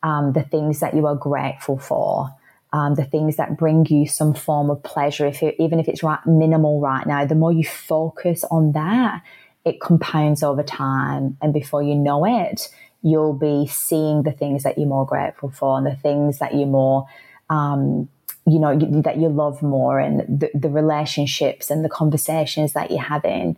um, 0.03 0.33
the 0.33 0.43
things 0.43 0.81
that 0.81 0.93
you 0.93 1.07
are 1.07 1.15
grateful 1.15 1.79
for, 1.79 2.29
um, 2.75 2.95
the 2.95 3.05
things 3.05 3.37
that 3.37 3.57
bring 3.57 3.85
you 3.85 4.05
some 4.05 4.33
form 4.33 4.69
of 4.69 4.83
pleasure. 4.83 5.25
If 5.25 5.41
it, 5.41 5.55
even 5.59 5.79
if 5.79 5.87
it's 5.87 6.03
right, 6.03 6.19
minimal 6.25 6.81
right 6.81 7.07
now, 7.07 7.23
the 7.23 7.33
more 7.33 7.53
you 7.53 7.63
focus 7.63 8.43
on 8.51 8.73
that, 8.73 9.23
it 9.63 9.79
compounds 9.79 10.43
over 10.43 10.61
time, 10.61 11.37
and 11.41 11.53
before 11.53 11.81
you 11.81 11.95
know 11.95 12.25
it, 12.25 12.67
you'll 13.01 13.33
be 13.33 13.65
seeing 13.65 14.23
the 14.23 14.33
things 14.33 14.63
that 14.63 14.77
you're 14.77 14.89
more 14.89 15.05
grateful 15.05 15.51
for 15.51 15.77
and 15.77 15.87
the 15.87 15.95
things 15.95 16.39
that 16.39 16.53
you're 16.53 16.67
more 16.67 17.07
um, 17.49 18.09
you 18.45 18.59
know 18.59 18.77
that 19.01 19.17
you 19.17 19.29
love 19.29 19.61
more 19.63 19.97
and 19.97 20.19
the, 20.41 20.51
the 20.53 20.69
relationships 20.69 21.71
and 21.71 21.85
the 21.85 21.89
conversations 21.89 22.73
that 22.73 22.91
you're 22.91 22.99
having. 22.99 23.55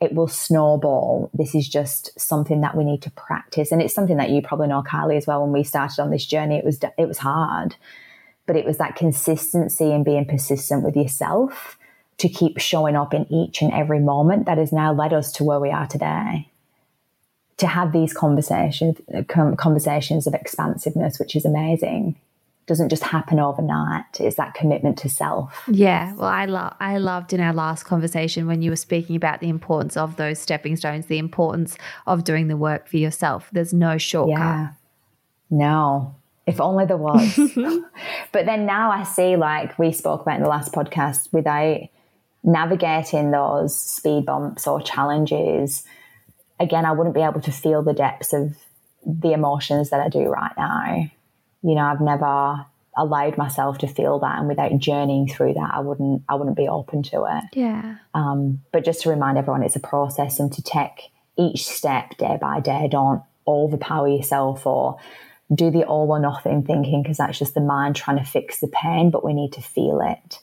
It 0.00 0.14
will 0.14 0.28
snowball. 0.28 1.28
This 1.34 1.56
is 1.56 1.68
just 1.68 2.18
something 2.18 2.60
that 2.60 2.76
we 2.76 2.84
need 2.84 3.02
to 3.02 3.10
practice. 3.10 3.70
And 3.70 3.82
it's 3.82 3.92
something 3.92 4.16
that 4.16 4.30
you 4.30 4.40
probably 4.40 4.68
know 4.68 4.82
kylie 4.82 5.18
as 5.18 5.26
well. 5.26 5.42
When 5.42 5.52
we 5.52 5.64
started 5.64 6.00
on 6.00 6.10
this 6.10 6.24
journey 6.24 6.56
it 6.56 6.64
was 6.64 6.78
it 6.96 7.08
was 7.08 7.18
hard 7.18 7.74
but 8.50 8.56
it 8.56 8.66
was 8.66 8.78
that 8.78 8.96
consistency 8.96 9.92
and 9.92 10.04
being 10.04 10.24
persistent 10.24 10.82
with 10.82 10.96
yourself 10.96 11.78
to 12.18 12.28
keep 12.28 12.58
showing 12.58 12.96
up 12.96 13.14
in 13.14 13.32
each 13.32 13.62
and 13.62 13.72
every 13.72 14.00
moment 14.00 14.46
that 14.46 14.58
has 14.58 14.72
now 14.72 14.92
led 14.92 15.12
us 15.12 15.30
to 15.30 15.44
where 15.44 15.60
we 15.60 15.70
are 15.70 15.86
today 15.86 16.48
to 17.58 17.68
have 17.68 17.92
these 17.92 18.12
conversations 18.12 18.98
conversations 19.56 20.26
of 20.26 20.34
expansiveness 20.34 21.20
which 21.20 21.36
is 21.36 21.44
amazing 21.44 22.16
doesn't 22.66 22.88
just 22.88 23.04
happen 23.04 23.38
overnight. 23.38 24.20
It's 24.20 24.36
that 24.36 24.54
commitment 24.54 24.98
to 24.98 25.08
self. 25.08 25.62
Yeah, 25.70 26.12
well, 26.14 26.28
I 26.28 26.46
love 26.46 26.74
I 26.80 26.98
loved 26.98 27.32
in 27.32 27.40
our 27.40 27.52
last 27.52 27.84
conversation 27.84 28.48
when 28.48 28.62
you 28.62 28.70
were 28.70 28.76
speaking 28.76 29.14
about 29.14 29.38
the 29.38 29.48
importance 29.48 29.96
of 29.96 30.16
those 30.16 30.40
stepping 30.40 30.74
stones, 30.74 31.06
the 31.06 31.18
importance 31.18 31.76
of 32.08 32.24
doing 32.24 32.48
the 32.48 32.56
work 32.56 32.88
for 32.88 32.96
yourself. 32.96 33.48
There's 33.52 33.72
no 33.72 33.96
shortcut. 33.96 34.38
Yeah. 34.38 34.68
No. 35.50 36.16
If 36.50 36.60
only 36.60 36.84
there 36.84 36.96
was. 36.96 37.38
but 38.32 38.44
then 38.44 38.66
now 38.66 38.90
I 38.90 39.04
see, 39.04 39.36
like 39.36 39.78
we 39.78 39.92
spoke 39.92 40.22
about 40.22 40.38
in 40.38 40.42
the 40.42 40.48
last 40.48 40.72
podcast, 40.72 41.32
without 41.32 41.82
navigating 42.42 43.30
those 43.30 43.78
speed 43.78 44.26
bumps 44.26 44.66
or 44.66 44.82
challenges, 44.82 45.84
again, 46.58 46.84
I 46.84 46.90
wouldn't 46.90 47.14
be 47.14 47.22
able 47.22 47.40
to 47.42 47.52
feel 47.52 47.84
the 47.84 47.92
depths 47.92 48.32
of 48.32 48.56
the 49.06 49.32
emotions 49.32 49.90
that 49.90 50.00
I 50.00 50.08
do 50.08 50.24
right 50.24 50.50
now. 50.58 51.08
You 51.62 51.74
know, 51.76 51.82
I've 51.82 52.00
never 52.00 52.66
allowed 52.96 53.38
myself 53.38 53.78
to 53.78 53.86
feel 53.86 54.18
that 54.18 54.40
and 54.40 54.48
without 54.48 54.76
journeying 54.78 55.28
through 55.28 55.54
that 55.54 55.70
I 55.72 55.78
wouldn't 55.78 56.24
I 56.28 56.34
wouldn't 56.34 56.56
be 56.56 56.66
open 56.66 57.04
to 57.04 57.26
it. 57.30 57.44
Yeah. 57.52 57.98
Um, 58.12 58.62
but 58.72 58.84
just 58.84 59.02
to 59.02 59.10
remind 59.10 59.38
everyone 59.38 59.62
it's 59.62 59.76
a 59.76 59.80
process 59.80 60.40
and 60.40 60.52
to 60.54 60.62
take 60.62 61.12
each 61.38 61.68
step 61.68 62.16
day 62.18 62.36
by 62.40 62.58
day. 62.58 62.88
Don't 62.90 63.22
overpower 63.46 64.08
yourself 64.08 64.66
or 64.66 64.98
do 65.52 65.70
the 65.70 65.84
all 65.84 66.10
or 66.10 66.20
nothing 66.20 66.62
thinking 66.62 67.02
because 67.02 67.16
that's 67.16 67.38
just 67.38 67.54
the 67.54 67.60
mind 67.60 67.96
trying 67.96 68.18
to 68.18 68.24
fix 68.24 68.60
the 68.60 68.68
pain, 68.68 69.10
but 69.10 69.24
we 69.24 69.34
need 69.34 69.52
to 69.52 69.60
feel 69.60 70.00
it. 70.00 70.38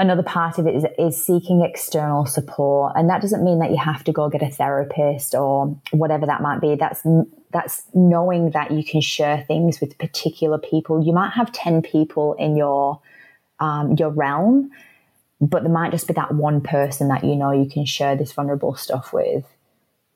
Another 0.00 0.22
part 0.22 0.58
of 0.58 0.66
it 0.66 0.76
is, 0.76 0.86
is 0.96 1.24
seeking 1.24 1.62
external 1.62 2.24
support, 2.24 2.92
and 2.94 3.10
that 3.10 3.20
doesn't 3.20 3.42
mean 3.42 3.58
that 3.58 3.70
you 3.70 3.78
have 3.78 4.04
to 4.04 4.12
go 4.12 4.28
get 4.28 4.42
a 4.42 4.48
therapist 4.48 5.34
or 5.34 5.76
whatever 5.90 6.24
that 6.26 6.40
might 6.40 6.60
be. 6.60 6.76
That's 6.76 7.04
that's 7.52 7.82
knowing 7.94 8.50
that 8.50 8.70
you 8.70 8.84
can 8.84 9.00
share 9.00 9.44
things 9.48 9.80
with 9.80 9.98
particular 9.98 10.58
people. 10.58 11.04
You 11.04 11.12
might 11.12 11.32
have 11.32 11.50
ten 11.50 11.82
people 11.82 12.34
in 12.34 12.56
your 12.56 13.00
um, 13.58 13.96
your 13.98 14.10
realm, 14.10 14.70
but 15.40 15.64
there 15.64 15.72
might 15.72 15.90
just 15.90 16.06
be 16.06 16.14
that 16.14 16.32
one 16.32 16.60
person 16.60 17.08
that 17.08 17.24
you 17.24 17.34
know 17.34 17.50
you 17.50 17.68
can 17.68 17.84
share 17.84 18.14
this 18.14 18.30
vulnerable 18.30 18.76
stuff 18.76 19.12
with. 19.12 19.44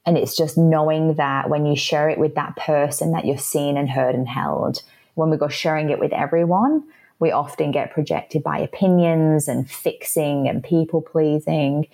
And 0.05 0.19
it's 0.19 0.37
just 0.37 0.59
knowing 0.59 1.15
that 1.15 1.49
when 1.49 1.65
you 1.65 1.77
share 1.77 2.09
it 2.09 2.19
with 2.19 2.35
that 2.35 2.57
person 2.57 3.13
that 3.13 3.25
you're 3.25 3.39
seen 3.39 3.77
and 3.77 3.89
heard 3.89 4.15
and 4.15 4.29
held, 4.29 4.83
when 5.15 5.31
we 5.31 5.37
go 5.37 5.49
sharing 5.49 5.91
it 5.91 5.99
with 5.99 6.13
everyone, 6.13 6.85
we 7.19 7.31
often 7.31 7.71
get 7.71 7.93
projected 7.93 8.43
by 8.43 8.59
opinions 8.59 9.47
and 9.47 9.71
fixing 9.71 10.49
and 10.49 10.65
people 10.65 11.01
pleasing. 11.01 11.87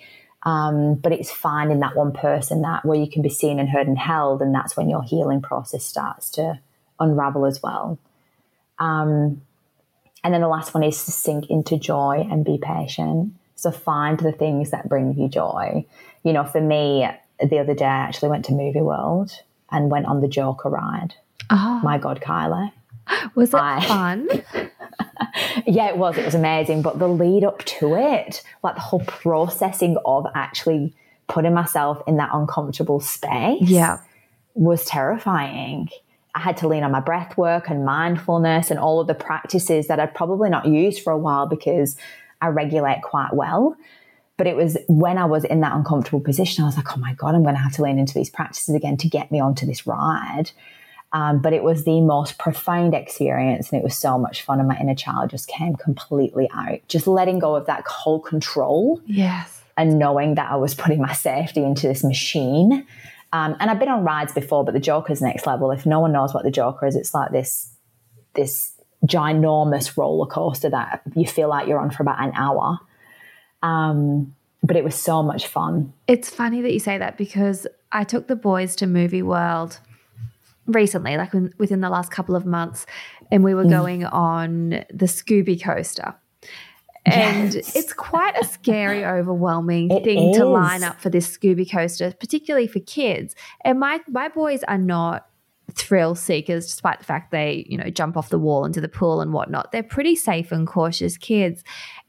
Um, 0.43 0.95
but 0.95 1.11
it's 1.11 1.29
finding 1.29 1.81
that 1.81 1.95
one 1.95 2.13
person 2.13 2.61
that 2.61 2.83
where 2.83 2.97
you 2.97 3.09
can 3.09 3.21
be 3.21 3.29
seen 3.29 3.59
and 3.59 3.69
heard 3.69 3.87
and 3.87 3.99
held, 3.99 4.41
and 4.41 4.55
that's 4.55 4.75
when 4.75 4.89
your 4.89 5.03
healing 5.03 5.41
process 5.41 5.85
starts 5.85 6.31
to 6.31 6.59
unravel 6.99 7.45
as 7.45 7.61
well. 7.61 7.99
Um, 8.79 9.41
and 10.23 10.33
then 10.33 10.41
the 10.41 10.47
last 10.47 10.73
one 10.73 10.83
is 10.83 11.05
to 11.05 11.11
sink 11.11 11.49
into 11.49 11.77
joy 11.77 12.27
and 12.29 12.43
be 12.43 12.57
patient. 12.61 13.33
So 13.55 13.71
find 13.71 14.19
the 14.19 14.31
things 14.31 14.71
that 14.71 14.89
bring 14.89 15.13
you 15.15 15.27
joy. 15.27 15.85
You 16.23 16.33
know, 16.33 16.45
for 16.45 16.61
me, 16.61 17.07
the 17.41 17.59
other 17.59 17.73
day 17.73 17.85
I 17.85 17.99
actually 17.99 18.29
went 18.29 18.45
to 18.45 18.53
Movie 18.53 18.81
World 18.81 19.31
and 19.71 19.91
went 19.91 20.05
on 20.07 20.21
the 20.21 20.27
Joker 20.27 20.69
ride. 20.69 21.15
Oh, 21.49 21.79
My 21.83 21.97
God, 21.97 22.21
Kylie. 22.21 22.71
was 23.35 23.53
it 23.53 23.59
I- 23.59 23.85
fun? 23.87 24.27
Yeah, 25.65 25.89
it 25.89 25.97
was. 25.97 26.17
It 26.17 26.25
was 26.25 26.35
amazing. 26.35 26.81
But 26.81 26.99
the 26.99 27.07
lead 27.07 27.43
up 27.43 27.63
to 27.65 27.95
it, 27.95 28.43
like 28.63 28.75
the 28.75 28.81
whole 28.81 29.01
processing 29.01 29.97
of 30.05 30.25
actually 30.35 30.93
putting 31.27 31.53
myself 31.53 32.01
in 32.07 32.17
that 32.17 32.29
uncomfortable 32.33 32.99
space 32.99 33.61
yeah. 33.61 33.99
was 34.55 34.85
terrifying. 34.85 35.89
I 36.35 36.39
had 36.39 36.57
to 36.57 36.67
lean 36.67 36.83
on 36.83 36.91
my 36.91 36.99
breath 36.99 37.37
work 37.37 37.69
and 37.69 37.85
mindfulness 37.85 38.71
and 38.71 38.79
all 38.79 38.99
of 38.99 39.07
the 39.07 39.13
practices 39.13 39.87
that 39.87 39.99
I'd 39.99 40.15
probably 40.15 40.49
not 40.49 40.65
used 40.65 41.03
for 41.03 41.11
a 41.11 41.17
while 41.17 41.47
because 41.47 41.97
I 42.41 42.47
regulate 42.47 43.01
quite 43.03 43.33
well. 43.33 43.75
But 44.39 44.47
it 44.47 44.55
was 44.55 44.77
when 44.87 45.17
I 45.17 45.25
was 45.25 45.43
in 45.43 45.59
that 45.61 45.73
uncomfortable 45.75 46.21
position, 46.21 46.63
I 46.63 46.67
was 46.67 46.77
like, 46.77 46.97
oh 46.97 46.99
my 46.99 47.13
God, 47.13 47.35
I'm 47.35 47.43
going 47.43 47.55
to 47.55 47.61
have 47.61 47.73
to 47.73 47.83
lean 47.83 47.99
into 47.99 48.13
these 48.13 48.29
practices 48.31 48.73
again 48.73 48.95
to 48.97 49.07
get 49.09 49.31
me 49.31 49.39
onto 49.41 49.65
this 49.67 49.85
ride. 49.85 50.51
Um, 51.11 51.41
but 51.41 51.53
it 51.53 51.61
was 51.61 51.83
the 51.83 51.99
most 52.01 52.37
profound 52.37 52.93
experience 52.93 53.69
and 53.71 53.79
it 53.81 53.83
was 53.83 53.97
so 53.97 54.17
much 54.17 54.41
fun. 54.43 54.59
And 54.59 54.67
my 54.67 54.79
inner 54.79 54.95
child 54.95 55.29
just 55.29 55.47
came 55.49 55.75
completely 55.75 56.49
out, 56.53 56.79
just 56.87 57.05
letting 57.05 57.37
go 57.39 57.55
of 57.55 57.65
that 57.65 57.85
whole 57.85 58.19
control 58.21 59.01
Yes. 59.05 59.61
and 59.75 59.99
knowing 59.99 60.35
that 60.35 60.49
I 60.49 60.55
was 60.55 60.73
putting 60.73 61.01
my 61.01 61.13
safety 61.13 61.61
into 61.63 61.87
this 61.87 62.03
machine. 62.03 62.85
Um, 63.33 63.55
and 63.59 63.69
I've 63.69 63.79
been 63.79 63.89
on 63.89 64.03
rides 64.05 64.33
before, 64.33 64.63
but 64.63 64.73
the 64.73 64.79
Joker's 64.79 65.21
next 65.21 65.45
level. 65.45 65.71
If 65.71 65.85
no 65.85 65.99
one 65.99 66.13
knows 66.13 66.33
what 66.33 66.43
the 66.43 66.51
Joker 66.51 66.87
is, 66.87 66.95
it's 66.95 67.13
like 67.13 67.31
this 67.31 67.73
this 68.35 68.71
ginormous 69.05 69.97
roller 69.97 70.27
coaster 70.27 70.69
that 70.69 71.01
you 71.15 71.25
feel 71.27 71.49
like 71.49 71.67
you're 71.67 71.79
on 71.79 71.91
for 71.91 72.03
about 72.03 72.23
an 72.23 72.31
hour. 72.35 72.79
Um, 73.61 74.35
but 74.63 74.75
it 74.75 74.83
was 74.83 74.95
so 74.95 75.23
much 75.23 75.47
fun. 75.47 75.93
It's 76.07 76.29
funny 76.29 76.61
that 76.61 76.73
you 76.73 76.79
say 76.79 76.97
that 76.97 77.17
because 77.17 77.65
I 77.91 78.03
took 78.03 78.27
the 78.27 78.35
boys 78.35 78.75
to 78.77 78.87
Movie 78.87 79.21
World 79.21 79.79
recently, 80.67 81.17
like 81.17 81.33
within 81.57 81.81
the 81.81 81.89
last 81.89 82.11
couple 82.11 82.35
of 82.35 82.45
months, 82.45 82.85
and 83.31 83.43
we 83.43 83.53
were 83.53 83.65
mm. 83.65 83.69
going 83.69 84.05
on 84.05 84.69
the 84.89 85.05
Scooby 85.05 85.61
coaster. 85.61 86.15
And 87.05 87.53
yes. 87.55 87.75
it's 87.75 87.93
quite 87.93 88.37
a 88.37 88.45
scary, 88.45 89.05
overwhelming 89.19 89.89
it 89.89 90.03
thing 90.03 90.31
is. 90.31 90.37
to 90.37 90.45
line 90.45 90.83
up 90.83 90.99
for 90.99 91.09
this 91.09 91.35
Scooby 91.35 91.69
coaster, 91.69 92.13
particularly 92.19 92.67
for 92.67 92.79
kids. 92.81 93.35
And 93.63 93.79
my 93.79 94.01
my 94.07 94.27
boys 94.29 94.63
are 94.63 94.77
not 94.77 95.28
thrill 95.69 96.15
seekers, 96.15 96.65
despite 96.65 96.99
the 96.99 97.05
fact 97.05 97.31
they, 97.31 97.65
you 97.67 97.77
know, 97.77 97.89
jump 97.89 98.17
off 98.17 98.29
the 98.29 98.39
wall 98.39 98.65
into 98.65 98.81
the 98.81 98.87
pool 98.87 99.21
and 99.21 99.33
whatnot. 99.33 99.71
They're 99.71 99.83
pretty 99.83 100.15
safe 100.15 100.51
and 100.51 100.67
cautious 100.67 101.17
kids. 101.17 101.63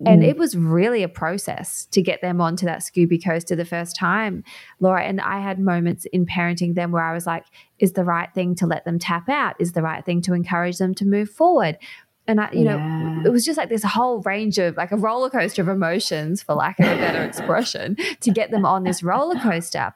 And 0.07 0.23
mm. 0.23 0.27
it 0.27 0.37
was 0.37 0.57
really 0.57 1.03
a 1.03 1.09
process 1.09 1.87
to 1.87 2.03
get 2.03 2.21
them 2.23 2.41
onto 2.41 2.67
that 2.67 2.81
Scooby 2.81 3.23
coaster 3.23 3.57
the 3.57 3.65
first 3.65 3.97
time, 3.97 4.45
Laura. 4.81 5.03
And 5.03 5.21
I 5.21 5.41
had 5.41 5.59
moments 5.59 6.07
in 6.13 6.27
parenting 6.27 6.75
them 6.75 6.93
where 6.93 7.05
I 7.05 7.13
was 7.13 7.27
like, 7.27 7.45
is 7.79 7.93
the 7.93 8.05
right 8.05 8.33
thing 8.35 8.55
to 8.57 8.67
let 8.67 8.85
them 8.85 8.99
tap 8.99 9.29
out? 9.29 9.57
Is 9.59 9.73
the 9.73 9.83
right 9.83 10.05
thing 10.05 10.23
to 10.23 10.35
encourage 10.35 10.79
them 10.79 10.95
to 10.97 11.05
move 11.05 11.31
forward? 11.31 11.79
And 12.27 12.41
I, 12.41 12.51
you 12.53 12.65
yeah. 12.65 12.77
know, 12.77 13.23
it 13.25 13.33
was 13.33 13.45
just 13.45 13.57
like 13.59 13.71
this 13.71 13.83
whole 13.83 14.21
range 14.23 14.59
of 14.59 14.77
like 14.77 14.93
a 14.93 14.97
roller 14.97 15.31
coaster 15.31 15.63
of 15.63 15.69
emotions, 15.69 16.43
for 16.43 16.55
lack 16.55 16.79
of 16.79 16.87
a 16.87 16.95
better 16.97 17.25
expression, 17.25 17.97
to 18.21 18.31
get 18.31 18.51
them 18.51 18.65
on 18.65 18.85
this 18.85 19.03
roller 19.03 19.41
coaster. 19.41 19.93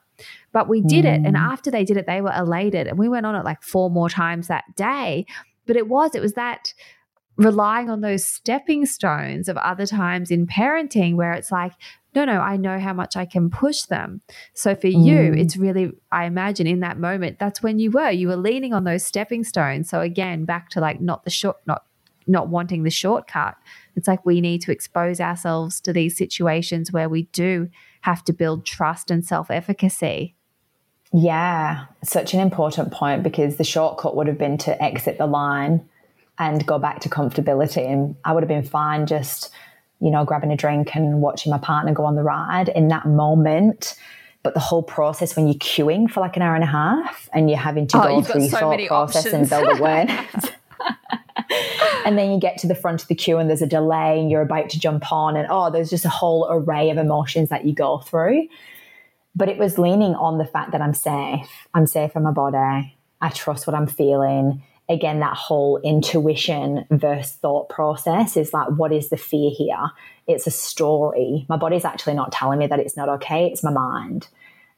But 0.52 0.68
we 0.68 0.80
did 0.80 1.04
mm. 1.04 1.14
it. 1.14 1.26
And 1.26 1.36
mm. 1.36 1.40
after 1.40 1.70
they 1.70 1.84
did 1.84 1.96
it, 1.96 2.06
they 2.06 2.20
were 2.20 2.32
elated. 2.36 2.86
And 2.86 2.98
we 2.98 3.08
went 3.08 3.26
on 3.26 3.34
it 3.34 3.44
like 3.44 3.62
four 3.62 3.90
more 3.90 4.08
times 4.08 4.48
that 4.48 4.64
day. 4.76 5.26
But 5.66 5.76
it 5.76 5.88
was, 5.88 6.14
it 6.14 6.22
was 6.22 6.34
that 6.34 6.74
relying 7.36 7.90
on 7.90 8.00
those 8.00 8.24
stepping 8.24 8.86
stones 8.86 9.48
of 9.48 9.56
other 9.56 9.86
times 9.86 10.30
in 10.30 10.46
parenting 10.46 11.16
where 11.16 11.32
it's 11.32 11.50
like, 11.50 11.72
no, 12.14 12.24
no, 12.24 12.40
I 12.40 12.56
know 12.56 12.78
how 12.78 12.92
much 12.92 13.16
I 13.16 13.26
can 13.26 13.50
push 13.50 13.82
them. 13.82 14.20
So 14.54 14.76
for 14.76 14.86
mm. 14.86 15.04
you, 15.04 15.32
it's 15.34 15.56
really, 15.56 15.90
I 16.12 16.26
imagine 16.26 16.66
in 16.66 16.80
that 16.80 16.98
moment, 16.98 17.38
that's 17.40 17.62
when 17.62 17.80
you 17.80 17.90
were. 17.90 18.10
You 18.10 18.28
were 18.28 18.36
leaning 18.36 18.72
on 18.72 18.84
those 18.84 19.04
stepping 19.04 19.42
stones. 19.42 19.90
So 19.90 20.00
again, 20.00 20.44
back 20.44 20.70
to 20.70 20.80
like 20.80 21.00
not 21.00 21.24
the 21.24 21.30
short, 21.30 21.56
not 21.66 21.84
not 22.26 22.48
wanting 22.48 22.84
the 22.84 22.90
shortcut. 22.90 23.54
It's 23.96 24.08
like 24.08 24.24
we 24.24 24.40
need 24.40 24.62
to 24.62 24.72
expose 24.72 25.20
ourselves 25.20 25.80
to 25.82 25.92
these 25.92 26.16
situations 26.16 26.90
where 26.90 27.08
we 27.08 27.24
do 27.24 27.68
have 28.04 28.22
to 28.22 28.34
build 28.34 28.66
trust 28.66 29.10
and 29.10 29.24
self 29.24 29.50
efficacy. 29.50 30.34
Yeah, 31.10 31.86
such 32.02 32.34
an 32.34 32.40
important 32.40 32.92
point 32.92 33.22
because 33.22 33.56
the 33.56 33.64
shortcut 33.64 34.14
would 34.14 34.26
have 34.26 34.36
been 34.36 34.58
to 34.58 34.82
exit 34.82 35.16
the 35.16 35.26
line 35.26 35.88
and 36.38 36.66
go 36.66 36.78
back 36.78 37.00
to 37.00 37.08
comfortability. 37.08 37.90
And 37.90 38.14
I 38.24 38.34
would 38.34 38.42
have 38.42 38.48
been 38.48 38.62
fine 38.64 39.06
just, 39.06 39.50
you 40.00 40.10
know, 40.10 40.24
grabbing 40.26 40.52
a 40.52 40.56
drink 40.56 40.94
and 40.94 41.22
watching 41.22 41.50
my 41.50 41.56
partner 41.56 41.94
go 41.94 42.04
on 42.04 42.14
the 42.14 42.22
ride 42.22 42.68
in 42.68 42.88
that 42.88 43.06
moment. 43.06 43.94
But 44.42 44.52
the 44.52 44.60
whole 44.60 44.82
process 44.82 45.34
when 45.34 45.46
you're 45.46 45.54
queuing 45.54 46.10
for 46.10 46.20
like 46.20 46.36
an 46.36 46.42
hour 46.42 46.54
and 46.54 46.64
a 46.64 46.66
half 46.66 47.30
and 47.32 47.48
you're 47.48 47.58
having 47.58 47.86
to 47.86 47.98
oh, 47.98 48.20
go 48.20 48.22
through 48.22 48.42
your 48.42 48.50
so 48.50 48.58
thought 48.58 48.86
process 48.86 49.26
options. 49.26 49.34
and 49.34 49.64
build 49.64 49.78
awareness. 49.78 50.44
and 52.04 52.18
then 52.18 52.30
you 52.30 52.38
get 52.38 52.58
to 52.58 52.66
the 52.66 52.74
front 52.74 53.02
of 53.02 53.08
the 53.08 53.14
queue 53.14 53.38
and 53.38 53.48
there's 53.48 53.62
a 53.62 53.66
delay 53.66 54.20
and 54.20 54.30
you're 54.30 54.42
about 54.42 54.70
to 54.70 54.78
jump 54.78 55.10
on 55.12 55.36
and 55.36 55.46
oh 55.50 55.70
there's 55.70 55.90
just 55.90 56.04
a 56.04 56.10
whole 56.10 56.46
array 56.50 56.90
of 56.90 56.98
emotions 56.98 57.48
that 57.48 57.64
you 57.64 57.74
go 57.74 57.98
through. 57.98 58.48
But 59.36 59.48
it 59.48 59.58
was 59.58 59.78
leaning 59.78 60.14
on 60.14 60.38
the 60.38 60.44
fact 60.44 60.72
that 60.72 60.80
i'm 60.80 60.94
safe. 60.94 61.68
I'm 61.74 61.86
safe 61.86 62.14
in 62.14 62.22
my 62.22 62.30
body. 62.30 62.96
I 63.20 63.28
trust 63.30 63.66
what 63.66 63.74
i'm 63.74 63.86
feeling. 63.86 64.62
Again 64.88 65.20
that 65.20 65.36
whole 65.36 65.80
intuition 65.82 66.84
versus 66.90 67.32
thought 67.36 67.68
process 67.70 68.36
is 68.36 68.52
like 68.52 68.68
what 68.68 68.92
is 68.92 69.08
the 69.08 69.16
fear 69.16 69.50
here? 69.50 69.90
It's 70.26 70.46
a 70.46 70.50
story. 70.50 71.46
My 71.48 71.56
body's 71.56 71.84
actually 71.84 72.14
not 72.14 72.32
telling 72.32 72.58
me 72.58 72.66
that 72.66 72.80
it's 72.80 72.96
not 72.96 73.08
okay. 73.08 73.46
It's 73.46 73.64
my 73.64 73.72
mind 73.72 74.28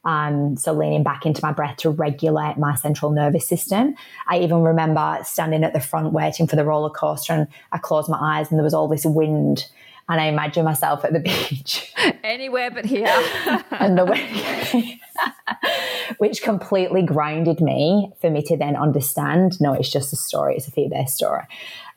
um, 0.07 0.55
so 0.55 0.71
leaning 0.71 1.03
back 1.03 1.25
into 1.25 1.41
my 1.43 1.51
breath 1.51 1.75
to 1.77 1.89
regulate 1.89 2.57
my 2.57 2.75
central 2.75 3.11
nervous 3.11 3.45
system. 3.45 3.93
I 4.27 4.39
even 4.39 4.61
remember 4.61 5.19
standing 5.23 5.65
at 5.65 5.73
the 5.73 5.81
front 5.81 6.13
waiting 6.13 6.47
for 6.47 6.55
the 6.55 6.63
roller 6.63 6.89
coaster 6.89 7.33
and 7.33 7.45
I 7.73 7.77
closed 7.77 8.09
my 8.09 8.17
eyes 8.17 8.49
and 8.49 8.57
there 8.57 8.63
was 8.63 8.73
all 8.73 8.87
this 8.87 9.03
wind 9.05 9.69
and 10.07 10.21
I 10.21 10.27
imagine 10.27 10.63
myself 10.63 11.03
at 11.03 11.11
the 11.11 11.19
beach. 11.49 11.93
Anywhere 12.23 12.71
but 12.71 12.85
here. 12.85 13.07
and 13.71 13.97
the 13.97 14.05
wind, 14.05 14.99
which 16.19 16.41
completely 16.41 17.01
grounded 17.01 17.59
me 17.59 18.13
for 18.21 18.29
me 18.29 18.41
to 18.43 18.55
then 18.55 18.77
understand 18.77 19.59
no, 19.59 19.73
it's 19.73 19.91
just 19.91 20.13
a 20.13 20.15
story, 20.15 20.55
it's 20.55 20.69
a 20.69 20.71
fear 20.71 20.87
based 20.89 21.15
story. 21.17 21.43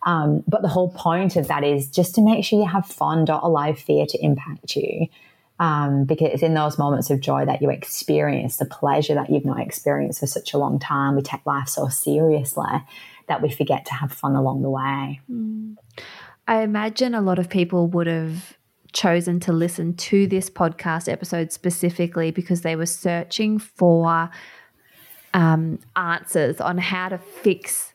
Um, 0.05 0.43
but 0.49 0.63
the 0.63 0.69
whole 0.69 0.91
point 0.91 1.37
of 1.37 1.47
that 1.47 1.63
is 1.63 1.89
just 1.89 2.17
to 2.17 2.23
make 2.23 2.45
sure 2.45 2.59
you 2.59 2.67
have 2.67 2.87
fun, 2.87 3.25
don't 3.27 3.45
allow 3.45 3.73
fear 3.73 4.05
to 4.07 4.19
impact 4.25 4.75
you 4.75 5.07
um, 5.61 6.05
because 6.05 6.31
it's 6.33 6.43
in 6.43 6.55
those 6.55 6.79
moments 6.79 7.11
of 7.11 7.21
joy 7.21 7.45
that 7.45 7.61
you 7.61 7.71
experience 7.71 8.57
the 8.57 8.65
pleasure 8.65 9.15
that 9.15 9.29
you've 9.29 9.45
not 9.45 9.61
experienced 9.61 10.21
for 10.21 10.27
such 10.27 10.55
a 10.55 10.59
long 10.59 10.79
time. 10.79 11.15
We 11.15 11.23
take 11.23 11.45
life 11.45 11.69
so 11.69 11.87
seriously 11.89 12.83
that 13.29 13.43
we 13.43 13.51
forget 13.51 13.85
to 13.85 13.95
have 13.95 14.11
fun 14.11 14.35
along 14.35 14.63
the 14.63 14.71
way. 14.71 15.21
Mm. 15.31 15.77
I 16.49 16.63
imagine 16.63 17.15
a 17.15 17.21
lot 17.21 17.39
of 17.39 17.51
people 17.51 17.87
would 17.89 18.07
have 18.07 18.57
chosen 18.95 19.39
to 19.41 19.53
listen 19.53 19.95
to 19.95 20.27
this 20.27 20.49
podcast 20.49 21.13
episode 21.13 21.53
specifically 21.53 22.31
because 22.31 22.63
they 22.63 22.75
were 22.75 22.87
searching 22.87 23.59
for 23.59 24.31
um, 25.35 25.79
answers 25.95 26.59
on 26.61 26.79
how 26.79 27.11
to 27.11 27.19
fix 27.19 27.93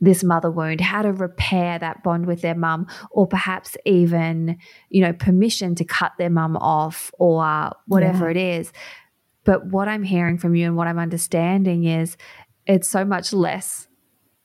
this 0.00 0.22
mother 0.22 0.50
wound, 0.50 0.80
how 0.80 1.02
to 1.02 1.12
repair 1.12 1.78
that 1.78 2.02
bond 2.02 2.26
with 2.26 2.42
their 2.42 2.54
mum, 2.54 2.86
or 3.10 3.26
perhaps 3.26 3.76
even, 3.84 4.58
you 4.90 5.00
know, 5.00 5.12
permission 5.12 5.74
to 5.74 5.84
cut 5.84 6.12
their 6.18 6.30
mum 6.30 6.56
off 6.56 7.10
or 7.18 7.72
whatever 7.86 8.30
yeah. 8.30 8.30
it 8.30 8.36
is. 8.36 8.72
But 9.44 9.66
what 9.66 9.88
I'm 9.88 10.02
hearing 10.02 10.38
from 10.38 10.54
you 10.54 10.66
and 10.66 10.76
what 10.76 10.88
I'm 10.88 10.98
understanding 10.98 11.84
is 11.84 12.16
it's 12.66 12.88
so 12.88 13.04
much 13.04 13.32
less 13.32 13.86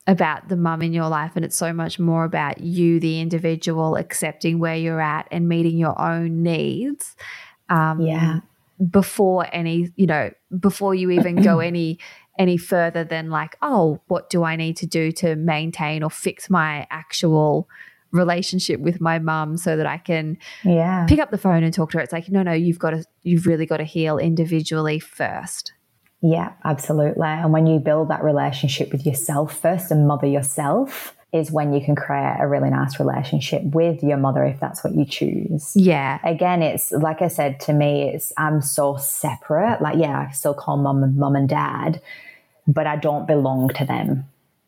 about 0.07 0.47
the 0.47 0.57
mum 0.57 0.81
in 0.81 0.93
your 0.93 1.09
life 1.09 1.33
and 1.35 1.45
it's 1.45 1.55
so 1.55 1.73
much 1.73 1.99
more 1.99 2.23
about 2.23 2.59
you, 2.59 2.99
the 2.99 3.19
individual, 3.19 3.95
accepting 3.95 4.59
where 4.59 4.75
you're 4.75 5.01
at 5.01 5.27
and 5.31 5.47
meeting 5.47 5.77
your 5.77 5.99
own 5.99 6.43
needs. 6.43 7.15
Um, 7.69 8.01
yeah. 8.01 8.39
Before 8.89 9.47
any, 9.51 9.89
you 9.95 10.07
know, 10.07 10.31
before 10.59 10.95
you 10.95 11.11
even 11.11 11.35
go 11.35 11.59
any 11.59 11.99
any 12.41 12.57
further 12.57 13.03
than 13.03 13.29
like, 13.29 13.55
oh, 13.61 14.01
what 14.07 14.31
do 14.31 14.43
I 14.43 14.55
need 14.55 14.75
to 14.77 14.87
do 14.87 15.11
to 15.13 15.35
maintain 15.35 16.01
or 16.01 16.09
fix 16.09 16.49
my 16.49 16.87
actual 16.89 17.69
relationship 18.11 18.79
with 18.79 18.99
my 18.99 19.19
mum 19.19 19.57
so 19.57 19.77
that 19.77 19.85
I 19.85 19.99
can 19.99 20.37
yeah. 20.63 21.05
pick 21.07 21.19
up 21.19 21.29
the 21.29 21.37
phone 21.37 21.63
and 21.63 21.71
talk 21.71 21.91
to 21.91 21.99
her. 21.99 22.03
It's 22.03 22.11
like, 22.11 22.29
no, 22.29 22.41
no, 22.41 22.51
you've 22.51 22.79
got 22.79 22.91
to, 22.91 23.05
you've 23.21 23.45
really 23.45 23.67
got 23.67 23.77
to 23.77 23.83
heal 23.83 24.17
individually 24.17 24.99
first. 24.99 25.71
Yeah, 26.23 26.53
absolutely. 26.65 27.27
And 27.27 27.53
when 27.53 27.67
you 27.67 27.79
build 27.79 28.09
that 28.09 28.23
relationship 28.23 28.91
with 28.91 29.05
yourself 29.05 29.59
first 29.59 29.91
and 29.91 30.07
mother 30.07 30.27
yourself, 30.27 31.15
is 31.33 31.49
when 31.49 31.73
you 31.73 31.83
can 31.83 31.95
create 31.95 32.37
a 32.41 32.47
really 32.47 32.69
nice 32.69 32.99
relationship 32.99 33.61
with 33.63 34.03
your 34.03 34.17
mother 34.17 34.43
if 34.43 34.59
that's 34.59 34.83
what 34.83 34.93
you 34.93 35.05
choose. 35.05 35.71
Yeah. 35.75 36.19
Again, 36.25 36.61
it's 36.61 36.91
like 36.91 37.21
I 37.21 37.29
said 37.29 37.59
to 37.61 37.73
me, 37.73 38.11
it's 38.13 38.33
I'm 38.37 38.61
so 38.61 38.97
separate. 38.97 39.81
Like, 39.81 39.97
yeah, 39.97 40.27
I 40.27 40.31
still 40.31 40.53
call 40.53 40.77
mum 40.77 41.03
and 41.03 41.15
mum 41.15 41.35
and 41.35 41.47
dad, 41.47 42.01
but 42.71 42.87
I 42.87 42.95
don't 42.95 43.27
belong 43.27 43.69
to 43.69 43.85
them. 43.85 44.25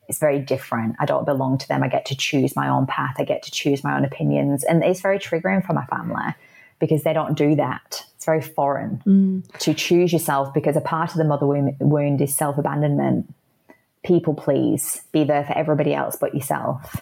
It's 0.07 0.19
very 0.19 0.39
different. 0.39 0.95
I 0.99 1.05
don't 1.05 1.25
belong 1.25 1.57
to 1.59 1.67
them. 1.67 1.81
I 1.81 1.87
get 1.87 2.05
to 2.07 2.15
choose 2.15 2.55
my 2.55 2.67
own 2.67 2.85
path. 2.85 3.15
I 3.17 3.23
get 3.23 3.43
to 3.43 3.51
choose 3.51 3.83
my 3.83 3.95
own 3.95 4.03
opinions. 4.03 4.63
And 4.63 4.83
it's 4.83 5.01
very 5.01 5.17
triggering 5.17 5.65
for 5.65 5.73
my 5.73 5.85
family 5.85 6.35
because 6.79 7.03
they 7.03 7.13
don't 7.13 7.37
do 7.37 7.55
that. 7.55 8.05
It's 8.15 8.25
very 8.25 8.41
foreign 8.41 9.01
mm. 9.05 9.57
to 9.59 9.73
choose 9.73 10.11
yourself 10.11 10.53
because 10.53 10.75
a 10.75 10.81
part 10.81 11.11
of 11.11 11.17
the 11.17 11.23
mother 11.23 11.45
wound 11.45 12.21
is 12.21 12.35
self 12.35 12.57
abandonment 12.57 13.33
people 14.03 14.33
please, 14.33 15.01
be 15.11 15.23
there 15.23 15.45
for 15.45 15.57
everybody 15.57 15.93
else 15.93 16.15
but 16.19 16.33
yourself. 16.33 17.01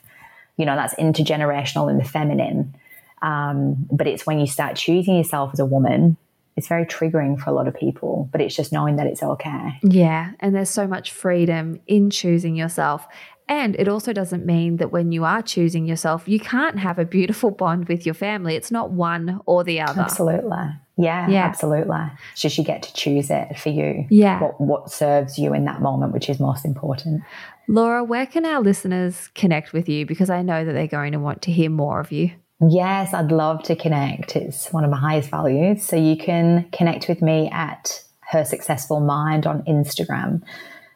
You 0.57 0.65
know, 0.65 0.75
that's 0.75 0.93
intergenerational 0.95 1.89
in 1.89 1.97
the 1.97 2.03
feminine. 2.03 2.75
Um, 3.21 3.87
but 3.91 4.07
it's 4.07 4.25
when 4.25 4.39
you 4.39 4.47
start 4.47 4.75
choosing 4.75 5.17
yourself 5.17 5.51
as 5.53 5.59
a 5.59 5.65
woman, 5.65 6.17
it's 6.55 6.67
very 6.67 6.85
triggering 6.85 7.39
for 7.39 7.49
a 7.49 7.53
lot 7.53 7.67
of 7.67 7.75
people, 7.75 8.29
but 8.31 8.41
it's 8.41 8.55
just 8.55 8.71
knowing 8.71 8.97
that 8.97 9.07
it's 9.07 9.23
okay. 9.23 9.79
Yeah. 9.83 10.31
And 10.39 10.53
there's 10.53 10.69
so 10.69 10.87
much 10.87 11.11
freedom 11.11 11.79
in 11.87 12.09
choosing 12.09 12.55
yourself. 12.55 13.07
And 13.47 13.75
it 13.75 13.87
also 13.87 14.13
doesn't 14.13 14.45
mean 14.45 14.77
that 14.77 14.91
when 14.91 15.11
you 15.11 15.25
are 15.25 15.41
choosing 15.41 15.85
yourself, 15.85 16.27
you 16.27 16.39
can't 16.39 16.79
have 16.79 16.99
a 16.99 17.05
beautiful 17.05 17.51
bond 17.51 17.87
with 17.89 18.05
your 18.05 18.15
family. 18.15 18.55
It's 18.55 18.71
not 18.71 18.91
one 18.91 19.41
or 19.45 19.63
the 19.63 19.81
other. 19.81 20.01
Absolutely. 20.01 20.57
Yeah, 20.97 21.27
yeah, 21.29 21.45
absolutely. 21.45 21.99
Just 22.35 22.57
you 22.57 22.63
get 22.63 22.83
to 22.83 22.93
choose 22.93 23.29
it 23.29 23.57
for 23.57 23.69
you. 23.69 24.05
Yeah. 24.09 24.39
What, 24.39 24.61
what 24.61 24.91
serves 24.91 25.37
you 25.37 25.53
in 25.53 25.65
that 25.65 25.81
moment, 25.81 26.13
which 26.13 26.29
is 26.29 26.39
most 26.39 26.63
important. 26.63 27.23
Laura, 27.67 28.03
where 28.03 28.25
can 28.25 28.45
our 28.45 28.61
listeners 28.61 29.29
connect 29.33 29.73
with 29.73 29.89
you? 29.89 30.05
Because 30.05 30.29
I 30.29 30.41
know 30.43 30.63
that 30.63 30.73
they're 30.73 30.87
going 30.87 31.13
to 31.13 31.19
want 31.19 31.41
to 31.43 31.51
hear 31.51 31.69
more 31.69 31.99
of 31.99 32.11
you. 32.11 32.31
Yes, 32.69 33.13
I'd 33.13 33.31
love 33.31 33.63
to 33.63 33.75
connect. 33.75 34.35
It's 34.35 34.71
one 34.71 34.83
of 34.83 34.91
my 34.91 34.99
highest 34.99 35.29
values. 35.29 35.83
So 35.83 35.95
you 35.95 36.15
can 36.15 36.69
connect 36.71 37.09
with 37.09 37.21
me 37.21 37.49
at 37.51 38.03
Her 38.19 38.45
Successful 38.45 38.99
Mind 38.99 39.47
on 39.47 39.63
Instagram. 39.63 40.43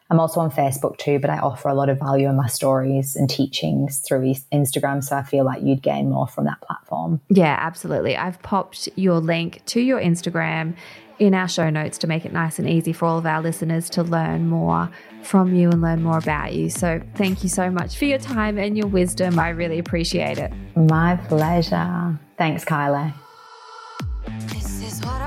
I'm 0.08 0.20
also 0.20 0.38
on 0.38 0.52
Facebook 0.52 0.98
too, 0.98 1.18
but 1.18 1.30
I 1.30 1.38
offer 1.38 1.68
a 1.68 1.74
lot 1.74 1.88
of 1.88 1.98
value 1.98 2.28
in 2.28 2.36
my 2.36 2.46
stories 2.46 3.16
and 3.16 3.28
teachings 3.28 3.98
through 3.98 4.34
Instagram. 4.52 5.02
So 5.02 5.16
I 5.16 5.24
feel 5.24 5.44
like 5.44 5.62
you'd 5.62 5.82
gain 5.82 6.10
more 6.10 6.28
from 6.28 6.44
that 6.44 6.60
platform. 6.60 7.20
Yeah, 7.28 7.56
absolutely. 7.58 8.16
I've 8.16 8.40
popped 8.42 8.88
your 8.94 9.18
link 9.18 9.62
to 9.66 9.80
your 9.80 10.00
Instagram 10.00 10.76
in 11.18 11.34
our 11.34 11.48
show 11.48 11.70
notes 11.70 11.98
to 11.98 12.06
make 12.06 12.24
it 12.24 12.32
nice 12.32 12.58
and 12.58 12.68
easy 12.68 12.92
for 12.92 13.06
all 13.06 13.18
of 13.18 13.26
our 13.26 13.40
listeners 13.40 13.88
to 13.90 14.02
learn 14.02 14.48
more 14.48 14.90
from 15.22 15.54
you 15.54 15.70
and 15.70 15.80
learn 15.80 16.02
more 16.02 16.18
about 16.18 16.54
you. 16.54 16.70
So 16.70 17.00
thank 17.14 17.42
you 17.42 17.48
so 17.48 17.70
much 17.70 17.96
for 17.96 18.04
your 18.04 18.18
time 18.18 18.58
and 18.58 18.76
your 18.76 18.86
wisdom. 18.86 19.38
I 19.38 19.50
really 19.50 19.78
appreciate 19.78 20.38
it. 20.38 20.52
My 20.74 21.16
pleasure. 21.28 22.18
Thanks, 22.36 22.64
Kylie. 22.64 23.12
This 24.48 24.82
is 24.82 25.04
what 25.04 25.26